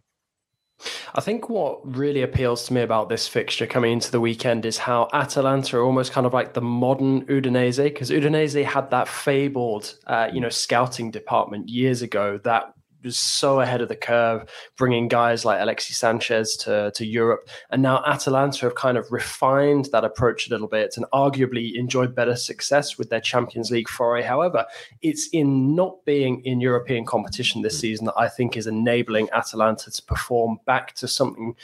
I 1.14 1.20
think 1.20 1.48
what 1.48 1.80
really 1.96 2.22
appeals 2.22 2.64
to 2.66 2.74
me 2.74 2.82
about 2.82 3.08
this 3.08 3.26
fixture 3.26 3.66
coming 3.66 3.92
into 3.92 4.10
the 4.10 4.20
weekend 4.20 4.66
is 4.66 4.78
how 4.78 5.08
Atalanta 5.12 5.78
are 5.78 5.82
almost 5.82 6.12
kind 6.12 6.26
of 6.26 6.34
like 6.34 6.52
the 6.52 6.60
modern 6.60 7.24
Udinese, 7.26 7.84
because 7.84 8.10
Udinese 8.10 8.62
had 8.64 8.90
that 8.90 9.08
fabled, 9.08 9.96
uh, 10.06 10.28
you 10.32 10.40
know, 10.40 10.50
scouting 10.50 11.10
department 11.10 11.68
years 11.68 12.02
ago 12.02 12.38
that 12.44 12.75
was 13.06 13.16
so 13.16 13.60
ahead 13.60 13.80
of 13.80 13.88
the 13.88 13.96
curve, 13.96 14.48
bringing 14.76 15.08
guys 15.08 15.44
like 15.44 15.60
Alexis 15.60 15.96
Sanchez 15.96 16.56
to, 16.58 16.92
to 16.94 17.06
Europe. 17.06 17.48
And 17.70 17.80
now 17.80 18.02
Atalanta 18.04 18.66
have 18.66 18.74
kind 18.74 18.98
of 18.98 19.10
refined 19.10 19.88
that 19.92 20.04
approach 20.04 20.46
a 20.46 20.50
little 20.50 20.68
bit 20.68 20.96
and 20.96 21.06
arguably 21.14 21.74
enjoyed 21.74 22.14
better 22.14 22.36
success 22.36 22.98
with 22.98 23.08
their 23.08 23.20
Champions 23.20 23.70
League 23.70 23.88
foray. 23.88 24.22
However, 24.22 24.66
it's 25.00 25.28
in 25.32 25.74
not 25.74 26.04
being 26.04 26.44
in 26.44 26.60
European 26.60 27.06
competition 27.06 27.62
this 27.62 27.76
hmm. 27.76 27.80
season 27.80 28.06
that 28.06 28.18
I 28.18 28.28
think 28.28 28.56
is 28.56 28.66
enabling 28.66 29.28
Atalanta 29.32 29.90
to 29.90 30.02
perform 30.02 30.58
back 30.66 30.94
to 30.96 31.08
something 31.08 31.54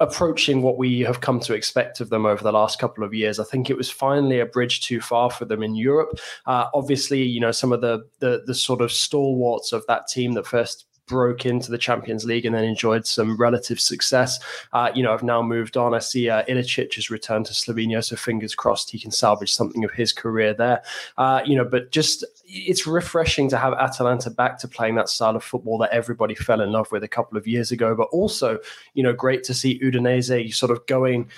approaching 0.00 0.62
what 0.62 0.78
we 0.78 1.00
have 1.00 1.20
come 1.20 1.40
to 1.40 1.54
expect 1.54 2.00
of 2.00 2.08
them 2.08 2.24
over 2.24 2.42
the 2.42 2.52
last 2.52 2.78
couple 2.78 3.02
of 3.02 3.12
years. 3.12 3.38
I 3.38 3.44
think 3.44 3.68
it 3.68 3.76
was 3.76 3.90
finally 3.90 4.40
a 4.40 4.46
bridge 4.46 4.80
too 4.80 5.00
far 5.00 5.30
for 5.30 5.44
them 5.44 5.62
in 5.62 5.74
Europe. 5.74 6.18
Uh, 6.46 6.66
obviously, 6.72 7.22
you 7.22 7.40
know 7.40 7.52
some 7.52 7.72
of 7.72 7.80
the, 7.80 8.06
the 8.20 8.42
the 8.46 8.54
sort 8.54 8.80
of 8.80 8.92
stalwarts 8.92 9.72
of 9.72 9.84
that 9.86 10.06
team 10.08 10.34
that 10.34 10.46
first 10.46 10.86
broke 11.08 11.46
into 11.46 11.70
the 11.70 11.78
Champions 11.78 12.24
League 12.24 12.46
and 12.46 12.54
then 12.54 12.64
enjoyed 12.64 13.06
some 13.06 13.36
relative 13.36 13.80
success. 13.80 14.38
Uh, 14.72 14.90
you 14.94 15.02
know, 15.02 15.12
I've 15.12 15.22
now 15.22 15.42
moved 15.42 15.76
on. 15.76 15.94
I 15.94 15.98
see 15.98 16.28
uh, 16.28 16.44
Ilicic 16.44 16.94
has 16.94 17.10
returned 17.10 17.46
to 17.46 17.52
Slovenia, 17.52 18.04
so 18.04 18.14
fingers 18.14 18.54
crossed 18.54 18.90
he 18.90 18.98
can 18.98 19.10
salvage 19.10 19.52
something 19.52 19.84
of 19.84 19.90
his 19.90 20.12
career 20.12 20.54
there. 20.54 20.82
Uh, 21.16 21.42
you 21.44 21.56
know, 21.56 21.64
but 21.64 21.90
just 21.90 22.24
it's 22.46 22.86
refreshing 22.86 23.48
to 23.50 23.56
have 23.56 23.74
Atalanta 23.74 24.30
back 24.30 24.58
to 24.58 24.68
playing 24.68 24.94
that 24.94 25.08
style 25.08 25.36
of 25.36 25.44
football 25.44 25.78
that 25.78 25.90
everybody 25.90 26.34
fell 26.34 26.60
in 26.60 26.72
love 26.72 26.90
with 26.92 27.02
a 27.02 27.08
couple 27.08 27.36
of 27.36 27.46
years 27.46 27.72
ago. 27.72 27.94
But 27.94 28.08
also, 28.10 28.58
you 28.94 29.02
know, 29.02 29.12
great 29.12 29.42
to 29.44 29.54
see 29.54 29.78
Udinese 29.80 30.54
sort 30.54 30.70
of 30.70 30.84
going 30.86 31.28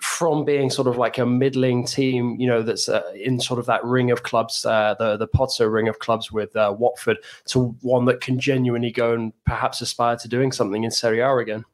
from 0.00 0.44
being 0.44 0.70
sort 0.70 0.88
of 0.88 0.96
like 0.96 1.18
a 1.18 1.26
middling 1.26 1.84
team, 1.84 2.36
you 2.40 2.46
know, 2.46 2.62
that's 2.62 2.88
uh, 2.88 3.02
in 3.14 3.38
sort 3.38 3.60
of 3.60 3.66
that 3.66 3.84
ring 3.84 4.10
of 4.10 4.22
clubs, 4.22 4.64
uh, 4.64 4.94
the 4.98 5.16
the 5.16 5.28
Pozzo 5.28 5.70
ring 5.70 5.88
of 5.88 5.98
clubs 5.98 6.32
with 6.32 6.56
uh, 6.56 6.74
Watford, 6.76 7.18
to 7.46 7.76
one 7.82 8.06
that 8.06 8.20
can 8.20 8.38
genuinely 8.38 8.90
go 8.90 9.12
and 9.12 9.32
perhaps 9.44 9.80
aspire 9.80 10.16
to 10.16 10.28
doing 10.28 10.52
something 10.52 10.84
in 10.84 10.90
Serie 10.90 11.20
A 11.20 11.36
again. 11.36 11.64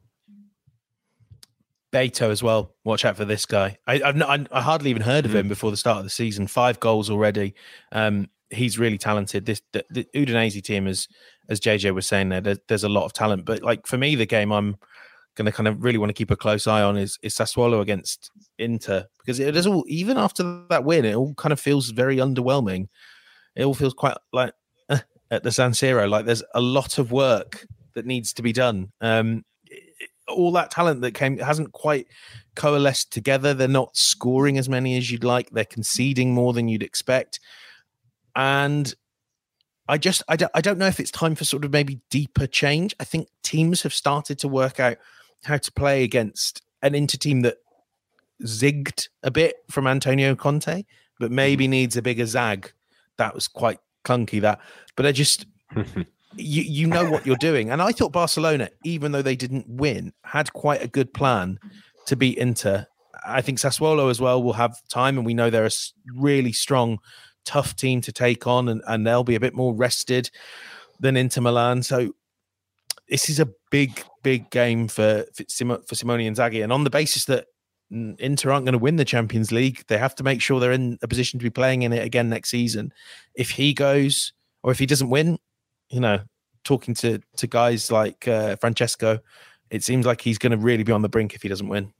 Beto 1.93 2.29
as 2.29 2.43
well. 2.43 2.75
Watch 2.83 3.05
out 3.05 3.15
for 3.15 3.25
this 3.25 3.45
guy. 3.45 3.77
I, 3.87 3.99
have 3.99 4.17
not, 4.17 4.47
I, 4.51 4.61
hardly 4.61 4.89
even 4.89 5.01
heard 5.01 5.25
of 5.25 5.33
him 5.33 5.45
mm. 5.45 5.49
before 5.49 5.71
the 5.71 5.77
start 5.77 5.99
of 5.99 6.03
the 6.03 6.09
season. 6.09 6.47
Five 6.47 6.81
goals 6.81 7.09
already. 7.09 7.55
Um, 7.93 8.29
he's 8.49 8.77
really 8.77 8.97
talented. 8.97 9.45
This 9.45 9.61
the, 9.71 9.85
the 9.89 10.03
Udinese 10.13 10.61
team 10.61 10.85
is, 10.85 11.07
as 11.47 11.61
JJ 11.61 11.93
was 11.93 12.05
saying 12.05 12.29
there, 12.29 12.41
there's 12.41 12.83
a 12.83 12.89
lot 12.89 13.05
of 13.05 13.13
talent. 13.13 13.45
But 13.45 13.63
like 13.63 13.87
for 13.87 13.97
me, 13.97 14.15
the 14.15 14.25
game 14.25 14.51
I'm 14.51 14.75
going 15.37 15.45
to 15.45 15.51
kind 15.51 15.67
of 15.67 15.83
really 15.83 15.97
want 15.97 16.09
to 16.09 16.13
keep 16.13 16.31
a 16.31 16.35
close 16.35 16.67
eye 16.67 16.81
on 16.81 16.97
is, 16.97 17.17
is 17.21 17.35
Sassuolo 17.35 17.79
against 17.79 18.31
Inter 18.57 19.05
because 19.19 19.39
it 19.39 19.55
is 19.55 19.67
all 19.67 19.85
even 19.87 20.17
after 20.17 20.65
that 20.69 20.83
win, 20.83 21.05
it 21.05 21.15
all 21.15 21.33
kind 21.35 21.53
of 21.53 21.59
feels 21.59 21.91
very 21.91 22.17
underwhelming. 22.17 22.89
It 23.55 23.63
all 23.63 23.73
feels 23.73 23.93
quite 23.93 24.17
like 24.33 24.53
uh, 24.89 24.99
at 25.31 25.43
the 25.43 25.51
San 25.51 25.71
Siro, 25.71 26.09
like 26.09 26.25
there's 26.25 26.43
a 26.53 26.61
lot 26.61 26.97
of 26.97 27.11
work 27.11 27.65
that 27.93 28.05
needs 28.05 28.33
to 28.33 28.41
be 28.41 28.51
done. 28.51 28.91
Um, 28.99 29.45
all 30.27 30.51
that 30.51 30.71
talent 30.71 31.01
that 31.01 31.13
came 31.13 31.37
hasn't 31.37 31.71
quite 31.71 32.07
coalesced 32.55 33.13
together. 33.13 33.53
They're 33.53 33.67
not 33.67 33.95
scoring 33.95 34.57
as 34.57 34.67
many 34.67 34.97
as 34.97 35.09
you'd 35.09 35.23
like. 35.23 35.49
They're 35.51 35.63
conceding 35.63 36.33
more 36.33 36.51
than 36.51 36.67
you'd 36.67 36.83
expect, 36.83 37.39
and 38.35 38.93
I 39.87 39.97
just 39.97 40.23
I 40.27 40.35
don't, 40.35 40.51
I 40.53 40.61
don't 40.61 40.77
know 40.77 40.87
if 40.87 40.99
it's 40.99 41.11
time 41.11 41.35
for 41.35 41.45
sort 41.45 41.63
of 41.63 41.71
maybe 41.71 42.01
deeper 42.09 42.47
change. 42.47 42.95
I 42.99 43.03
think 43.03 43.29
teams 43.43 43.83
have 43.83 43.93
started 43.93 44.39
to 44.39 44.47
work 44.47 44.79
out 44.79 44.97
how 45.47 45.57
to 45.57 45.71
play 45.71 46.03
against 46.03 46.61
an 46.81 46.93
Inter 46.93 47.17
team 47.17 47.41
that 47.41 47.57
zigged 48.43 49.09
a 49.23 49.31
bit 49.31 49.55
from 49.69 49.87
Antonio 49.87 50.35
Conte, 50.35 50.83
but 51.19 51.31
maybe 51.31 51.65
mm-hmm. 51.65 51.71
needs 51.71 51.97
a 51.97 52.01
bigger 52.01 52.25
zag. 52.25 52.71
That 53.17 53.33
was 53.33 53.47
quite 53.47 53.79
clunky. 54.05 54.41
That, 54.41 54.59
but 54.95 55.05
I 55.05 55.11
just 55.11 55.45
you 56.35 56.61
you 56.61 56.87
know 56.87 57.09
what 57.09 57.25
you're 57.25 57.35
doing. 57.37 57.71
And 57.71 57.81
I 57.81 57.91
thought 57.91 58.11
Barcelona, 58.11 58.69
even 58.83 59.11
though 59.11 59.21
they 59.21 59.35
didn't 59.35 59.67
win, 59.67 60.13
had 60.23 60.53
quite 60.53 60.83
a 60.83 60.87
good 60.87 61.13
plan 61.13 61.59
to 62.05 62.15
beat 62.15 62.37
Inter. 62.37 62.85
I 63.25 63.41
think 63.41 63.57
Sassuolo 63.57 64.09
as 64.09 64.21
well 64.21 64.41
will 64.41 64.53
have 64.53 64.75
time, 64.87 65.17
and 65.17 65.25
we 65.25 65.33
know 65.33 65.49
they're 65.49 65.65
a 65.65 65.71
really 66.15 66.53
strong, 66.53 66.99
tough 67.45 67.75
team 67.75 68.01
to 68.01 68.11
take 68.11 68.47
on, 68.47 68.69
and, 68.69 68.81
and 68.87 69.05
they'll 69.05 69.23
be 69.23 69.35
a 69.35 69.39
bit 69.39 69.55
more 69.55 69.73
rested 69.73 70.29
than 70.99 71.17
Inter 71.17 71.41
Milan. 71.41 71.83
So 71.83 72.13
this 73.09 73.29
is 73.29 73.39
a 73.39 73.49
big, 73.69 74.03
big 74.23 74.49
game 74.49 74.87
for 74.87 75.25
for, 75.35 75.43
for 75.87 75.95
Simone 75.95 76.19
Inzaghi, 76.19 76.63
and 76.63 76.71
on 76.71 76.83
the 76.83 76.89
basis 76.89 77.25
that 77.25 77.47
Inter 77.89 78.51
aren't 78.51 78.65
going 78.65 78.73
to 78.73 78.79
win 78.79 78.97
the 78.97 79.05
Champions 79.05 79.51
League, 79.51 79.83
they 79.87 79.97
have 79.97 80.15
to 80.15 80.23
make 80.23 80.41
sure 80.41 80.59
they're 80.59 80.71
in 80.71 80.97
a 81.01 81.07
position 81.07 81.39
to 81.39 81.43
be 81.43 81.49
playing 81.49 81.83
in 81.83 81.93
it 81.93 82.03
again 82.03 82.29
next 82.29 82.49
season. 82.49 82.91
If 83.33 83.51
he 83.51 83.73
goes 83.73 84.33
or 84.63 84.71
if 84.71 84.79
he 84.79 84.85
doesn't 84.85 85.09
win, 85.09 85.39
you 85.89 86.01
know, 86.01 86.19
talking 86.63 86.93
to 86.95 87.19
to 87.37 87.47
guys 87.47 87.91
like 87.91 88.27
uh, 88.27 88.57
Francesco, 88.57 89.19
it 89.69 89.83
seems 89.83 90.05
like 90.05 90.21
he's 90.21 90.37
going 90.37 90.51
to 90.51 90.57
really 90.57 90.83
be 90.83 90.91
on 90.91 91.01
the 91.01 91.09
brink 91.09 91.33
if 91.33 91.41
he 91.41 91.49
doesn't 91.49 91.69
win. 91.69 91.93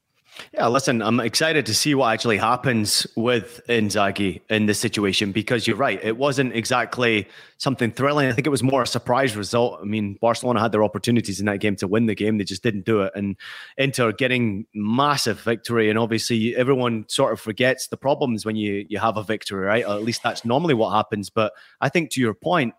Yeah, 0.54 0.68
listen, 0.68 1.02
I'm 1.02 1.20
excited 1.20 1.66
to 1.66 1.74
see 1.74 1.96
what 1.96 2.14
actually 2.14 2.38
happens 2.38 3.08
with 3.16 3.62
Inzaghi 3.68 4.42
in 4.50 4.66
this 4.66 4.80
situation 4.80 5.32
because 5.32 5.68
you're 5.68 5.78
right. 5.78 6.00
It 6.04 6.18
wasn't 6.18 6.56
exactly 6.56 7.28
something 7.58 7.92
thrilling. 7.92 8.28
I 8.28 8.34
think 8.34 8.46
it 8.46 8.52
was 8.52 8.64
more 8.64 8.84
a 8.84 8.88
surprise 8.88 9.36
result. 9.36 9.80
I 9.82 9.86
mean, 9.86 10.18
Barcelona 10.22 10.60
had 10.60 10.72
their 10.72 10.84
opportunities 10.84 11.40
in 11.40 11.46
that 11.48 11.60
game 11.60 11.76
to 11.78 11.88
win 11.88 12.06
the 12.06 12.16
game. 12.16 12.38
They 12.38 12.44
just 12.44 12.64
didn't 12.64 12.86
do 12.86 13.02
it. 13.02 13.14
And 13.16 13.36
Inter 13.78 14.12
getting 14.12 14.66
massive 14.74 15.40
victory. 15.42 15.90
And 15.90 15.98
obviously, 15.98 16.56
everyone 16.56 17.06
sort 17.08 17.34
of 17.34 17.40
forgets 17.40 17.88
the 17.88 17.98
problems 17.98 18.46
when 18.46 18.56
you, 18.56 18.86
you 18.90 19.00
have 19.00 19.18
a 19.18 19.24
victory, 19.24 19.66
right? 19.66 19.86
Or 19.86 19.96
at 19.96 20.04
least 20.04 20.24
that's 20.24 20.46
normally 20.46 20.74
what 20.74 20.92
happens. 20.92 21.30
But 21.30 21.54
I 21.82 21.90
think 21.90 22.12
to 22.12 22.22
your 22.22 22.34
point, 22.34 22.74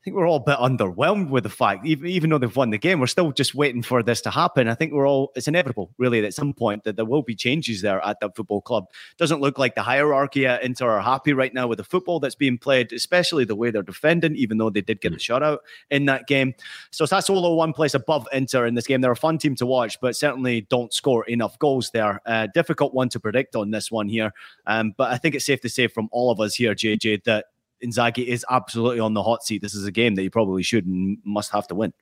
I 0.00 0.02
think 0.02 0.16
we're 0.16 0.26
all 0.26 0.36
a 0.36 0.40
bit 0.40 0.56
underwhelmed 0.56 1.28
with 1.28 1.42
the 1.42 1.50
fact, 1.50 1.84
even, 1.84 2.06
even 2.06 2.30
though 2.30 2.38
they've 2.38 2.56
won 2.56 2.70
the 2.70 2.78
game, 2.78 3.00
we're 3.00 3.06
still 3.06 3.32
just 3.32 3.54
waiting 3.54 3.82
for 3.82 4.02
this 4.02 4.22
to 4.22 4.30
happen. 4.30 4.66
I 4.66 4.74
think 4.74 4.94
we're 4.94 5.06
all, 5.06 5.30
it's 5.36 5.46
inevitable, 5.46 5.90
really, 5.98 6.24
at 6.24 6.32
some 6.32 6.54
point 6.54 6.84
that 6.84 6.96
there 6.96 7.04
will 7.04 7.20
be 7.20 7.34
changes 7.34 7.82
there 7.82 8.02
at 8.02 8.18
that 8.20 8.34
football 8.34 8.62
club. 8.62 8.86
Doesn't 9.18 9.42
look 9.42 9.58
like 9.58 9.74
the 9.74 9.82
hierarchy 9.82 10.46
at 10.46 10.62
Inter 10.62 10.88
are 10.88 11.02
happy 11.02 11.34
right 11.34 11.52
now 11.52 11.66
with 11.66 11.76
the 11.76 11.84
football 11.84 12.18
that's 12.18 12.34
being 12.34 12.56
played, 12.56 12.94
especially 12.94 13.44
the 13.44 13.54
way 13.54 13.70
they're 13.70 13.82
defending, 13.82 14.36
even 14.36 14.56
though 14.56 14.70
they 14.70 14.80
did 14.80 15.02
get 15.02 15.12
a 15.12 15.16
mm. 15.16 15.18
shutout 15.18 15.58
in 15.90 16.06
that 16.06 16.26
game. 16.26 16.54
So 16.90 17.04
Sassuolo 17.04 17.54
one 17.54 17.74
place 17.74 17.92
above 17.92 18.26
Inter 18.32 18.64
in 18.64 18.76
this 18.76 18.86
game. 18.86 19.02
They're 19.02 19.12
a 19.12 19.16
fun 19.16 19.36
team 19.36 19.54
to 19.56 19.66
watch, 19.66 20.00
but 20.00 20.16
certainly 20.16 20.62
don't 20.62 20.94
score 20.94 21.26
enough 21.26 21.58
goals 21.58 21.90
there. 21.90 22.22
Uh, 22.24 22.46
difficult 22.54 22.94
one 22.94 23.10
to 23.10 23.20
predict 23.20 23.54
on 23.54 23.70
this 23.70 23.90
one 23.90 24.08
here. 24.08 24.32
Um, 24.66 24.94
but 24.96 25.12
I 25.12 25.18
think 25.18 25.34
it's 25.34 25.44
safe 25.44 25.60
to 25.60 25.68
say 25.68 25.88
from 25.88 26.08
all 26.10 26.30
of 26.30 26.40
us 26.40 26.54
here, 26.54 26.74
JJ, 26.74 27.24
that 27.24 27.44
Inzaghi 27.84 28.26
is 28.26 28.44
absolutely 28.50 29.00
on 29.00 29.14
the 29.14 29.22
hot 29.22 29.42
seat. 29.42 29.62
This 29.62 29.74
is 29.74 29.86
a 29.86 29.92
game 29.92 30.14
that 30.14 30.22
you 30.22 30.30
probably 30.30 30.62
should 30.62 30.86
and 30.86 31.18
must 31.24 31.50
have 31.52 31.66
to 31.68 31.74
win. 31.74 31.92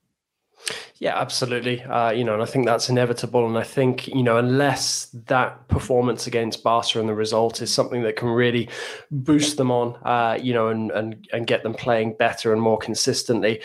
Yeah, 0.96 1.16
absolutely. 1.16 1.82
Uh, 1.82 2.10
you 2.10 2.24
know, 2.24 2.34
and 2.34 2.42
I 2.42 2.46
think 2.46 2.66
that's 2.66 2.88
inevitable. 2.88 3.46
And 3.46 3.56
I 3.56 3.62
think, 3.62 4.08
you 4.08 4.24
know, 4.24 4.38
unless 4.38 5.06
that 5.26 5.68
performance 5.68 6.26
against 6.26 6.64
Barca 6.64 6.98
and 6.98 7.08
the 7.08 7.14
result 7.14 7.62
is 7.62 7.72
something 7.72 8.02
that 8.02 8.16
can 8.16 8.28
really 8.28 8.68
boost 9.10 9.56
them 9.56 9.70
on, 9.70 9.94
uh, 10.04 10.36
you 10.40 10.52
know, 10.52 10.68
and, 10.68 10.90
and 10.90 11.28
and 11.32 11.46
get 11.46 11.62
them 11.62 11.74
playing 11.74 12.14
better 12.14 12.52
and 12.52 12.60
more 12.60 12.78
consistently, 12.78 13.62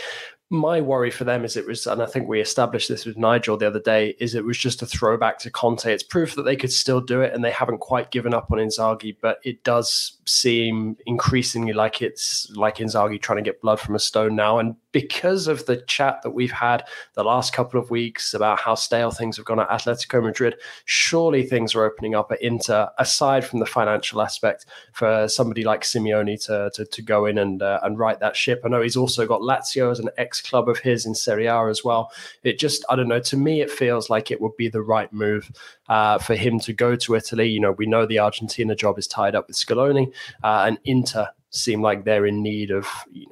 my 0.50 0.82
worry 0.82 1.10
for 1.10 1.24
them 1.24 1.44
is 1.46 1.58
it 1.58 1.66
was, 1.66 1.88
and 1.88 2.02
I 2.02 2.06
think 2.06 2.28
we 2.28 2.40
established 2.40 2.88
this 2.88 3.06
with 3.06 3.18
Nigel 3.18 3.58
the 3.58 3.66
other 3.66 3.80
day, 3.80 4.16
is 4.20 4.36
it 4.36 4.46
was 4.46 4.58
just 4.58 4.82
a 4.82 4.86
throwback 4.86 5.40
to 5.40 5.50
Conte. 5.50 5.92
It's 5.92 6.04
proof 6.04 6.36
that 6.36 6.44
they 6.44 6.56
could 6.56 6.72
still 6.72 7.02
do 7.02 7.22
it 7.22 7.34
and 7.34 7.44
they 7.44 7.52
haven't 7.52 7.80
quite 7.80 8.12
given 8.12 8.34
up 8.34 8.52
on 8.52 8.60
Inzaghi, 8.60 9.18
but 9.20 9.40
it 9.44 9.64
does 9.64 10.20
seem 10.26 10.96
increasingly 11.06 11.74
like 11.74 12.02
it's 12.02 12.50
like 12.56 12.78
Inzaghi 12.78 13.22
trying 13.22 13.38
to 13.38 13.50
get 13.50 13.62
blood 13.62 13.80
from 13.80 13.96
a 13.96 14.00
stone 14.00 14.36
now. 14.36 14.60
And 14.60 14.76
because 14.92 15.48
of 15.48 15.66
the 15.66 15.78
chat 15.78 16.22
that 16.22 16.32
we've 16.32 16.52
had 16.52 16.84
the 17.16 17.24
last 17.24 17.52
couple 17.52 17.80
of 17.80 17.90
weeks 17.90 18.34
about 18.36 18.60
how 18.60 18.76
stale 18.76 19.10
things 19.10 19.38
have 19.38 19.46
gone 19.46 19.60
at 19.60 19.70
Atletico 19.70 20.22
Madrid, 20.22 20.56
surely 20.86 21.44
things 21.44 21.74
are 21.74 21.84
opening 21.84 22.14
up 22.14 22.32
at 22.32 22.42
Inter, 22.42 22.90
aside 23.00 23.44
from 23.44 23.60
the 23.60 23.66
financial 23.66 24.22
aspect, 24.22 24.68
for 24.94 25.28
somebody 25.28 25.64
like 25.64 25.82
Simeone 25.82 26.46
to, 26.46 26.70
to, 26.76 26.86
to 26.86 27.02
go 27.02 27.26
in 27.26 27.40
and, 27.40 27.64
uh, 27.64 27.80
and 27.82 27.98
right 27.98 28.20
that 28.20 28.36
ship. 28.36 28.62
I 28.64 28.70
know 28.70 28.82
he's 28.82 28.98
also 28.98 29.26
got 29.26 29.42
Lazio 29.42 29.92
as 29.92 30.00
an 30.00 30.10
ex 30.18 30.33
club 30.42 30.70
of 30.70 30.80
his 30.80 31.06
in 31.06 31.16
Serie 31.16 31.48
A 31.48 31.68
as 31.68 31.84
well. 31.84 32.12
It 32.44 32.60
just, 32.60 32.86
I 32.90 32.96
don't 32.96 33.08
know, 33.08 33.20
to 33.20 33.38
me, 33.38 33.62
it 33.62 33.72
feels 33.72 34.10
like 34.10 34.32
it 34.32 34.42
would 34.42 34.56
be 34.58 34.68
the 34.68 34.82
right 34.82 35.12
move 35.14 35.52
uh, 35.90 36.18
for 36.18 36.36
him 36.36 36.60
to 36.62 36.74
go 36.74 36.96
to 36.96 37.16
Italy. 37.16 37.50
You 37.50 37.60
know, 37.60 37.72
we 37.72 37.86
know 37.86 38.06
the 38.06 38.20
Argentina 38.20 38.76
job 38.76 38.98
is 38.98 39.08
tied 39.08 39.36
up 39.36 39.48
with 39.48 39.56
Scaloni, 39.56 40.12
uh, 40.44 40.66
and 40.68 40.80
Inter 40.86 41.30
seem 41.54 41.84
like 41.84 42.04
they're 42.04 42.26
in 42.26 42.42
need 42.42 42.72
of 42.72 42.88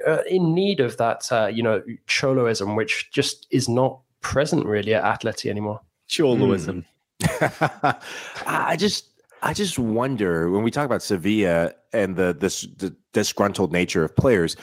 uh, 0.07 0.21
in 0.29 0.53
need 0.53 0.79
of 0.79 0.95
that 0.97 1.29
uh, 1.31 1.47
you 1.47 1.63
know 1.63 1.81
choloism, 2.07 2.75
which 2.75 3.09
just 3.11 3.47
is 3.49 3.67
not 3.67 3.99
present 4.21 4.65
really 4.65 4.93
at 4.93 5.03
Atleti 5.03 5.49
anymore. 5.49 5.81
Choloism. 6.07 6.83
Mm. 6.83 6.85
I 8.47 8.75
just 8.75 9.05
I 9.43 9.53
just 9.53 9.79
wonder 9.79 10.51
when 10.51 10.63
we 10.63 10.69
talk 10.69 10.85
about 10.85 11.01
Sevilla 11.01 11.73
and 11.93 12.15
the 12.15 12.35
this 12.39 12.61
the 12.77 12.95
disgruntled 13.11 13.71
nature 13.71 14.03
of 14.03 14.15
players. 14.15 14.55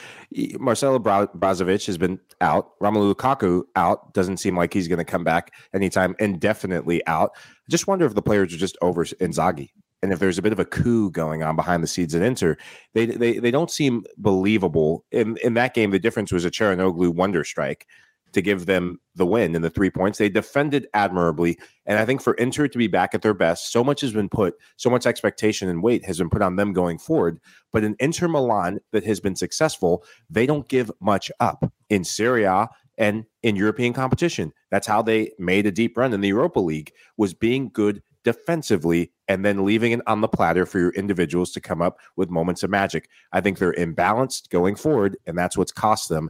Marcelo 0.57 0.99
Brozovic 0.99 1.85
has 1.85 1.97
been 1.97 2.19
out. 2.39 2.79
Romelu 2.79 3.13
Lukaku 3.13 3.63
out. 3.75 4.13
Doesn't 4.13 4.37
seem 4.37 4.55
like 4.55 4.73
he's 4.73 4.87
going 4.87 4.99
to 4.99 5.05
come 5.05 5.23
back 5.23 5.53
anytime 5.73 6.15
indefinitely 6.19 7.05
out. 7.07 7.31
I 7.35 7.69
just 7.69 7.87
wonder 7.87 8.05
if 8.05 8.15
the 8.15 8.21
players 8.21 8.53
are 8.53 8.57
just 8.57 8.77
over 8.81 9.03
Inzaghi 9.03 9.69
and 10.01 10.13
if 10.13 10.19
there's 10.19 10.37
a 10.37 10.41
bit 10.41 10.53
of 10.53 10.59
a 10.59 10.65
coup 10.65 11.11
going 11.11 11.43
on 11.43 11.55
behind 11.55 11.83
the 11.83 11.87
scenes 11.87 12.15
at 12.15 12.21
Inter, 12.21 12.57
they 12.93 13.05
they, 13.05 13.39
they 13.39 13.51
don't 13.51 13.71
seem 13.71 14.03
believable. 14.17 15.05
In 15.11 15.37
in 15.43 15.55
that 15.55 15.73
game, 15.73 15.91
the 15.91 15.99
difference 15.99 16.31
was 16.31 16.45
a 16.45 16.51
Calhanoglu 16.51 17.13
wonder 17.13 17.43
strike 17.43 17.85
to 18.33 18.41
give 18.41 18.65
them 18.65 18.99
the 19.15 19.25
win 19.25 19.55
and 19.55 19.63
the 19.63 19.69
three 19.69 19.89
points. 19.89 20.17
They 20.17 20.29
defended 20.29 20.87
admirably, 20.93 21.57
and 21.85 21.99
I 21.99 22.05
think 22.05 22.21
for 22.21 22.33
Inter 22.35 22.67
to 22.67 22.77
be 22.77 22.87
back 22.87 23.13
at 23.13 23.21
their 23.21 23.33
best, 23.33 23.71
so 23.71 23.83
much 23.83 24.01
has 24.01 24.13
been 24.13 24.29
put, 24.29 24.55
so 24.77 24.89
much 24.89 25.05
expectation 25.05 25.69
and 25.69 25.83
weight 25.83 26.05
has 26.05 26.17
been 26.17 26.29
put 26.29 26.41
on 26.41 26.55
them 26.55 26.73
going 26.73 26.97
forward. 26.97 27.39
But 27.71 27.83
in 27.83 27.95
Inter 27.99 28.27
Milan 28.27 28.79
that 28.91 29.05
has 29.05 29.19
been 29.19 29.35
successful, 29.35 30.03
they 30.29 30.45
don't 30.45 30.67
give 30.67 30.91
much 30.99 31.31
up 31.39 31.71
in 31.89 32.03
Serie 32.03 32.45
A 32.45 32.69
and 32.97 33.25
in 33.43 33.55
European 33.55 33.93
competition. 33.93 34.51
That's 34.71 34.87
how 34.87 35.01
they 35.01 35.31
made 35.39 35.65
a 35.65 35.71
deep 35.71 35.97
run 35.97 36.13
in 36.13 36.21
the 36.21 36.27
Europa 36.27 36.59
League 36.59 36.91
was 37.17 37.33
being 37.33 37.69
good 37.73 38.03
defensively 38.25 39.11
and 39.27 39.45
then 39.45 39.65
leaving 39.65 39.93
it 39.93 40.01
on 40.05 40.21
the 40.21 40.27
platter 40.27 40.65
for 40.65 40.79
your 40.79 40.91
individuals 40.91 41.51
to 41.51 41.61
come 41.61 41.81
up 41.81 41.97
with 42.17 42.29
moments 42.29 42.63
of 42.63 42.69
magic. 42.69 43.09
I 43.31 43.41
think 43.41 43.57
they're 43.57 43.73
imbalanced 43.73 44.49
going 44.49 44.75
forward, 44.75 45.17
and 45.25 45.37
that's 45.37 45.57
what's 45.57 45.71
cost 45.71 46.09
them 46.09 46.29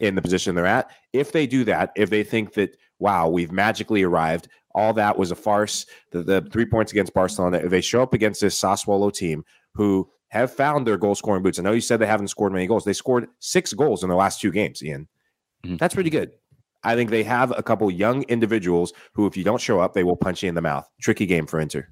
in 0.00 0.14
the 0.14 0.22
position 0.22 0.54
they're 0.54 0.66
at. 0.66 0.90
If 1.12 1.32
they 1.32 1.46
do 1.46 1.64
that, 1.64 1.92
if 1.96 2.10
they 2.10 2.22
think 2.22 2.54
that, 2.54 2.76
wow, 2.98 3.28
we've 3.28 3.52
magically 3.52 4.02
arrived, 4.02 4.48
all 4.74 4.92
that 4.94 5.18
was 5.18 5.30
a 5.30 5.36
farce, 5.36 5.86
the, 6.12 6.22
the 6.22 6.48
three 6.52 6.66
points 6.66 6.92
against 6.92 7.14
Barcelona, 7.14 7.58
if 7.58 7.70
they 7.70 7.80
show 7.80 8.02
up 8.02 8.14
against 8.14 8.40
this 8.40 8.60
Sassuolo 8.60 9.12
team 9.12 9.44
who 9.74 10.08
have 10.28 10.52
found 10.52 10.86
their 10.86 10.98
goal 10.98 11.14
scoring 11.14 11.42
boots, 11.42 11.58
I 11.58 11.62
know 11.62 11.72
you 11.72 11.80
said 11.80 11.98
they 11.98 12.06
haven't 12.06 12.28
scored 12.28 12.52
many 12.52 12.66
goals. 12.66 12.84
They 12.84 12.92
scored 12.92 13.28
six 13.40 13.72
goals 13.72 14.02
in 14.02 14.08
the 14.08 14.16
last 14.16 14.40
two 14.40 14.52
games, 14.52 14.82
Ian. 14.82 15.08
Mm-hmm. 15.64 15.76
That's 15.76 15.94
pretty 15.94 16.10
good. 16.10 16.32
I 16.84 16.94
think 16.94 17.10
they 17.10 17.24
have 17.24 17.52
a 17.56 17.62
couple 17.62 17.90
young 17.90 18.22
individuals 18.24 18.92
who, 19.14 19.26
if 19.26 19.36
you 19.36 19.42
don't 19.42 19.60
show 19.60 19.80
up, 19.80 19.94
they 19.94 20.04
will 20.04 20.16
punch 20.16 20.42
you 20.42 20.48
in 20.48 20.54
the 20.54 20.60
mouth. 20.60 20.88
Tricky 21.00 21.26
game 21.26 21.46
for 21.46 21.58
Inter. 21.58 21.88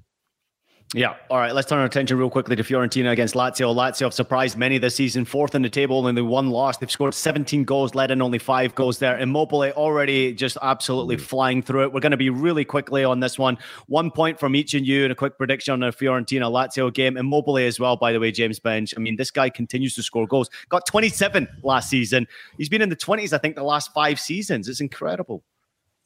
Yeah. 0.93 1.15
All 1.29 1.37
right. 1.37 1.53
Let's 1.53 1.67
turn 1.67 1.79
our 1.79 1.85
attention 1.85 2.17
real 2.17 2.29
quickly 2.29 2.55
to 2.55 2.63
Fiorentina 2.63 3.11
against 3.11 3.35
Lazio. 3.35 3.75
Lazio 3.75 4.03
have 4.05 4.13
surprised 4.13 4.57
many 4.57 4.77
this 4.77 4.95
season, 4.95 5.25
fourth 5.25 5.53
in 5.53 5.61
the 5.61 5.69
table, 5.69 6.07
only 6.07 6.21
one 6.21 6.49
loss. 6.49 6.77
They've 6.77 6.89
scored 6.89 7.13
17 7.13 7.65
goals, 7.65 7.93
led 7.93 8.09
in 8.09 8.21
only 8.21 8.39
five 8.39 8.73
goals 8.73 8.97
there. 8.97 9.19
Immobile 9.19 9.71
already 9.71 10.33
just 10.33 10.57
absolutely 10.61 11.17
mm. 11.17 11.21
flying 11.21 11.61
through 11.61 11.83
it. 11.83 11.91
We're 11.91 11.99
going 11.99 12.11
to 12.11 12.17
be 12.17 12.29
really 12.29 12.63
quickly 12.63 13.03
on 13.03 13.19
this 13.19 13.37
one. 13.37 13.57
One 13.87 14.09
point 14.09 14.39
from 14.39 14.55
each 14.55 14.73
of 14.75 14.85
you 14.85 15.03
and 15.03 15.11
a 15.11 15.15
quick 15.15 15.37
prediction 15.37 15.73
on 15.73 15.81
the 15.81 15.87
Fiorentina 15.87 16.49
Lazio 16.49 16.93
game. 16.93 17.17
Immobile 17.17 17.57
as 17.57 17.81
well, 17.81 17.97
by 17.97 18.13
the 18.13 18.19
way, 18.21 18.31
James 18.31 18.57
Benge. 18.57 18.93
I 18.95 19.01
mean, 19.01 19.17
this 19.17 19.29
guy 19.29 19.49
continues 19.49 19.93
to 19.95 20.03
score 20.03 20.25
goals. 20.25 20.49
Got 20.69 20.85
27 20.85 21.49
last 21.63 21.89
season. 21.89 22.27
He's 22.57 22.69
been 22.69 22.81
in 22.81 22.87
the 22.87 22.95
20s, 22.95 23.33
I 23.33 23.39
think, 23.39 23.55
the 23.55 23.63
last 23.63 23.93
five 23.93 24.21
seasons. 24.21 24.69
It's 24.69 24.79
incredible. 24.79 25.43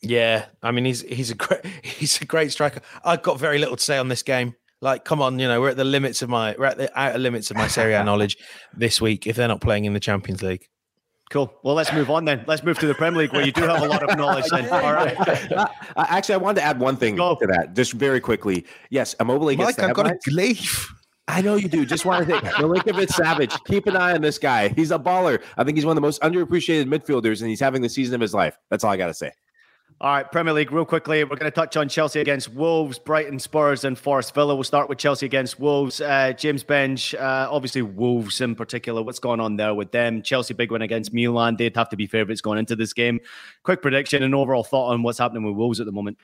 Yeah, 0.04 0.46
I 0.64 0.72
mean 0.72 0.86
he's 0.86 1.02
he's 1.02 1.30
a 1.30 1.36
great 1.36 1.64
he's 1.84 2.20
a 2.22 2.26
great 2.26 2.52
striker. 2.52 2.82
I've 3.06 3.22
got 3.22 3.40
very 3.40 3.60
little 3.60 3.76
to 3.76 3.84
say 3.84 4.00
on 4.00 4.08
this 4.08 4.24
game. 4.24 4.56
Like, 4.82 5.06
come 5.06 5.22
on, 5.22 5.38
you 5.38 5.48
know, 5.48 5.62
we're 5.62 5.70
at 5.70 5.78
the 5.78 5.84
limits 5.84 6.24
of 6.24 6.30
my 6.30 6.56
we're 6.58 6.66
at 6.66 6.78
the 6.78 7.00
outer 7.00 7.20
limits 7.20 7.52
of 7.52 7.58
my 7.58 7.68
Serie 7.68 7.94
A 7.94 8.04
knowledge 8.06 8.38
this 8.76 9.00
week 9.00 9.28
if 9.28 9.36
they're 9.36 9.48
not 9.48 9.62
playing 9.62 9.86
in 9.86 9.94
the 9.94 10.00
Champions 10.00 10.42
League. 10.42 10.68
Cool. 11.30 11.54
Well, 11.64 11.76
let's 11.76 11.94
move 11.94 12.10
on 12.10 12.26
then. 12.26 12.44
Let's 12.46 12.62
move 12.62 12.78
to 12.80 12.88
the 12.88 12.94
Premier 12.94 13.22
League 13.22 13.32
where 13.32 13.46
you 13.46 13.54
do 13.54 13.62
have 13.62 13.82
a 13.82 13.88
lot 13.88 14.04
of 14.04 14.18
knowledge. 14.18 14.46
Then. 14.52 14.68
All 14.72 14.92
right. 14.94 15.16
Actually, 15.96 16.36
I 16.36 16.38
wanted 16.38 16.60
to 16.60 16.66
add 16.66 16.78
one 16.78 16.98
thing 16.98 17.16
Go. 17.16 17.36
to 17.36 17.48
that, 17.48 17.74
just 17.74 17.94
very 17.94 18.20
quickly. 18.20 18.66
Yes, 18.90 19.16
Immobile 19.18 19.56
gets 19.56 19.78
Mike, 19.78 19.80
I've 19.80 19.96
got 19.96 20.08
a 20.08 20.18
leave. 20.28 20.90
I 21.30 21.42
know 21.42 21.56
you 21.56 21.70
do. 21.70 21.86
Just 21.86 22.04
want 22.04 22.28
to 22.28 22.34
think. 22.34 22.44
Milinkovic 22.56 23.08
Savic. 23.08 23.58
Keep 23.66 23.88
an 23.88 23.96
eye 23.96 24.14
on 24.14 24.22
this 24.22 24.38
guy. 24.38 24.70
He's 24.70 24.92
a 24.92 25.00
baller. 25.00 25.42
I 25.58 25.64
think 25.64 25.78
he's 25.78 25.86
one 25.86 25.92
of 25.92 25.96
the 25.96 26.06
most 26.06 26.22
underappreciated 26.22 26.88
midfielders, 26.88 27.40
and 27.40 27.50
he's 27.50 27.62
having 27.62 27.82
the 27.82 27.88
season 27.88 28.16
of 28.16 28.20
his 28.20 28.34
life. 28.34 28.58
That's 28.70 28.84
all 28.84 28.92
I 28.92 28.98
got 28.98 29.08
to 29.08 29.14
say. 29.14 29.32
All 30.02 30.10
right, 30.12 30.32
Premier 30.32 30.52
League, 30.52 30.72
real 30.72 30.84
quickly. 30.84 31.24
We're 31.24 31.36
going 31.36 31.52
to 31.52 31.52
touch 31.52 31.78
on 31.78 31.88
Chelsea 31.88 32.20
against 32.20 32.50
Wolves, 32.50 32.98
Brighton, 32.98 33.38
Spurs, 33.38 33.84
and 33.84 33.96
Forest 33.96 34.34
Villa. 34.34 34.56
We'll 34.56 34.64
start 34.64 34.90
with 34.90 34.98
Chelsea 34.98 35.28
against 35.28 35.60
Wolves. 35.60 36.02
Uh, 36.02 36.34
James 36.34 36.64
Benge, 36.64 37.14
uh, 37.14 37.48
obviously 37.52 37.84
Wolves 37.84 38.42
in 38.42 38.56
particular. 38.56 39.04
What's 39.04 39.20
going 39.20 39.40
on 39.40 39.58
there 39.58 39.76
with 39.76 39.92
them? 39.92 40.24
Chelsea 40.24 40.56
big 40.56 40.72
win 40.72 40.82
against 40.82 41.14
Milan. 41.14 41.56
They'd 41.56 41.76
have 41.76 41.90
to 41.90 41.96
be 41.96 42.08
favourites 42.08 42.42
going 42.42 42.58
into 42.58 42.76
this 42.76 42.94
game. 42.94 43.20
Quick 43.62 43.84
prediction 43.84 44.24
and 44.24 44.34
overall 44.34 44.64
thought 44.64 44.90
on 44.90 45.04
what's 45.04 45.20
happening 45.20 45.44
with 45.44 45.54
Wolves 45.54 45.80
at 45.80 45.86
the 45.86 45.92
moment. 45.92 46.18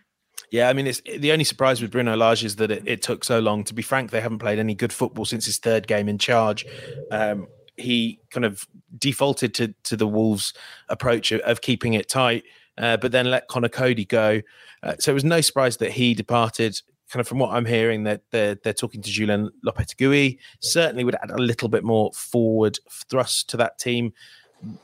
Yeah, 0.49 0.69
I 0.69 0.73
mean, 0.73 0.87
it's 0.87 1.01
the 1.01 1.31
only 1.31 1.43
surprise 1.43 1.79
with 1.79 1.91
Bruno 1.91 2.17
Lage 2.17 2.43
is 2.43 2.55
that 2.55 2.71
it, 2.71 2.81
it, 2.87 3.03
took 3.03 3.23
so 3.23 3.37
long. 3.37 3.63
To 3.65 3.75
be 3.75 3.83
frank, 3.83 4.09
they 4.09 4.21
haven't 4.21 4.39
played 4.39 4.57
any 4.57 4.73
good 4.73 4.91
football 4.91 5.25
since 5.25 5.45
his 5.45 5.59
third 5.59 5.85
game 5.85 6.09
in 6.09 6.17
charge. 6.17 6.65
Um, 7.11 7.45
he 7.75 8.21
kind 8.31 8.43
of 8.43 8.67
defaulted 8.97 9.53
to 9.53 9.75
to 9.83 9.95
the 9.95 10.07
Wolves' 10.07 10.53
approach 10.89 11.31
of, 11.31 11.41
of 11.41 11.61
keeping 11.61 11.93
it 11.93 12.09
tight 12.09 12.43
uh, 12.77 12.97
but 12.97 13.11
then 13.11 13.29
let 13.29 13.47
Conor 13.47 13.69
Coady 13.69 14.05
go. 14.05 14.41
Uh, 14.83 14.95
so 14.99 15.11
it 15.11 15.13
was 15.13 15.23
no 15.23 15.41
surprise 15.41 15.77
that 15.77 15.91
he 15.91 16.13
departed. 16.13 16.81
Kind 17.09 17.21
of 17.21 17.27
from 17.27 17.39
what 17.39 17.51
I'm 17.51 17.65
hearing, 17.65 18.03
that 18.03 18.23
they're, 18.31 18.55
they're 18.55 18.73
talking 18.73 19.01
to 19.01 19.09
Julen 19.09 19.49
Lopetegui. 19.65 20.39
Certainly 20.59 21.05
would 21.05 21.15
add 21.15 21.31
a 21.31 21.37
little 21.37 21.69
bit 21.69 21.83
more 21.83 22.11
forward 22.13 22.77
thrust 23.09 23.49
to 23.49 23.57
that 23.57 23.79
team. 23.79 24.13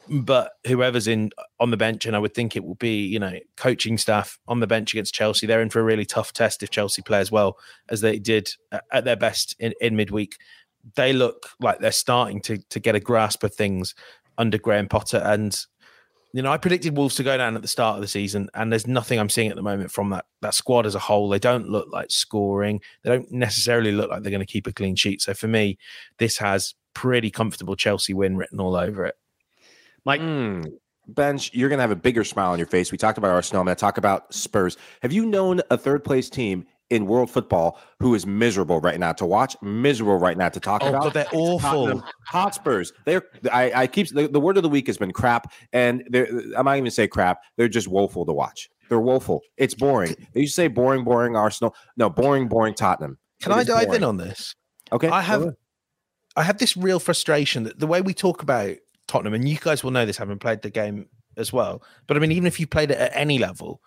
But 0.07 0.53
whoever's 0.67 1.07
in 1.07 1.31
on 1.59 1.71
the 1.71 1.77
bench, 1.77 2.05
and 2.05 2.15
I 2.15 2.19
would 2.19 2.33
think 2.33 2.55
it 2.55 2.63
will 2.63 2.75
be, 2.75 3.05
you 3.05 3.19
know, 3.19 3.39
coaching 3.57 3.97
staff 3.97 4.37
on 4.47 4.59
the 4.59 4.67
bench 4.67 4.93
against 4.93 5.15
Chelsea. 5.15 5.47
They're 5.47 5.61
in 5.61 5.71
for 5.71 5.79
a 5.79 5.83
really 5.83 6.05
tough 6.05 6.31
test 6.31 6.61
if 6.61 6.69
Chelsea 6.69 7.01
play 7.01 7.19
as 7.19 7.31
well 7.31 7.57
as 7.89 8.01
they 8.01 8.19
did 8.19 8.53
at 8.91 9.03
their 9.03 9.15
best 9.15 9.55
in, 9.59 9.73
in 9.81 9.95
midweek. 9.95 10.37
They 10.95 11.11
look 11.11 11.49
like 11.59 11.79
they're 11.79 11.91
starting 11.91 12.39
to 12.41 12.59
to 12.59 12.79
get 12.79 12.95
a 12.95 12.99
grasp 12.99 13.43
of 13.43 13.55
things 13.55 13.95
under 14.37 14.57
Graham 14.57 14.87
Potter, 14.87 15.21
and 15.25 15.59
you 16.33 16.41
know, 16.41 16.51
I 16.51 16.57
predicted 16.57 16.97
Wolves 16.97 17.15
to 17.15 17.23
go 17.23 17.37
down 17.37 17.55
at 17.55 17.61
the 17.61 17.67
start 17.67 17.95
of 17.95 18.01
the 18.01 18.07
season, 18.07 18.49
and 18.55 18.71
there's 18.71 18.87
nothing 18.87 19.19
I'm 19.19 19.29
seeing 19.29 19.49
at 19.49 19.55
the 19.55 19.61
moment 19.61 19.91
from 19.91 20.09
that 20.09 20.25
that 20.41 20.55
squad 20.55 20.87
as 20.87 20.95
a 20.95 20.99
whole. 20.99 21.29
They 21.29 21.39
don't 21.39 21.69
look 21.69 21.87
like 21.91 22.09
scoring. 22.09 22.81
They 23.03 23.11
don't 23.11 23.31
necessarily 23.31 23.91
look 23.91 24.09
like 24.09 24.23
they're 24.23 24.31
going 24.31 24.39
to 24.39 24.51
keep 24.51 24.65
a 24.65 24.73
clean 24.73 24.95
sheet. 24.95 25.21
So 25.21 25.35
for 25.35 25.47
me, 25.47 25.77
this 26.17 26.39
has 26.39 26.73
pretty 26.95 27.29
comfortable 27.29 27.75
Chelsea 27.75 28.15
win 28.15 28.35
written 28.35 28.59
all 28.59 28.75
over 28.75 29.05
it. 29.05 29.15
Mike. 30.03 30.21
Mm. 30.21 30.73
Benge, 31.11 31.49
you're 31.51 31.67
going 31.67 31.79
to 31.79 31.83
have 31.83 31.91
a 31.91 31.97
bigger 31.97 32.23
smile 32.23 32.53
on 32.53 32.57
your 32.57 32.65
face. 32.65 32.89
We 32.89 32.97
talked 32.97 33.17
about 33.17 33.31
Arsenal. 33.31 33.59
I'm 33.59 33.65
going 33.65 33.75
to 33.75 33.79
talk 33.81 33.97
about 33.97 34.33
Spurs. 34.33 34.77
Have 35.01 35.11
you 35.11 35.25
known 35.25 35.59
a 35.69 35.77
third 35.77 36.05
place 36.05 36.29
team 36.29 36.65
in 36.93 37.07
world 37.07 37.29
football 37.29 37.79
who 37.99 38.13
is 38.13 38.27
miserable 38.27 38.79
right 38.79 38.99
now 38.99 39.11
to 39.13 39.25
watch, 39.25 39.55
miserable 39.63 40.17
right 40.17 40.37
now 40.37 40.47
to 40.49 40.59
talk 40.59 40.81
oh, 40.83 40.89
about. 40.89 41.03
But 41.05 41.13
they're 41.13 41.27
awful. 41.33 42.03
Hotspurs. 42.27 42.93
They're 43.05 43.23
I, 43.51 43.71
I 43.73 43.87
keep 43.87 44.09
the, 44.09 44.27
the, 44.27 44.39
word 44.39 44.57
of 44.57 44.63
the 44.63 44.69
week 44.69 44.85
has 44.87 44.97
been 44.97 45.11
crap, 45.11 45.51
and 45.73 46.03
they're 46.09 46.27
I'm 46.55 46.65
not 46.65 46.77
even 46.77 46.91
say 46.91 47.07
crap. 47.07 47.41
They're 47.57 47.67
just 47.67 47.87
woeful 47.87 48.25
to 48.25 48.31
watch. 48.31 48.69
They're 48.89 48.99
woeful. 48.99 49.41
It's 49.57 49.73
boring. 49.73 50.15
They 50.33 50.41
used 50.41 50.55
to 50.55 50.61
say 50.61 50.67
boring, 50.67 51.03
boring 51.03 51.35
Arsenal. 51.35 51.75
No, 51.97 52.09
boring, 52.09 52.47
boring 52.47 52.75
Tottenham. 52.75 53.17
Can 53.41 53.51
it 53.51 53.55
I 53.55 53.63
dive 53.63 53.87
boring. 53.87 54.01
in 54.01 54.03
on 54.03 54.17
this? 54.17 54.55
Okay. 54.91 55.09
I 55.09 55.21
have 55.21 55.55
I 56.35 56.43
have 56.43 56.59
this 56.59 56.77
real 56.77 56.99
frustration 56.99 57.63
that 57.63 57.79
the 57.79 57.87
way 57.87 58.01
we 58.01 58.13
talk 58.13 58.43
about 58.43 58.75
Tottenham, 59.07 59.33
and 59.33 59.49
you 59.49 59.57
guys 59.57 59.83
will 59.83 59.91
know 59.91 60.05
this 60.05 60.17
having 60.17 60.37
played 60.37 60.61
the 60.61 60.69
game 60.69 61.07
as 61.37 61.51
well. 61.51 61.81
But 62.05 62.17
I 62.17 62.19
mean, 62.19 62.31
even 62.31 62.45
if 62.45 62.59
you 62.59 62.67
played 62.67 62.91
it 62.91 62.99
at 62.99 63.11
any 63.15 63.39
level, 63.39 63.81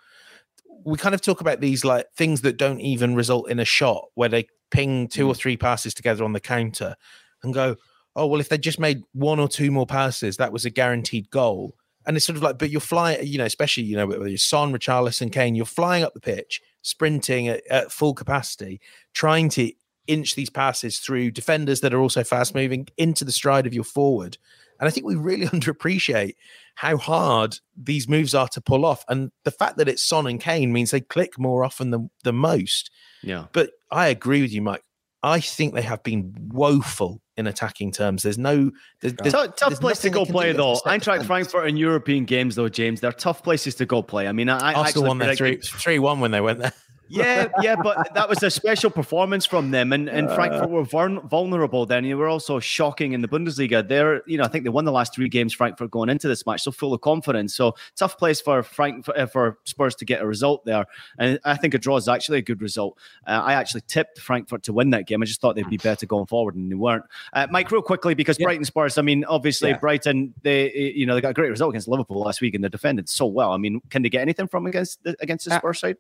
we 0.87 0.97
kind 0.97 1.15
of 1.15 1.21
talk 1.21 1.41
about 1.41 1.61
these 1.61 1.85
like 1.85 2.07
things 2.17 2.43
that 2.43 2.57
don't 2.57 2.81
even 2.81 3.17
result 3.17 3.51
in 3.51 3.59
a 3.59 3.65
shot 3.65 4.07
where 4.15 4.29
they 4.29 4.47
ping 4.71 5.09
two 5.09 5.27
mm. 5.27 5.29
or 5.29 5.35
three 5.35 5.57
passes 5.57 5.93
together 5.93 6.25
on 6.25 6.33
the 6.33 6.41
counter 6.41 6.95
and 7.43 7.53
go, 7.53 7.77
oh, 8.15 8.27
well, 8.27 8.41
if 8.41 8.49
they 8.49 8.57
just 8.57 8.79
made 8.79 9.03
one 9.13 9.41
or 9.41 9.49
two 9.49 9.73
more 9.73 9.85
passes, 9.85 10.37
that 10.37 10.53
was 10.53 10.65
a 10.65 10.71
guaranteed 10.71 11.29
goal. 11.31 11.75
And 12.07 12.17
it's 12.17 12.25
sort 12.25 12.37
of 12.37 12.43
like, 12.45 12.59
but 12.59 12.71
you're 12.71 12.81
flying, 12.81 13.27
you 13.27 13.37
know, 13.37 13.45
especially, 13.45 13.83
you 13.83 13.97
know, 13.97 14.27
you're 14.27 14.39
Son, 14.39 14.73
Richarlison, 14.73 15.33
Kane, 15.33 15.57
you're 15.57 15.67
flying 15.67 16.05
up 16.05 16.15
the 16.15 16.21
pitch, 16.21 16.63
sprinting 16.83 17.49
at, 17.49 17.67
at 17.67 17.91
full 17.91 18.15
capacity, 18.15 18.81
trying 19.13 19.49
to 19.51 19.73
inch 20.07 20.37
these 20.37 20.51
passes 20.51 21.01
through 21.01 21.33
defenders 21.33 21.81
that 21.81 21.93
are 21.93 22.01
also 22.01 22.23
fast 22.23 22.55
moving 22.55 22.87
into 22.97 23.25
the 23.25 23.33
stride 23.33 23.67
of 23.67 23.75
your 23.75 23.83
forward. 23.83 24.39
And 24.79 24.87
I 24.87 24.93
think 24.93 25.05
we 25.05 25.17
really 25.17 25.47
underappreciate 25.49 26.37
how 26.77 26.97
hard 26.97 27.59
these 27.77 28.09
moves 28.09 28.35
are 28.35 28.49
to 28.49 28.61
pull 28.61 28.85
off. 28.85 29.05
And 29.09 29.33
the 29.45 29.51
fact 29.51 29.79
that 29.79 29.89
it's 29.89 30.05
Son 30.05 30.27
and 30.27 30.41
Kane 30.41 30.73
means 30.73 30.91
they 30.91 31.01
click 31.01 31.39
more 31.39 31.65
often 31.65 31.91
than, 31.91 32.11
than 32.23 32.37
most. 32.37 32.91
Yeah. 33.23 33.47
But 33.53 33.71
I 33.91 34.09
agree 34.09 34.43
with 34.43 34.53
you, 34.53 34.63
Mike. 34.63 34.83
I 35.23 35.41
think 35.41 35.75
they 35.75 35.83
have 35.83 36.03
been 36.03 36.35
woeful 36.53 37.21
in 37.37 37.47
attacking 37.47 37.93
terms. 37.93 38.23
There's 38.23 38.39
no 38.39 38.71
there's, 39.01 39.15
there's, 39.15 39.33
tough, 39.33 39.57
tough 39.57 39.69
there's 39.71 39.81
place 39.81 39.99
to 40.01 40.11
go 40.11 40.25
play 40.25 40.53
though. 40.53 40.77
Eintracht. 40.87 41.25
Frankfurt 41.25 41.67
in 41.69 41.77
European 41.77 42.27
games 42.27 42.55
though, 42.55 42.69
James. 42.69 43.01
They're 43.01 43.11
tough 43.13 43.43
places 43.43 43.75
to 43.77 43.87
go 43.87 44.03
play. 44.03 44.29
I 44.29 44.33
mean, 44.33 44.49
I, 44.49 44.59
I 44.59 44.75
Arsenal 44.75 44.85
actually 44.85 45.09
won 45.09 45.19
their 45.19 45.35
three 45.35 45.57
three 45.57 45.99
one 45.99 46.21
when 46.21 46.31
they 46.31 46.41
went 46.41 46.61
there. 46.61 46.73
Yeah, 47.09 47.49
yeah, 47.63 47.77
but 47.77 48.15
that 48.15 48.29
was 48.29 48.43
a 48.43 48.51
special 48.51 48.91
performance 48.91 49.47
from 49.47 49.71
them, 49.71 49.93
and, 49.93 50.09
and 50.09 50.31
Frankfurt 50.31 50.71
were 50.71 50.85
vulnerable. 50.85 51.87
Then 51.87 52.05
you 52.05 52.17
were 52.17 52.29
also 52.29 52.59
shocking 52.61 53.13
in 53.13 53.23
the 53.23 53.29
Bundesliga. 53.29 53.87
They're, 53.87 54.23
you 54.27 54.39
know, 54.39 54.45
I 54.45 54.49
think 54.49 54.65
they 54.65 54.71
won 54.71 54.85
the 54.85 54.93
last 54.93 55.15
three 55.15 55.29
games. 55.29 55.53
Frankfurt 55.53 55.91
going 55.91 56.09
into 56.09 56.29
this 56.29 56.45
match, 56.47 56.63
so 56.63 56.71
full 56.71 56.93
of 56.93 57.01
confidence. 57.01 57.55
So 57.55 57.75
tough 57.97 58.19
place 58.19 58.41
for 58.41 58.63
Frankfurt 58.63 59.17
uh, 59.17 59.27
for 59.27 59.59
Spurs 59.65 59.95
to 59.97 60.05
get 60.05 60.21
a 60.23 60.27
result 60.27 60.65
there, 60.65 60.85
and 61.19 61.39
I 61.45 61.57
think 61.57 61.75
a 61.75 61.79
draw 61.79 61.97
is 61.97 62.09
actually 62.09 62.39
a 62.39 62.43
good 62.43 62.61
result. 62.63 62.99
Uh, 63.27 63.43
I 63.45 63.55
actually 63.55 63.83
tipped 63.87 64.19
Frankfurt 64.19 64.63
to 64.65 64.73
win 64.73 64.91
that 64.91 65.07
game. 65.07 65.23
I 65.23 65.27
just 65.27 65.41
thought 65.41 65.57
they'd 65.57 65.69
be 65.69 65.77
better 65.77 66.07
going 66.07 66.27
forward, 66.27 66.55
and 66.57 66.71
they 66.71 66.77
weren't. 66.77 67.05
Uh, 67.33 67.47
Mike, 67.51 67.71
real 67.71 67.83
quickly 67.83 68.15
because 68.15 68.39
Brighton 68.39 68.65
Spurs. 68.65 68.99
I 68.99 69.03
mean, 69.03 69.25
obviously 69.25 69.71
Yeah. 69.71 69.79
Brighton, 69.79 70.35
they, 70.43 70.73
you 70.73 71.07
know, 71.07 71.15
they 71.15 71.21
got 71.21 71.31
a 71.31 71.35
great 71.35 71.51
result 71.51 71.71
against 71.71 71.89
Liverpool 71.89 72.21
last 72.21 72.41
week, 72.41 72.55
and 72.55 72.63
they 72.65 72.69
defended 72.69 73.09
so 73.09 73.27
well. 73.27 73.53
I 73.53 73.57
mean, 73.57 73.81
can 73.91 74.03
they 74.03 74.09
get 74.09 74.23
anything 74.23 74.49
from 74.49 74.67
against 74.67 75.03
the, 75.03 75.17
against 75.21 75.45
the 75.47 75.55
Uh, 75.55 75.59
Spurs 75.59 75.79
side? 75.79 75.97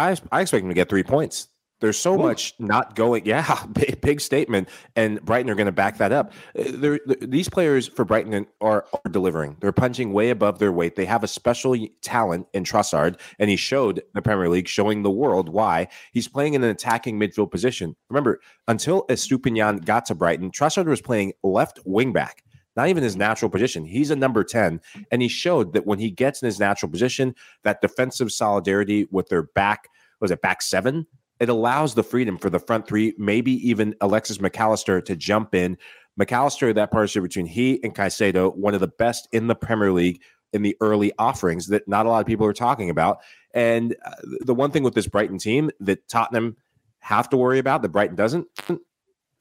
I, 0.00 0.16
I 0.32 0.40
expect 0.40 0.62
him 0.62 0.68
to 0.68 0.74
get 0.74 0.88
three 0.88 1.02
points. 1.02 1.48
There's 1.80 1.98
so 1.98 2.18
much 2.18 2.52
not 2.58 2.94
going. 2.94 3.24
Yeah, 3.30 3.64
big, 3.72 4.00
big 4.02 4.20
statement, 4.20 4.68
and 4.96 5.18
Brighton 5.24 5.50
are 5.50 5.54
going 5.54 5.64
to 5.66 5.72
back 5.72 5.96
that 5.98 6.12
up. 6.12 6.32
Uh, 6.58 6.64
they're- 6.74 7.00
these 7.22 7.48
players 7.48 7.88
for 7.88 8.04
Brighton 8.04 8.46
are, 8.60 8.84
are 8.92 9.10
delivering. 9.10 9.56
They're 9.60 9.72
punching 9.72 10.12
way 10.12 10.28
above 10.28 10.58
their 10.58 10.72
weight. 10.72 10.96
They 10.96 11.06
have 11.06 11.24
a 11.24 11.28
special 11.28 11.74
talent 12.02 12.48
in 12.52 12.64
Trossard, 12.64 13.18
and 13.38 13.48
he 13.48 13.56
showed 13.56 14.02
the 14.12 14.20
Premier 14.20 14.50
League, 14.50 14.68
showing 14.68 15.02
the 15.02 15.10
world 15.10 15.48
why 15.48 15.88
he's 16.12 16.28
playing 16.28 16.52
in 16.54 16.62
an 16.62 16.70
attacking 16.70 17.18
midfield 17.18 17.50
position. 17.50 17.96
Remember, 18.10 18.40
until 18.68 19.06
Estupiñán 19.06 19.82
got 19.84 20.04
to 20.06 20.14
Brighton, 20.14 20.50
Trossard 20.50 20.86
was 20.86 21.00
playing 21.00 21.32
left 21.42 21.80
wing 21.86 22.12
back. 22.12 22.42
Not 22.76 22.88
even 22.88 23.02
his 23.02 23.16
natural 23.16 23.50
position. 23.50 23.84
He's 23.84 24.10
a 24.10 24.16
number 24.16 24.44
10. 24.44 24.80
And 25.10 25.22
he 25.22 25.28
showed 25.28 25.72
that 25.72 25.86
when 25.86 25.98
he 25.98 26.10
gets 26.10 26.40
in 26.42 26.46
his 26.46 26.60
natural 26.60 26.90
position, 26.90 27.34
that 27.64 27.80
defensive 27.80 28.30
solidarity 28.30 29.08
with 29.10 29.28
their 29.28 29.42
back, 29.42 29.88
was 30.20 30.30
it 30.30 30.40
back 30.40 30.62
seven? 30.62 31.06
It 31.40 31.48
allows 31.48 31.94
the 31.94 32.04
freedom 32.04 32.38
for 32.38 32.50
the 32.50 32.60
front 32.60 32.86
three, 32.86 33.14
maybe 33.18 33.52
even 33.68 33.94
Alexis 34.00 34.40
Mac 34.40 34.58
Allister 34.60 35.00
to 35.00 35.16
jump 35.16 35.54
in. 35.54 35.78
Mac 36.16 36.32
Allister, 36.32 36.72
that 36.72 36.90
partnership 36.90 37.22
between 37.22 37.46
he 37.46 37.82
and 37.82 37.94
Caicedo, 37.94 38.54
one 38.54 38.74
of 38.74 38.80
the 38.80 38.88
best 38.88 39.26
in 39.32 39.46
the 39.46 39.54
Premier 39.54 39.90
League 39.90 40.20
in 40.52 40.62
the 40.62 40.76
early 40.80 41.12
offerings 41.18 41.68
that 41.68 41.86
not 41.88 42.06
a 42.06 42.08
lot 42.08 42.20
of 42.20 42.26
people 42.26 42.46
are 42.46 42.52
talking 42.52 42.90
about. 42.90 43.20
And 43.54 43.96
uh, 44.04 44.12
the 44.40 44.54
one 44.54 44.70
thing 44.70 44.82
with 44.82 44.94
this 44.94 45.06
Brighton 45.06 45.38
team 45.38 45.70
that 45.80 46.06
Tottenham 46.08 46.56
have 47.00 47.28
to 47.30 47.36
worry 47.36 47.58
about, 47.58 47.82
that 47.82 47.88
Brighton 47.88 48.16
doesn't, 48.16 48.46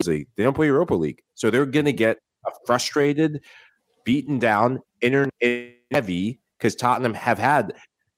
they 0.05 0.25
don't 0.37 0.53
play 0.53 0.67
Europa 0.67 0.93
League. 0.93 1.21
So 1.35 1.49
they're 1.49 1.65
going 1.65 1.85
to 1.85 1.93
get 1.93 2.19
a 2.49 2.65
frustrated, 2.65 3.41
beaten 4.03 4.39
down, 4.39 4.79
inter 5.01 5.29
heavy 5.91 6.39
because 6.57 6.75
Tottenham 6.75 7.13
have 7.13 7.39
had 7.39 7.73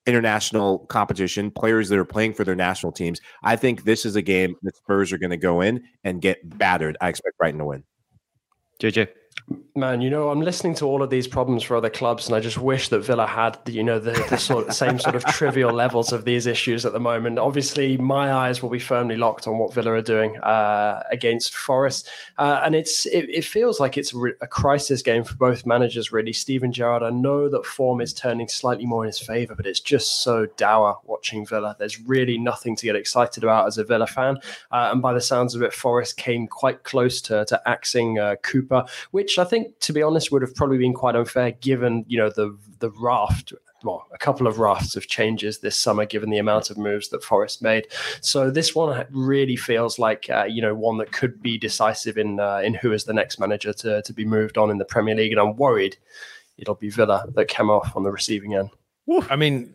international 0.05 0.79
competition, 0.79 1.51
players 1.51 1.89
that 1.89 1.99
are 1.99 2.05
playing 2.05 2.33
for 2.33 2.43
their 2.43 2.55
national 2.55 2.91
teams. 2.91 3.21
I 3.43 3.55
think 3.55 3.83
this 3.83 4.05
is 4.05 4.15
a 4.15 4.21
game 4.21 4.55
that 4.63 4.75
Spurs 4.75 5.11
are 5.11 5.17
going 5.17 5.29
to 5.29 5.37
go 5.37 5.61
in 5.61 5.83
and 6.03 6.21
get 6.21 6.57
battered. 6.57 6.97
I 7.01 7.09
expect 7.09 7.37
Brighton 7.37 7.59
to 7.59 7.65
win. 7.65 7.83
JJ. 8.81 9.09
Man, 9.73 10.01
you 10.01 10.09
know, 10.09 10.29
I'm 10.29 10.41
listening 10.41 10.75
to 10.75 10.85
all 10.85 11.01
of 11.01 11.09
these 11.09 11.27
problems 11.27 11.63
for 11.63 11.77
other 11.77 11.89
clubs, 11.89 12.27
and 12.27 12.35
I 12.35 12.39
just 12.39 12.57
wish 12.57 12.89
that 12.89 12.99
Villa 12.99 13.25
had, 13.25 13.57
you 13.67 13.83
know, 13.83 13.99
the, 13.99 14.11
the 14.29 14.37
sort 14.37 14.73
same 14.73 14.99
sort 14.99 15.15
of 15.15 15.23
trivial 15.25 15.71
levels 15.71 16.11
of 16.11 16.25
these 16.25 16.45
issues 16.45 16.85
at 16.85 16.91
the 16.91 16.99
moment. 16.99 17.39
Obviously, 17.39 17.97
my 17.97 18.33
eyes 18.33 18.61
will 18.61 18.69
be 18.69 18.79
firmly 18.79 19.15
locked 19.15 19.47
on 19.47 19.57
what 19.57 19.73
Villa 19.73 19.93
are 19.93 20.01
doing 20.01 20.37
uh, 20.39 21.03
against 21.09 21.55
Forest, 21.55 22.09
uh, 22.37 22.61
and 22.65 22.75
it's 22.75 23.05
it, 23.05 23.29
it 23.29 23.45
feels 23.45 23.79
like 23.79 23.97
it's 23.97 24.13
a 24.41 24.47
crisis 24.47 25.01
game 25.01 25.23
for 25.23 25.35
both 25.35 25.65
managers. 25.65 26.11
Really, 26.11 26.33
Steven 26.33 26.71
Gerrard. 26.71 27.01
I 27.01 27.09
know 27.09 27.47
that 27.49 27.65
form 27.65 28.01
is 28.01 28.13
turning 28.13 28.47
slightly 28.47 28.85
more 28.85 29.03
in 29.03 29.07
his 29.07 29.19
favour, 29.19 29.55
but 29.55 29.65
it's 29.65 29.79
just 29.79 30.21
so 30.21 30.47
dour 30.57 30.99
watching 31.05 31.45
Villa. 31.45 31.75
There's 31.79 31.99
really 32.01 32.37
nothing 32.37 32.75
to 32.75 32.85
get 32.85 32.95
excited 32.95 33.43
about 33.43 33.67
as 33.67 33.77
a 33.77 33.83
Villa 33.85 34.07
fan, 34.07 34.37
uh, 34.71 34.89
and 34.91 35.01
by 35.01 35.13
the 35.13 35.21
sounds 35.21 35.55
of 35.55 35.61
it, 35.61 35.73
Forest 35.73 36.17
came 36.17 36.45
quite 36.47 36.83
close 36.83 37.21
to 37.21 37.45
to 37.45 37.61
axing 37.67 38.19
uh, 38.19 38.35
Cooper, 38.43 38.85
which 39.11 39.37
I 39.41 39.45
think, 39.45 39.79
to 39.79 39.93
be 39.93 40.01
honest, 40.01 40.31
would 40.31 40.41
have 40.41 40.55
probably 40.55 40.77
been 40.77 40.93
quite 40.93 41.15
unfair 41.15 41.51
given 41.51 42.05
you 42.07 42.17
know 42.17 42.29
the 42.29 42.57
the 42.79 42.91
raft. 42.91 43.53
Well, 43.83 44.05
a 44.13 44.17
couple 44.17 44.45
of 44.45 44.59
rafts 44.59 44.95
of 44.95 45.07
changes 45.07 45.59
this 45.59 45.75
summer, 45.75 46.05
given 46.05 46.29
the 46.29 46.37
amount 46.37 46.69
of 46.69 46.77
moves 46.77 47.09
that 47.09 47.23
Forest 47.23 47.63
made. 47.63 47.87
So 48.21 48.51
this 48.51 48.75
one 48.75 49.07
really 49.09 49.55
feels 49.55 49.97
like 49.97 50.29
uh, 50.29 50.43
you 50.43 50.61
know 50.61 50.75
one 50.75 50.97
that 50.97 51.11
could 51.11 51.41
be 51.41 51.57
decisive 51.57 52.17
in 52.17 52.39
uh, 52.39 52.61
in 52.63 52.75
who 52.75 52.91
is 52.93 53.05
the 53.05 53.13
next 53.13 53.39
manager 53.39 53.73
to 53.73 54.01
to 54.03 54.13
be 54.13 54.25
moved 54.25 54.57
on 54.57 54.69
in 54.69 54.77
the 54.77 54.85
Premier 54.85 55.15
League. 55.15 55.31
And 55.31 55.41
I'm 55.41 55.55
worried 55.55 55.97
it'll 56.57 56.75
be 56.75 56.89
Villa 56.89 57.25
that 57.33 57.47
come 57.47 57.69
off 57.69 57.95
on 57.95 58.03
the 58.03 58.11
receiving 58.11 58.53
end. 58.53 58.69
I 59.29 59.35
mean, 59.35 59.73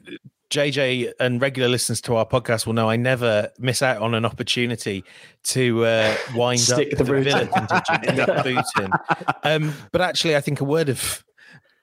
JJ 0.50 1.12
and 1.18 1.40
regular 1.40 1.68
listeners 1.68 2.00
to 2.02 2.14
our 2.16 2.26
podcast 2.26 2.66
will 2.66 2.72
know 2.72 2.88
I 2.88 2.96
never 2.96 3.50
miss 3.58 3.82
out 3.82 4.00
on 4.00 4.14
an 4.14 4.24
opportunity 4.24 5.04
to 5.44 5.84
uh, 5.84 6.16
wind 6.34 6.60
Stick 6.60 6.92
up 6.92 6.98
the 6.98 7.04
the, 7.04 7.12
boot 7.12 7.24
Villa 7.24 7.42
in. 7.42 7.48
contingent, 7.48 8.04
stick 8.04 8.16
the 8.16 8.42
boot 8.44 8.84
in. 8.84 8.90
Um, 9.42 9.74
but 9.92 10.00
actually, 10.00 10.36
I 10.36 10.40
think 10.40 10.60
a 10.60 10.64
word 10.64 10.88
of 10.88 11.24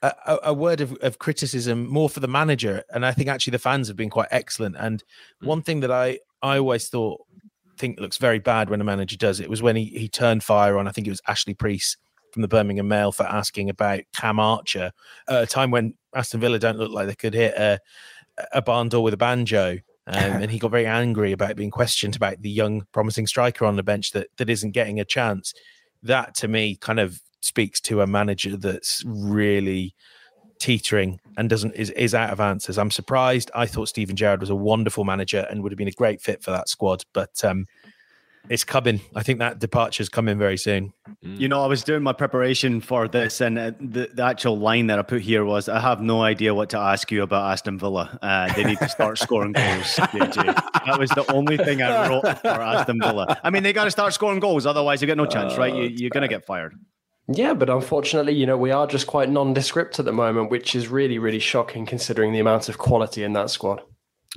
a, 0.01 0.13
a- 0.27 0.39
a 0.45 0.53
word 0.53 0.81
of, 0.81 0.93
of 1.01 1.19
criticism 1.19 1.87
more 1.87 2.09
for 2.09 2.19
the 2.21 2.27
manager, 2.27 2.83
and 2.93 3.05
I 3.05 3.11
think 3.11 3.29
actually 3.29 3.51
the 3.51 3.59
fans 3.59 3.87
have 3.89 3.97
been 3.97 4.09
quite 4.09 4.29
excellent. 4.31 4.75
And 4.79 5.03
one 5.41 5.61
thing 5.61 5.81
that 5.81 5.91
I 5.91 6.19
I 6.41 6.57
always 6.57 6.87
thought 6.87 7.21
think 7.77 7.99
looks 7.99 8.17
very 8.17 8.39
bad 8.39 8.69
when 8.69 8.79
a 8.79 8.83
manager 8.83 9.17
does 9.17 9.39
it 9.39 9.49
was 9.49 9.61
when 9.61 9.75
he 9.75 9.85
he 9.85 10.07
turned 10.07 10.43
fire 10.43 10.77
on. 10.77 10.87
I 10.87 10.91
think 10.91 11.07
it 11.07 11.09
was 11.11 11.21
Ashley 11.27 11.53
Preece 11.53 11.97
from 12.31 12.41
the 12.41 12.47
Birmingham 12.47 12.87
Mail 12.87 13.11
for 13.11 13.23
asking 13.23 13.69
about 13.69 14.01
Cam 14.15 14.39
Archer 14.39 14.91
at 15.29 15.43
a 15.43 15.45
time 15.45 15.69
when 15.69 15.93
Aston 16.15 16.39
Villa 16.39 16.57
don't 16.59 16.79
look 16.79 16.91
like 16.91 17.07
they 17.07 17.15
could 17.15 17.33
hit 17.33 17.53
a 17.55 17.79
a 18.51 18.61
barn 18.61 18.89
door 18.89 19.03
with 19.03 19.13
a 19.13 19.17
banjo. 19.17 19.79
Um, 20.05 20.41
and 20.41 20.51
he 20.51 20.59
got 20.59 20.71
very 20.71 20.85
angry 20.85 21.31
about 21.31 21.55
being 21.55 21.71
questioned 21.71 22.15
about 22.15 22.41
the 22.41 22.49
young, 22.49 22.85
promising 22.91 23.25
striker 23.25 23.65
on 23.65 23.77
the 23.77 23.83
bench 23.83 24.11
that 24.11 24.27
that 24.37 24.49
isn't 24.49 24.71
getting 24.71 24.99
a 24.99 25.05
chance. 25.05 25.53
That 26.01 26.35
to 26.35 26.49
me 26.49 26.75
kind 26.75 26.99
of 26.99 27.21
speaks 27.39 27.79
to 27.81 28.01
a 28.01 28.07
manager 28.07 28.57
that's 28.57 29.03
really 29.05 29.95
teetering 30.59 31.19
and 31.37 31.49
doesn't 31.49 31.73
is, 31.75 31.89
is 31.91 32.13
out 32.13 32.31
of 32.31 32.39
answers. 32.39 32.77
I'm 32.77 32.91
surprised. 32.91 33.51
I 33.55 33.65
thought 33.65 33.89
Steven 33.89 34.15
Gerrard 34.15 34.41
was 34.41 34.49
a 34.49 34.55
wonderful 34.55 35.03
manager 35.03 35.47
and 35.49 35.63
would 35.63 35.71
have 35.71 35.77
been 35.77 35.87
a 35.87 35.91
great 35.91 36.21
fit 36.21 36.43
for 36.43 36.51
that 36.51 36.69
squad, 36.69 37.03
but 37.13 37.43
um, 37.43 37.65
it's 38.49 38.63
coming. 38.63 39.01
I 39.15 39.23
think 39.23 39.39
that 39.39 39.59
departure 39.59 40.01
is 40.01 40.09
coming 40.09 40.37
very 40.37 40.57
soon. 40.57 40.93
You 41.21 41.47
know, 41.47 41.63
I 41.63 41.67
was 41.67 41.83
doing 41.83 42.03
my 42.03 42.13
preparation 42.13 42.81
for 42.81 43.07
this, 43.07 43.39
and 43.39 43.57
uh, 43.57 43.71
the, 43.79 44.09
the 44.13 44.23
actual 44.23 44.57
line 44.57 44.87
that 44.87 44.99
I 44.99 45.01
put 45.01 45.21
here 45.21 45.45
was 45.45 45.69
I 45.69 45.79
have 45.79 46.01
no 46.01 46.21
idea 46.21 46.53
what 46.53 46.69
to 46.71 46.77
ask 46.77 47.11
you 47.11 47.23
about 47.23 47.51
Aston 47.51 47.79
Villa. 47.79 48.17
Uh, 48.21 48.53
they 48.53 48.65
need 48.65 48.79
to 48.79 48.89
start 48.89 49.17
scoring 49.25 49.53
goals. 49.53 49.95
JJ. 49.95 50.55
That 50.85 50.99
was 50.99 51.09
the 51.11 51.25
only 51.31 51.57
thing 51.57 51.81
I 51.81 52.09
wrote 52.09 52.39
for 52.39 52.47
Aston 52.47 52.99
Villa. 52.99 53.39
I 53.43 53.49
mean, 53.49 53.63
they 53.63 53.71
got 53.71 53.85
to 53.85 53.91
start 53.91 54.13
scoring 54.13 54.39
goals, 54.39 54.65
otherwise, 54.65 55.01
you 55.01 55.07
get 55.07 55.17
no 55.17 55.25
chance, 55.25 55.57
right? 55.57 55.73
You, 55.73 55.83
you're 55.83 56.09
going 56.09 56.23
to 56.23 56.27
get 56.27 56.45
fired. 56.45 56.75
Yeah, 57.29 57.53
but 57.53 57.69
unfortunately, 57.69 58.33
you 58.33 58.45
know, 58.45 58.57
we 58.57 58.71
are 58.71 58.85
just 58.85 59.07
quite 59.07 59.29
nondescript 59.29 59.97
at 59.99 60.05
the 60.05 60.11
moment, 60.11 60.51
which 60.51 60.75
is 60.75 60.89
really, 60.89 61.19
really 61.19 61.39
shocking 61.39 61.85
considering 61.85 62.33
the 62.33 62.39
amount 62.39 62.67
of 62.67 62.77
quality 62.77 63.23
in 63.23 63.31
that 63.33 63.49
squad. 63.49 63.81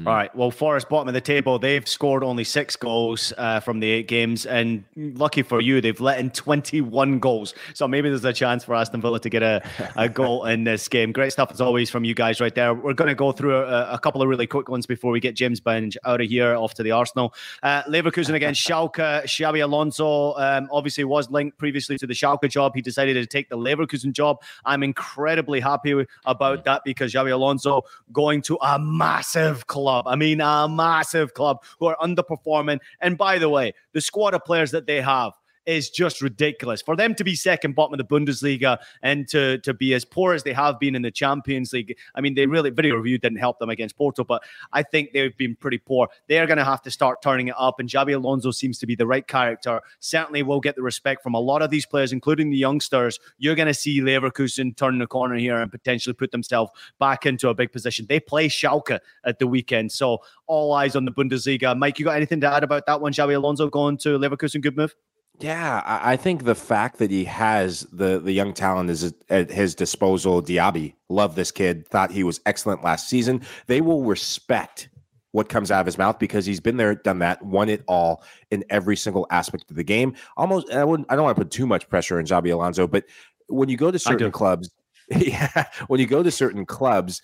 All 0.04 0.12
right. 0.12 0.34
Well, 0.36 0.50
Forest, 0.50 0.90
bottom 0.90 1.08
of 1.08 1.14
the 1.14 1.22
table, 1.22 1.58
they've 1.58 1.88
scored 1.88 2.22
only 2.22 2.44
six 2.44 2.76
goals 2.76 3.32
uh, 3.38 3.60
from 3.60 3.80
the 3.80 3.88
eight 3.88 4.08
games. 4.08 4.44
And 4.44 4.84
lucky 4.94 5.40
for 5.40 5.62
you, 5.62 5.80
they've 5.80 5.98
let 5.98 6.20
in 6.20 6.30
21 6.30 7.18
goals. 7.18 7.54
So 7.72 7.88
maybe 7.88 8.10
there's 8.10 8.24
a 8.24 8.32
chance 8.34 8.62
for 8.62 8.74
Aston 8.74 9.00
Villa 9.00 9.18
to 9.20 9.30
get 9.30 9.42
a, 9.42 9.66
a 9.96 10.06
goal 10.10 10.44
in 10.44 10.64
this 10.64 10.86
game. 10.88 11.12
Great 11.12 11.32
stuff, 11.32 11.50
as 11.50 11.62
always, 11.62 11.88
from 11.88 12.04
you 12.04 12.14
guys 12.14 12.42
right 12.42 12.54
there. 12.54 12.74
We're 12.74 12.92
going 12.92 13.08
to 13.08 13.14
go 13.14 13.32
through 13.32 13.56
a, 13.56 13.94
a 13.94 13.98
couple 13.98 14.20
of 14.20 14.28
really 14.28 14.46
quick 14.46 14.68
ones 14.68 14.84
before 14.84 15.12
we 15.12 15.18
get 15.18 15.34
James 15.34 15.62
Benge 15.62 15.96
out 16.04 16.20
of 16.20 16.28
here, 16.28 16.54
off 16.54 16.74
to 16.74 16.82
the 16.82 16.90
Arsenal. 16.90 17.32
Uh, 17.62 17.82
Leverkusen 17.84 18.34
against 18.34 18.60
Schalke. 18.68 19.22
Xabi 19.24 19.64
Alonso 19.64 20.34
um, 20.34 20.68
obviously 20.70 21.04
was 21.04 21.30
linked 21.30 21.56
previously 21.56 21.96
to 21.96 22.06
the 22.06 22.14
Schalke 22.14 22.50
job. 22.50 22.72
He 22.74 22.82
decided 22.82 23.14
to 23.14 23.24
take 23.24 23.48
the 23.48 23.56
Leverkusen 23.56 24.12
job. 24.12 24.42
I'm 24.66 24.82
incredibly 24.82 25.60
happy 25.60 26.04
about 26.26 26.66
that 26.66 26.82
because 26.84 27.14
Xabi 27.14 27.32
Alonso 27.32 27.80
going 28.12 28.42
to 28.42 28.58
a 28.60 28.78
massive 28.78 29.66
club. 29.66 29.85
I 30.06 30.16
mean, 30.16 30.40
a 30.40 30.68
massive 30.68 31.34
club 31.34 31.62
who 31.78 31.86
are 31.86 31.96
underperforming. 32.02 32.80
And 33.00 33.16
by 33.16 33.38
the 33.38 33.48
way, 33.48 33.74
the 33.92 34.00
squad 34.00 34.34
of 34.34 34.44
players 34.44 34.70
that 34.72 34.86
they 34.86 35.00
have 35.00 35.32
is 35.66 35.90
just 35.90 36.22
ridiculous. 36.22 36.80
For 36.80 36.96
them 36.96 37.14
to 37.16 37.24
be 37.24 37.34
second 37.34 37.74
bottom 37.74 37.94
of 37.94 37.98
the 37.98 38.04
Bundesliga 38.04 38.78
and 39.02 39.28
to, 39.28 39.58
to 39.58 39.74
be 39.74 39.94
as 39.94 40.04
poor 40.04 40.32
as 40.32 40.42
they 40.42 40.52
have 40.52 40.78
been 40.78 40.94
in 40.94 41.02
the 41.02 41.10
Champions 41.10 41.72
League, 41.72 41.96
I 42.14 42.20
mean, 42.20 42.34
they 42.34 42.46
really, 42.46 42.70
video 42.70 42.96
review 42.96 43.18
didn't 43.18 43.38
help 43.38 43.58
them 43.58 43.68
against 43.68 43.96
Porto, 43.96 44.24
but 44.24 44.42
I 44.72 44.82
think 44.82 45.12
they've 45.12 45.36
been 45.36 45.56
pretty 45.56 45.78
poor. 45.78 46.08
They're 46.28 46.46
going 46.46 46.58
to 46.58 46.64
have 46.64 46.82
to 46.82 46.90
start 46.90 47.20
turning 47.20 47.48
it 47.48 47.54
up, 47.58 47.80
and 47.80 47.88
Javi 47.88 48.14
Alonso 48.14 48.50
seems 48.50 48.78
to 48.78 48.86
be 48.86 48.94
the 48.94 49.06
right 49.06 49.26
character. 49.26 49.80
Certainly 50.00 50.44
will 50.44 50.60
get 50.60 50.76
the 50.76 50.82
respect 50.82 51.22
from 51.22 51.34
a 51.34 51.40
lot 51.40 51.62
of 51.62 51.70
these 51.70 51.86
players, 51.86 52.12
including 52.12 52.50
the 52.50 52.56
youngsters. 52.56 53.18
You're 53.38 53.56
going 53.56 53.68
to 53.68 53.74
see 53.74 54.00
Leverkusen 54.00 54.76
turn 54.76 54.98
the 54.98 55.06
corner 55.06 55.36
here 55.36 55.56
and 55.56 55.70
potentially 55.70 56.14
put 56.14 56.30
themselves 56.30 56.70
back 56.98 57.26
into 57.26 57.48
a 57.48 57.54
big 57.54 57.72
position. 57.72 58.06
They 58.08 58.20
play 58.20 58.48
Schalke 58.48 58.98
at 59.24 59.38
the 59.38 59.46
weekend, 59.46 59.92
so 59.92 60.18
all 60.46 60.72
eyes 60.72 60.94
on 60.94 61.04
the 61.04 61.12
Bundesliga. 61.12 61.76
Mike, 61.76 61.98
you 61.98 62.04
got 62.04 62.16
anything 62.16 62.40
to 62.40 62.52
add 62.52 62.62
about 62.62 62.86
that 62.86 63.00
one? 63.00 63.12
Javi 63.12 63.34
Alonso 63.34 63.68
going 63.68 63.96
to 63.98 64.18
Leverkusen, 64.18 64.60
good 64.60 64.76
move. 64.76 64.94
Yeah, 65.38 65.82
I 65.84 66.16
think 66.16 66.44
the 66.44 66.54
fact 66.54 66.98
that 66.98 67.10
he 67.10 67.24
has 67.24 67.80
the 67.92 68.18
the 68.18 68.32
young 68.32 68.54
talent 68.54 68.88
is 68.88 69.12
at 69.28 69.50
his 69.50 69.74
disposal. 69.74 70.42
Diaby, 70.42 70.94
love 71.10 71.34
this 71.34 71.50
kid. 71.50 71.86
Thought 71.88 72.10
he 72.10 72.24
was 72.24 72.40
excellent 72.46 72.82
last 72.82 73.08
season. 73.10 73.42
They 73.66 73.82
will 73.82 74.02
respect 74.02 74.88
what 75.32 75.50
comes 75.50 75.70
out 75.70 75.80
of 75.80 75.86
his 75.86 75.98
mouth 75.98 76.18
because 76.18 76.46
he's 76.46 76.60
been 76.60 76.78
there, 76.78 76.94
done 76.94 77.18
that, 77.18 77.42
won 77.44 77.68
it 77.68 77.84
all 77.86 78.22
in 78.50 78.64
every 78.70 78.96
single 78.96 79.26
aspect 79.30 79.70
of 79.70 79.76
the 79.76 79.84
game. 79.84 80.14
Almost, 80.38 80.72
I 80.72 80.82
wouldn't, 80.82 81.12
I 81.12 81.14
don't 81.14 81.24
want 81.24 81.36
to 81.36 81.42
put 81.42 81.50
too 81.50 81.66
much 81.66 81.86
pressure 81.90 82.18
on 82.18 82.24
Xabi 82.24 82.50
Alonso, 82.50 82.86
but 82.86 83.04
when 83.48 83.68
you 83.68 83.76
go 83.76 83.90
to 83.90 83.98
certain 83.98 84.32
clubs, 84.32 84.70
yeah, 85.10 85.64
when 85.88 86.00
you 86.00 86.06
go 86.06 86.22
to 86.22 86.30
certain 86.30 86.64
clubs, 86.64 87.20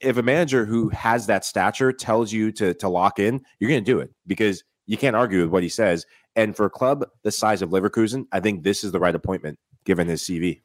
if 0.00 0.18
a 0.18 0.22
manager 0.22 0.66
who 0.66 0.90
has 0.90 1.26
that 1.28 1.46
stature 1.46 1.94
tells 1.94 2.30
you 2.30 2.52
to 2.52 2.74
to 2.74 2.88
lock 2.90 3.18
in, 3.18 3.42
you're 3.58 3.70
going 3.70 3.82
to 3.82 3.90
do 3.90 4.00
it 4.00 4.10
because 4.26 4.62
you 4.84 4.98
can't 4.98 5.16
argue 5.16 5.40
with 5.40 5.50
what 5.50 5.62
he 5.62 5.70
says. 5.70 6.04
And 6.36 6.54
for 6.54 6.66
a 6.66 6.70
club 6.70 7.08
the 7.24 7.32
size 7.32 7.62
of 7.62 7.70
Leverkusen, 7.70 8.26
I 8.30 8.40
think 8.40 8.62
this 8.62 8.84
is 8.84 8.92
the 8.92 9.00
right 9.00 9.14
appointment 9.14 9.58
given 9.84 10.06
his 10.06 10.22
CV. 10.22 10.60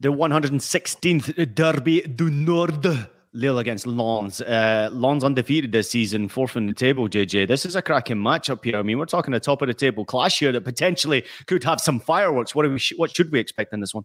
The 0.00 0.12
116th 0.12 1.54
Derby 1.54 2.02
du 2.02 2.30
Nord. 2.30 3.08
Lille 3.32 3.58
against 3.58 3.86
Lens. 3.86 4.40
Uh, 4.40 4.88
Lens 4.92 5.22
undefeated 5.22 5.70
this 5.70 5.90
season, 5.90 6.26
fourth 6.26 6.56
in 6.56 6.66
the 6.66 6.72
table, 6.72 7.06
JJ. 7.06 7.46
This 7.46 7.66
is 7.66 7.76
a 7.76 7.82
cracking 7.82 8.16
matchup 8.16 8.64
here. 8.64 8.78
I 8.78 8.82
mean, 8.82 8.98
we're 8.98 9.04
talking 9.04 9.34
a 9.34 9.40
top 9.40 9.60
of 9.60 9.68
the 9.68 9.74
table 9.74 10.06
clash 10.06 10.38
here 10.38 10.52
that 10.52 10.62
potentially 10.62 11.22
could 11.46 11.62
have 11.64 11.80
some 11.80 12.00
fireworks. 12.00 12.54
What, 12.54 12.66
we 12.66 12.80
what 12.96 13.14
should 13.14 13.30
we 13.30 13.38
expect 13.38 13.74
in 13.74 13.80
this 13.80 13.92
one? 13.92 14.04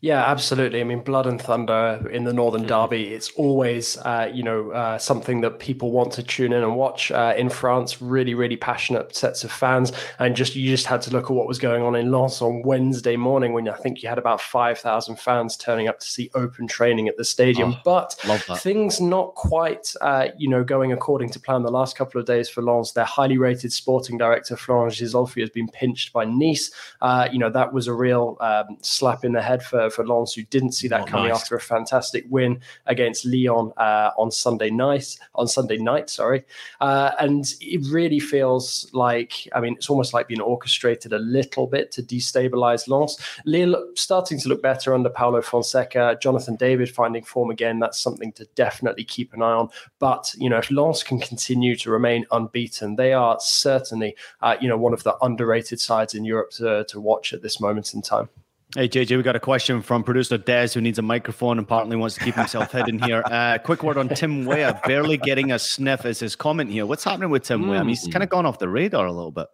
Yeah, 0.00 0.24
absolutely. 0.24 0.80
I 0.80 0.84
mean, 0.84 1.00
Blood 1.00 1.26
and 1.26 1.40
Thunder 1.40 2.08
in 2.12 2.24
the 2.24 2.32
Northern 2.32 2.66
Derby, 2.66 3.14
it's 3.14 3.30
always, 3.32 3.96
uh, 3.98 4.30
you 4.32 4.42
know, 4.42 4.70
uh, 4.70 4.98
something 4.98 5.40
that 5.42 5.58
people 5.58 5.90
want 5.90 6.12
to 6.14 6.22
tune 6.22 6.52
in 6.52 6.62
and 6.62 6.76
watch. 6.76 7.10
Uh, 7.10 7.34
in 7.36 7.48
France, 7.48 8.00
really, 8.02 8.34
really 8.34 8.56
passionate 8.56 9.14
sets 9.14 9.44
of 9.44 9.52
fans. 9.52 9.92
And 10.18 10.34
just 10.34 10.56
you 10.56 10.68
just 10.68 10.86
had 10.86 11.02
to 11.02 11.10
look 11.10 11.24
at 11.24 11.30
what 11.30 11.46
was 11.46 11.58
going 11.58 11.82
on 11.82 11.94
in 11.94 12.10
Lens 12.10 12.40
on 12.42 12.62
Wednesday 12.62 13.16
morning 13.16 13.52
when 13.52 13.68
I 13.68 13.76
think 13.76 14.02
you 14.02 14.08
had 14.08 14.18
about 14.18 14.40
5,000 14.40 15.16
fans 15.16 15.56
turning 15.56 15.88
up 15.88 16.00
to 16.00 16.06
see 16.06 16.30
open 16.34 16.66
training 16.66 17.08
at 17.08 17.16
the 17.16 17.24
stadium. 17.24 17.74
Oh, 17.74 17.80
but 17.84 18.14
things 18.58 19.00
not 19.00 19.34
quite, 19.34 19.94
uh, 20.00 20.28
you 20.36 20.48
know, 20.48 20.64
going 20.64 20.92
according 20.92 21.30
to 21.30 21.40
plan 21.40 21.62
the 21.62 21.70
last 21.70 21.96
couple 21.96 22.20
of 22.20 22.26
days 22.26 22.48
for 22.48 22.62
Lens. 22.62 22.92
Their 22.92 23.04
highly 23.04 23.38
rated 23.38 23.72
sporting 23.72 24.18
director, 24.18 24.56
Florent 24.56 24.94
Ghisolfi, 24.94 25.40
has 25.40 25.50
been 25.50 25.68
pinched 25.68 26.12
by 26.12 26.24
Nice. 26.24 26.70
Uh, 27.00 27.28
you 27.30 27.38
know, 27.38 27.50
that 27.50 27.72
was 27.72 27.86
a 27.86 27.94
real 27.94 28.36
um, 28.40 28.78
slap 28.82 29.24
in 29.24 29.32
the 29.32 29.42
head 29.42 29.62
for, 29.62 29.81
for 29.90 30.06
Lens, 30.06 30.34
who 30.34 30.42
didn't 30.44 30.72
see 30.72 30.88
that 30.88 31.00
Not 31.00 31.08
coming 31.08 31.28
nice. 31.28 31.40
after 31.40 31.56
a 31.56 31.60
fantastic 31.60 32.24
win 32.28 32.60
against 32.86 33.24
Lyon 33.24 33.72
uh, 33.76 34.10
on 34.16 34.30
Sunday 34.30 34.70
night. 34.70 35.18
On 35.34 35.46
Sunday 35.48 35.78
night, 35.78 36.10
sorry, 36.10 36.44
uh, 36.80 37.12
and 37.18 37.54
it 37.60 37.80
really 37.90 38.20
feels 38.20 38.90
like 38.92 39.48
I 39.54 39.60
mean 39.60 39.74
it's 39.74 39.90
almost 39.90 40.14
like 40.14 40.28
being 40.28 40.40
orchestrated 40.40 41.12
a 41.12 41.18
little 41.18 41.66
bit 41.66 41.90
to 41.92 42.02
destabilize 42.02 42.88
Lens. 42.88 43.18
Lille 43.44 43.90
starting 43.94 44.38
to 44.40 44.48
look 44.48 44.62
better 44.62 44.94
under 44.94 45.10
Paulo 45.10 45.42
Fonseca. 45.42 46.18
Jonathan 46.20 46.56
David 46.56 46.90
finding 46.90 47.22
form 47.22 47.50
again. 47.50 47.78
That's 47.78 48.00
something 48.00 48.32
to 48.32 48.44
definitely 48.54 49.04
keep 49.04 49.32
an 49.32 49.42
eye 49.42 49.52
on. 49.52 49.68
But 49.98 50.32
you 50.36 50.48
know 50.48 50.58
if 50.58 50.70
Lens 50.70 51.02
can 51.02 51.18
continue 51.18 51.76
to 51.76 51.90
remain 51.90 52.26
unbeaten, 52.30 52.96
they 52.96 53.12
are 53.12 53.38
certainly 53.40 54.16
uh, 54.40 54.56
you 54.60 54.68
know 54.68 54.76
one 54.76 54.92
of 54.92 55.02
the 55.02 55.16
underrated 55.22 55.80
sides 55.80 56.14
in 56.14 56.24
Europe 56.24 56.50
to, 56.52 56.84
to 56.88 57.00
watch 57.00 57.32
at 57.32 57.42
this 57.42 57.60
moment 57.60 57.94
in 57.94 58.02
time. 58.02 58.28
Hey 58.74 58.88
JJ, 58.88 59.18
we 59.18 59.22
got 59.22 59.36
a 59.36 59.40
question 59.40 59.82
from 59.82 60.02
producer 60.02 60.38
Des 60.38 60.68
who 60.72 60.80
needs 60.80 60.98
a 60.98 61.02
microphone 61.02 61.58
and 61.58 61.66
apparently 61.66 61.94
wants 61.94 62.14
to 62.14 62.24
keep 62.24 62.34
himself 62.36 62.72
hidden 62.72 62.98
here. 62.98 63.22
Uh, 63.26 63.58
quick 63.58 63.82
word 63.82 63.98
on 63.98 64.08
Tim 64.08 64.46
Weah, 64.46 64.80
barely 64.86 65.18
getting 65.18 65.52
a 65.52 65.58
sniff 65.58 66.06
is 66.06 66.20
his 66.20 66.34
comment 66.36 66.70
here. 66.70 66.86
What's 66.86 67.04
happening 67.04 67.28
with 67.28 67.42
Tim 67.42 67.68
Weah? 67.68 67.80
I 67.80 67.82
mean, 67.82 67.90
he's 67.90 68.08
kind 68.10 68.22
of 68.22 68.30
gone 68.30 68.46
off 68.46 68.58
the 68.58 68.70
radar 68.70 69.04
a 69.04 69.12
little 69.12 69.30
bit. 69.30 69.46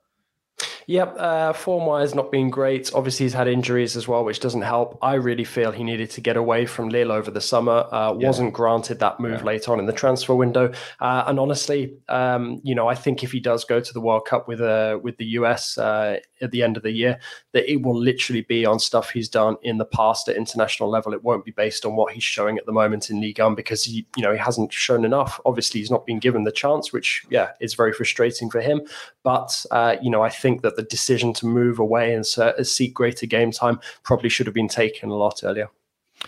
Yep, 0.88 1.16
uh, 1.18 1.52
form 1.52 1.84
wise, 1.84 2.14
not 2.14 2.32
been 2.32 2.48
great. 2.48 2.90
Obviously, 2.94 3.26
he's 3.26 3.34
had 3.34 3.46
injuries 3.46 3.94
as 3.94 4.08
well, 4.08 4.24
which 4.24 4.40
doesn't 4.40 4.62
help. 4.62 4.98
I 5.02 5.16
really 5.16 5.44
feel 5.44 5.70
he 5.70 5.84
needed 5.84 6.10
to 6.12 6.22
get 6.22 6.38
away 6.38 6.64
from 6.64 6.88
Lille 6.88 7.12
over 7.12 7.30
the 7.30 7.42
summer. 7.42 7.86
Uh, 7.92 8.14
Wasn't 8.14 8.54
granted 8.54 8.98
that 9.00 9.20
move 9.20 9.44
late 9.44 9.68
on 9.68 9.80
in 9.80 9.84
the 9.84 9.92
transfer 9.92 10.34
window. 10.34 10.72
Uh, 10.98 11.24
and 11.26 11.38
honestly, 11.38 11.94
um, 12.08 12.62
you 12.64 12.74
know, 12.74 12.88
I 12.88 12.94
think 12.94 13.22
if 13.22 13.32
he 13.32 13.38
does 13.38 13.66
go 13.66 13.80
to 13.80 13.92
the 13.92 14.00
World 14.00 14.24
Cup 14.24 14.48
with 14.48 14.62
uh, 14.62 14.98
with 15.02 15.18
the 15.18 15.26
US 15.26 15.76
uh, 15.76 16.20
at 16.40 16.52
the 16.52 16.62
end 16.62 16.78
of 16.78 16.82
the 16.82 16.90
year, 16.90 17.18
that 17.52 17.70
it 17.70 17.82
will 17.82 17.98
literally 17.98 18.40
be 18.40 18.64
on 18.64 18.78
stuff 18.78 19.10
he's 19.10 19.28
done 19.28 19.58
in 19.62 19.76
the 19.76 19.84
past 19.84 20.26
at 20.26 20.36
international 20.36 20.88
level. 20.88 21.12
It 21.12 21.22
won't 21.22 21.44
be 21.44 21.50
based 21.50 21.84
on 21.84 21.96
what 21.96 22.14
he's 22.14 22.24
showing 22.24 22.56
at 22.56 22.64
the 22.64 22.72
moment 22.72 23.10
in 23.10 23.20
Ligue 23.20 23.40
1 23.40 23.54
because 23.54 23.84
he, 23.84 24.06
you 24.16 24.22
know, 24.22 24.32
he 24.32 24.38
hasn't 24.38 24.72
shown 24.72 25.04
enough. 25.04 25.38
Obviously, 25.44 25.80
he's 25.80 25.90
not 25.90 26.06
been 26.06 26.18
given 26.18 26.44
the 26.44 26.50
chance, 26.50 26.94
which 26.94 27.26
yeah, 27.28 27.50
is 27.60 27.74
very 27.74 27.92
frustrating 27.92 28.48
for 28.48 28.62
him. 28.62 28.80
But 29.22 29.66
uh, 29.70 29.96
you 30.00 30.10
know, 30.10 30.22
I 30.22 30.30
think 30.30 30.62
that 30.62 30.77
the 30.78 30.84
decision 30.84 31.32
to 31.34 31.46
move 31.46 31.78
away 31.78 32.14
and 32.14 32.24
se- 32.24 32.62
seek 32.62 32.94
greater 32.94 33.26
game 33.26 33.50
time 33.50 33.80
probably 34.04 34.28
should 34.30 34.46
have 34.46 34.54
been 34.54 34.68
taken 34.68 35.10
a 35.10 35.14
lot 35.16 35.40
earlier. 35.42 35.68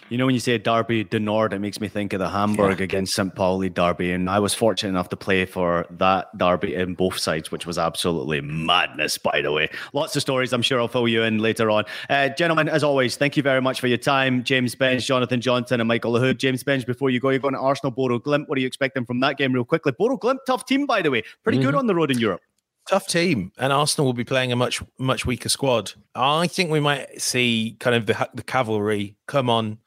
You 0.08 0.18
know, 0.18 0.26
when 0.26 0.34
you 0.36 0.40
say 0.40 0.56
Derby 0.56 1.02
de 1.02 1.18
Nord, 1.18 1.52
it 1.52 1.58
makes 1.58 1.80
me 1.80 1.88
think 1.88 2.12
of 2.12 2.20
the 2.20 2.28
Hamburg 2.28 2.80
against 2.80 3.12
St. 3.12 3.34
Pauli 3.34 3.68
Derby. 3.68 4.12
And 4.12 4.30
I 4.30 4.38
was 4.38 4.54
fortunate 4.54 4.90
enough 4.90 5.08
to 5.08 5.16
play 5.16 5.44
for 5.46 5.84
that 5.90 6.28
Derby 6.38 6.76
in 6.76 6.94
both 6.94 7.18
sides, 7.18 7.50
which 7.50 7.66
was 7.66 7.76
absolutely 7.76 8.40
madness, 8.40 9.18
by 9.18 9.40
the 9.42 9.50
way. 9.50 9.68
Lots 9.92 10.14
of 10.14 10.22
stories 10.22 10.52
I'm 10.52 10.62
sure 10.62 10.78
I'll 10.80 10.86
fill 10.86 11.08
you 11.08 11.24
in 11.24 11.38
later 11.38 11.72
on. 11.72 11.84
Uh, 12.08 12.28
gentlemen, 12.28 12.68
as 12.68 12.84
always, 12.84 13.16
thank 13.16 13.36
you 13.36 13.42
very 13.42 13.60
much 13.60 13.80
for 13.80 13.88
your 13.88 13.98
time. 13.98 14.44
James 14.44 14.76
Benge, 14.76 15.04
Jonathan 15.04 15.40
Johnson, 15.40 15.80
and 15.80 15.88
Michael 15.88 16.12
Lahoud. 16.12 16.36
James 16.38 16.62
Benge, 16.62 16.86
before 16.86 17.10
you 17.10 17.18
go, 17.18 17.30
you're 17.30 17.40
going 17.40 17.54
to 17.54 17.60
Arsenal, 17.60 17.92
Bodø/Glimt. 17.92 18.46
What 18.48 18.58
are 18.58 18.60
you 18.60 18.68
expecting 18.68 19.04
from 19.04 19.18
that 19.20 19.38
game, 19.38 19.52
real 19.52 19.64
quickly? 19.64 19.90
Bodø/Glimt, 19.90 20.38
tough 20.46 20.66
team, 20.66 20.86
by 20.86 21.02
the 21.02 21.10
way. 21.10 21.24
Pretty 21.42 21.58
good 21.58 21.74
Mhm. 21.74 21.78
on 21.80 21.86
the 21.88 21.96
road 21.96 22.12
in 22.12 22.18
Europe. 22.20 22.42
Tough 22.88 23.06
team, 23.06 23.52
and 23.58 23.72
Arsenal 23.72 24.06
will 24.06 24.12
be 24.12 24.24
playing 24.24 24.52
a 24.52 24.56
much 24.56 24.82
much 24.98 25.26
weaker 25.26 25.48
squad. 25.48 25.92
I 26.14 26.46
think 26.46 26.70
we 26.70 26.80
might 26.80 27.20
see 27.20 27.76
kind 27.80 27.96
of 27.96 28.06
the 28.06 28.28
the 28.34 28.42
cavalry 28.42 29.16
come 29.26 29.50
on 29.50 29.78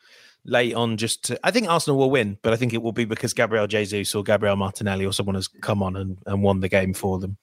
late 0.45 0.73
on. 0.73 0.97
Just 0.97 1.25
to, 1.25 1.39
I 1.43 1.51
think 1.51 1.67
Arsenal 1.69 1.97
will 1.97 2.11
win, 2.11 2.37
but 2.41 2.53
I 2.53 2.55
think 2.55 2.73
it 2.73 2.81
will 2.81 2.91
be 2.91 3.05
because 3.05 3.33
Gabriel 3.33 3.67
Jesus 3.67 4.13
or 4.15 4.23
Gabriel 4.23 4.55
Martinelli 4.55 5.05
or 5.05 5.13
someone 5.13 5.35
has 5.35 5.47
come 5.47 5.81
on 5.83 5.95
and, 5.95 6.17
and 6.25 6.43
won 6.43 6.59
the 6.59 6.69
game 6.69 6.93
for 6.93 7.19
them. 7.19 7.37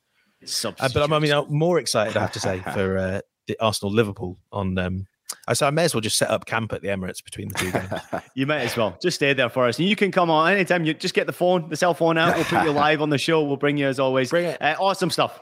Uh, 0.80 0.88
but 0.92 1.02
I'm, 1.02 1.12
I 1.12 1.18
mean, 1.18 1.32
I'm 1.32 1.52
more 1.52 1.78
excited, 1.78 2.16
I 2.16 2.20
have 2.20 2.32
to 2.32 2.40
say, 2.40 2.60
for 2.74 2.98
uh, 2.98 3.20
the 3.46 3.56
Arsenal 3.60 3.92
Liverpool 3.92 4.38
on. 4.52 4.78
Um, 4.78 5.06
I 5.46 5.52
so 5.54 5.66
I 5.66 5.70
may 5.70 5.84
as 5.84 5.94
well 5.94 6.00
just 6.00 6.16
set 6.16 6.30
up 6.30 6.46
camp 6.46 6.72
at 6.72 6.82
the 6.82 6.88
Emirates 6.88 7.24
between 7.24 7.48
the 7.48 7.54
two 7.54 7.70
games. 7.72 8.24
You 8.34 8.46
might 8.46 8.60
as 8.60 8.76
well. 8.76 8.98
Just 9.02 9.16
stay 9.16 9.32
there 9.32 9.48
for 9.48 9.66
us. 9.66 9.78
And 9.78 9.88
you 9.88 9.96
can 9.96 10.10
come 10.10 10.30
on 10.30 10.52
anytime. 10.52 10.84
You 10.84 10.94
just 10.94 11.14
get 11.14 11.26
the 11.26 11.32
phone, 11.32 11.68
the 11.68 11.76
cell 11.76 11.94
phone 11.94 12.18
out. 12.18 12.36
We'll 12.36 12.44
put 12.44 12.64
you 12.64 12.70
live 12.72 13.02
on 13.02 13.10
the 13.10 13.18
show. 13.18 13.42
We'll 13.44 13.56
bring 13.56 13.76
you 13.76 13.86
as 13.86 14.00
always. 14.00 14.30
Bring 14.30 14.46
it. 14.46 14.60
Uh, 14.60 14.76
awesome 14.78 15.10
stuff. 15.10 15.40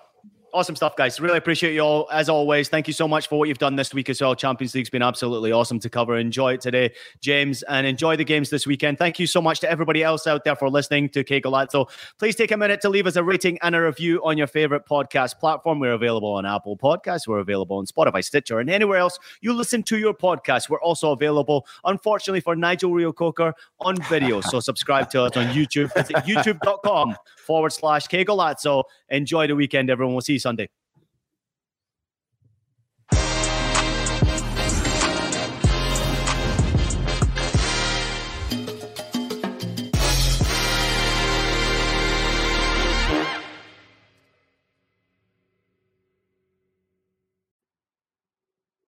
Awesome 0.54 0.76
stuff, 0.76 0.96
guys. 0.96 1.20
Really 1.20 1.36
appreciate 1.36 1.74
you 1.74 1.80
all 1.80 2.08
as 2.10 2.30
always. 2.30 2.70
Thank 2.70 2.86
you 2.86 2.94
so 2.94 3.06
much 3.06 3.28
for 3.28 3.38
what 3.38 3.48
you've 3.48 3.58
done 3.58 3.76
this 3.76 3.92
week 3.92 4.08
as 4.08 4.18
well. 4.22 4.34
Champions 4.34 4.74
League's 4.74 4.88
been 4.88 5.02
absolutely 5.02 5.52
awesome 5.52 5.78
to 5.80 5.90
cover. 5.90 6.16
Enjoy 6.16 6.54
it 6.54 6.62
today, 6.62 6.94
James, 7.20 7.62
and 7.64 7.86
enjoy 7.86 8.16
the 8.16 8.24
games 8.24 8.48
this 8.48 8.66
weekend. 8.66 8.96
Thank 8.96 9.18
you 9.18 9.26
so 9.26 9.42
much 9.42 9.60
to 9.60 9.70
everybody 9.70 10.02
else 10.02 10.26
out 10.26 10.44
there 10.44 10.56
for 10.56 10.70
listening 10.70 11.10
to 11.10 11.22
Qué 11.22 11.42
Golazo. 11.42 11.90
Please 12.18 12.34
take 12.34 12.50
a 12.50 12.56
minute 12.56 12.80
to 12.80 12.88
leave 12.88 13.06
us 13.06 13.16
a 13.16 13.22
rating 13.22 13.58
and 13.60 13.74
a 13.74 13.82
review 13.82 14.24
on 14.24 14.38
your 14.38 14.46
favorite 14.46 14.86
podcast 14.86 15.38
platform. 15.38 15.80
We're 15.80 15.92
available 15.92 16.32
on 16.32 16.46
Apple 16.46 16.78
Podcasts. 16.78 17.28
We're 17.28 17.40
available 17.40 17.76
on 17.76 17.84
Spotify, 17.84 18.24
Stitcher, 18.24 18.58
and 18.58 18.70
anywhere 18.70 18.98
else 18.98 19.18
you 19.42 19.52
listen 19.52 19.82
to 19.84 19.98
your 19.98 20.14
podcast. 20.14 20.70
We're 20.70 20.80
also 20.80 21.12
available, 21.12 21.66
unfortunately, 21.84 22.40
for 22.40 22.56
Nigel 22.56 22.94
Reo-Coker 22.94 23.52
on 23.80 23.96
video. 24.08 24.40
So 24.40 24.60
subscribe 24.68 25.10
to 25.10 25.24
us 25.24 25.36
on 25.36 25.48
YouTube. 25.48 25.92
Visit 25.94 26.16
youtube.com 26.24 27.16
forward 27.46 27.70
slash 27.70 28.08
Qué 28.08 28.24
Golazo. 28.24 28.84
Enjoy 29.10 29.46
the 29.46 29.54
weekend, 29.54 29.90
everyone. 29.90 30.14
We'll 30.14 30.22
see 30.22 30.34
you 30.34 30.37
Sunday. 30.38 30.68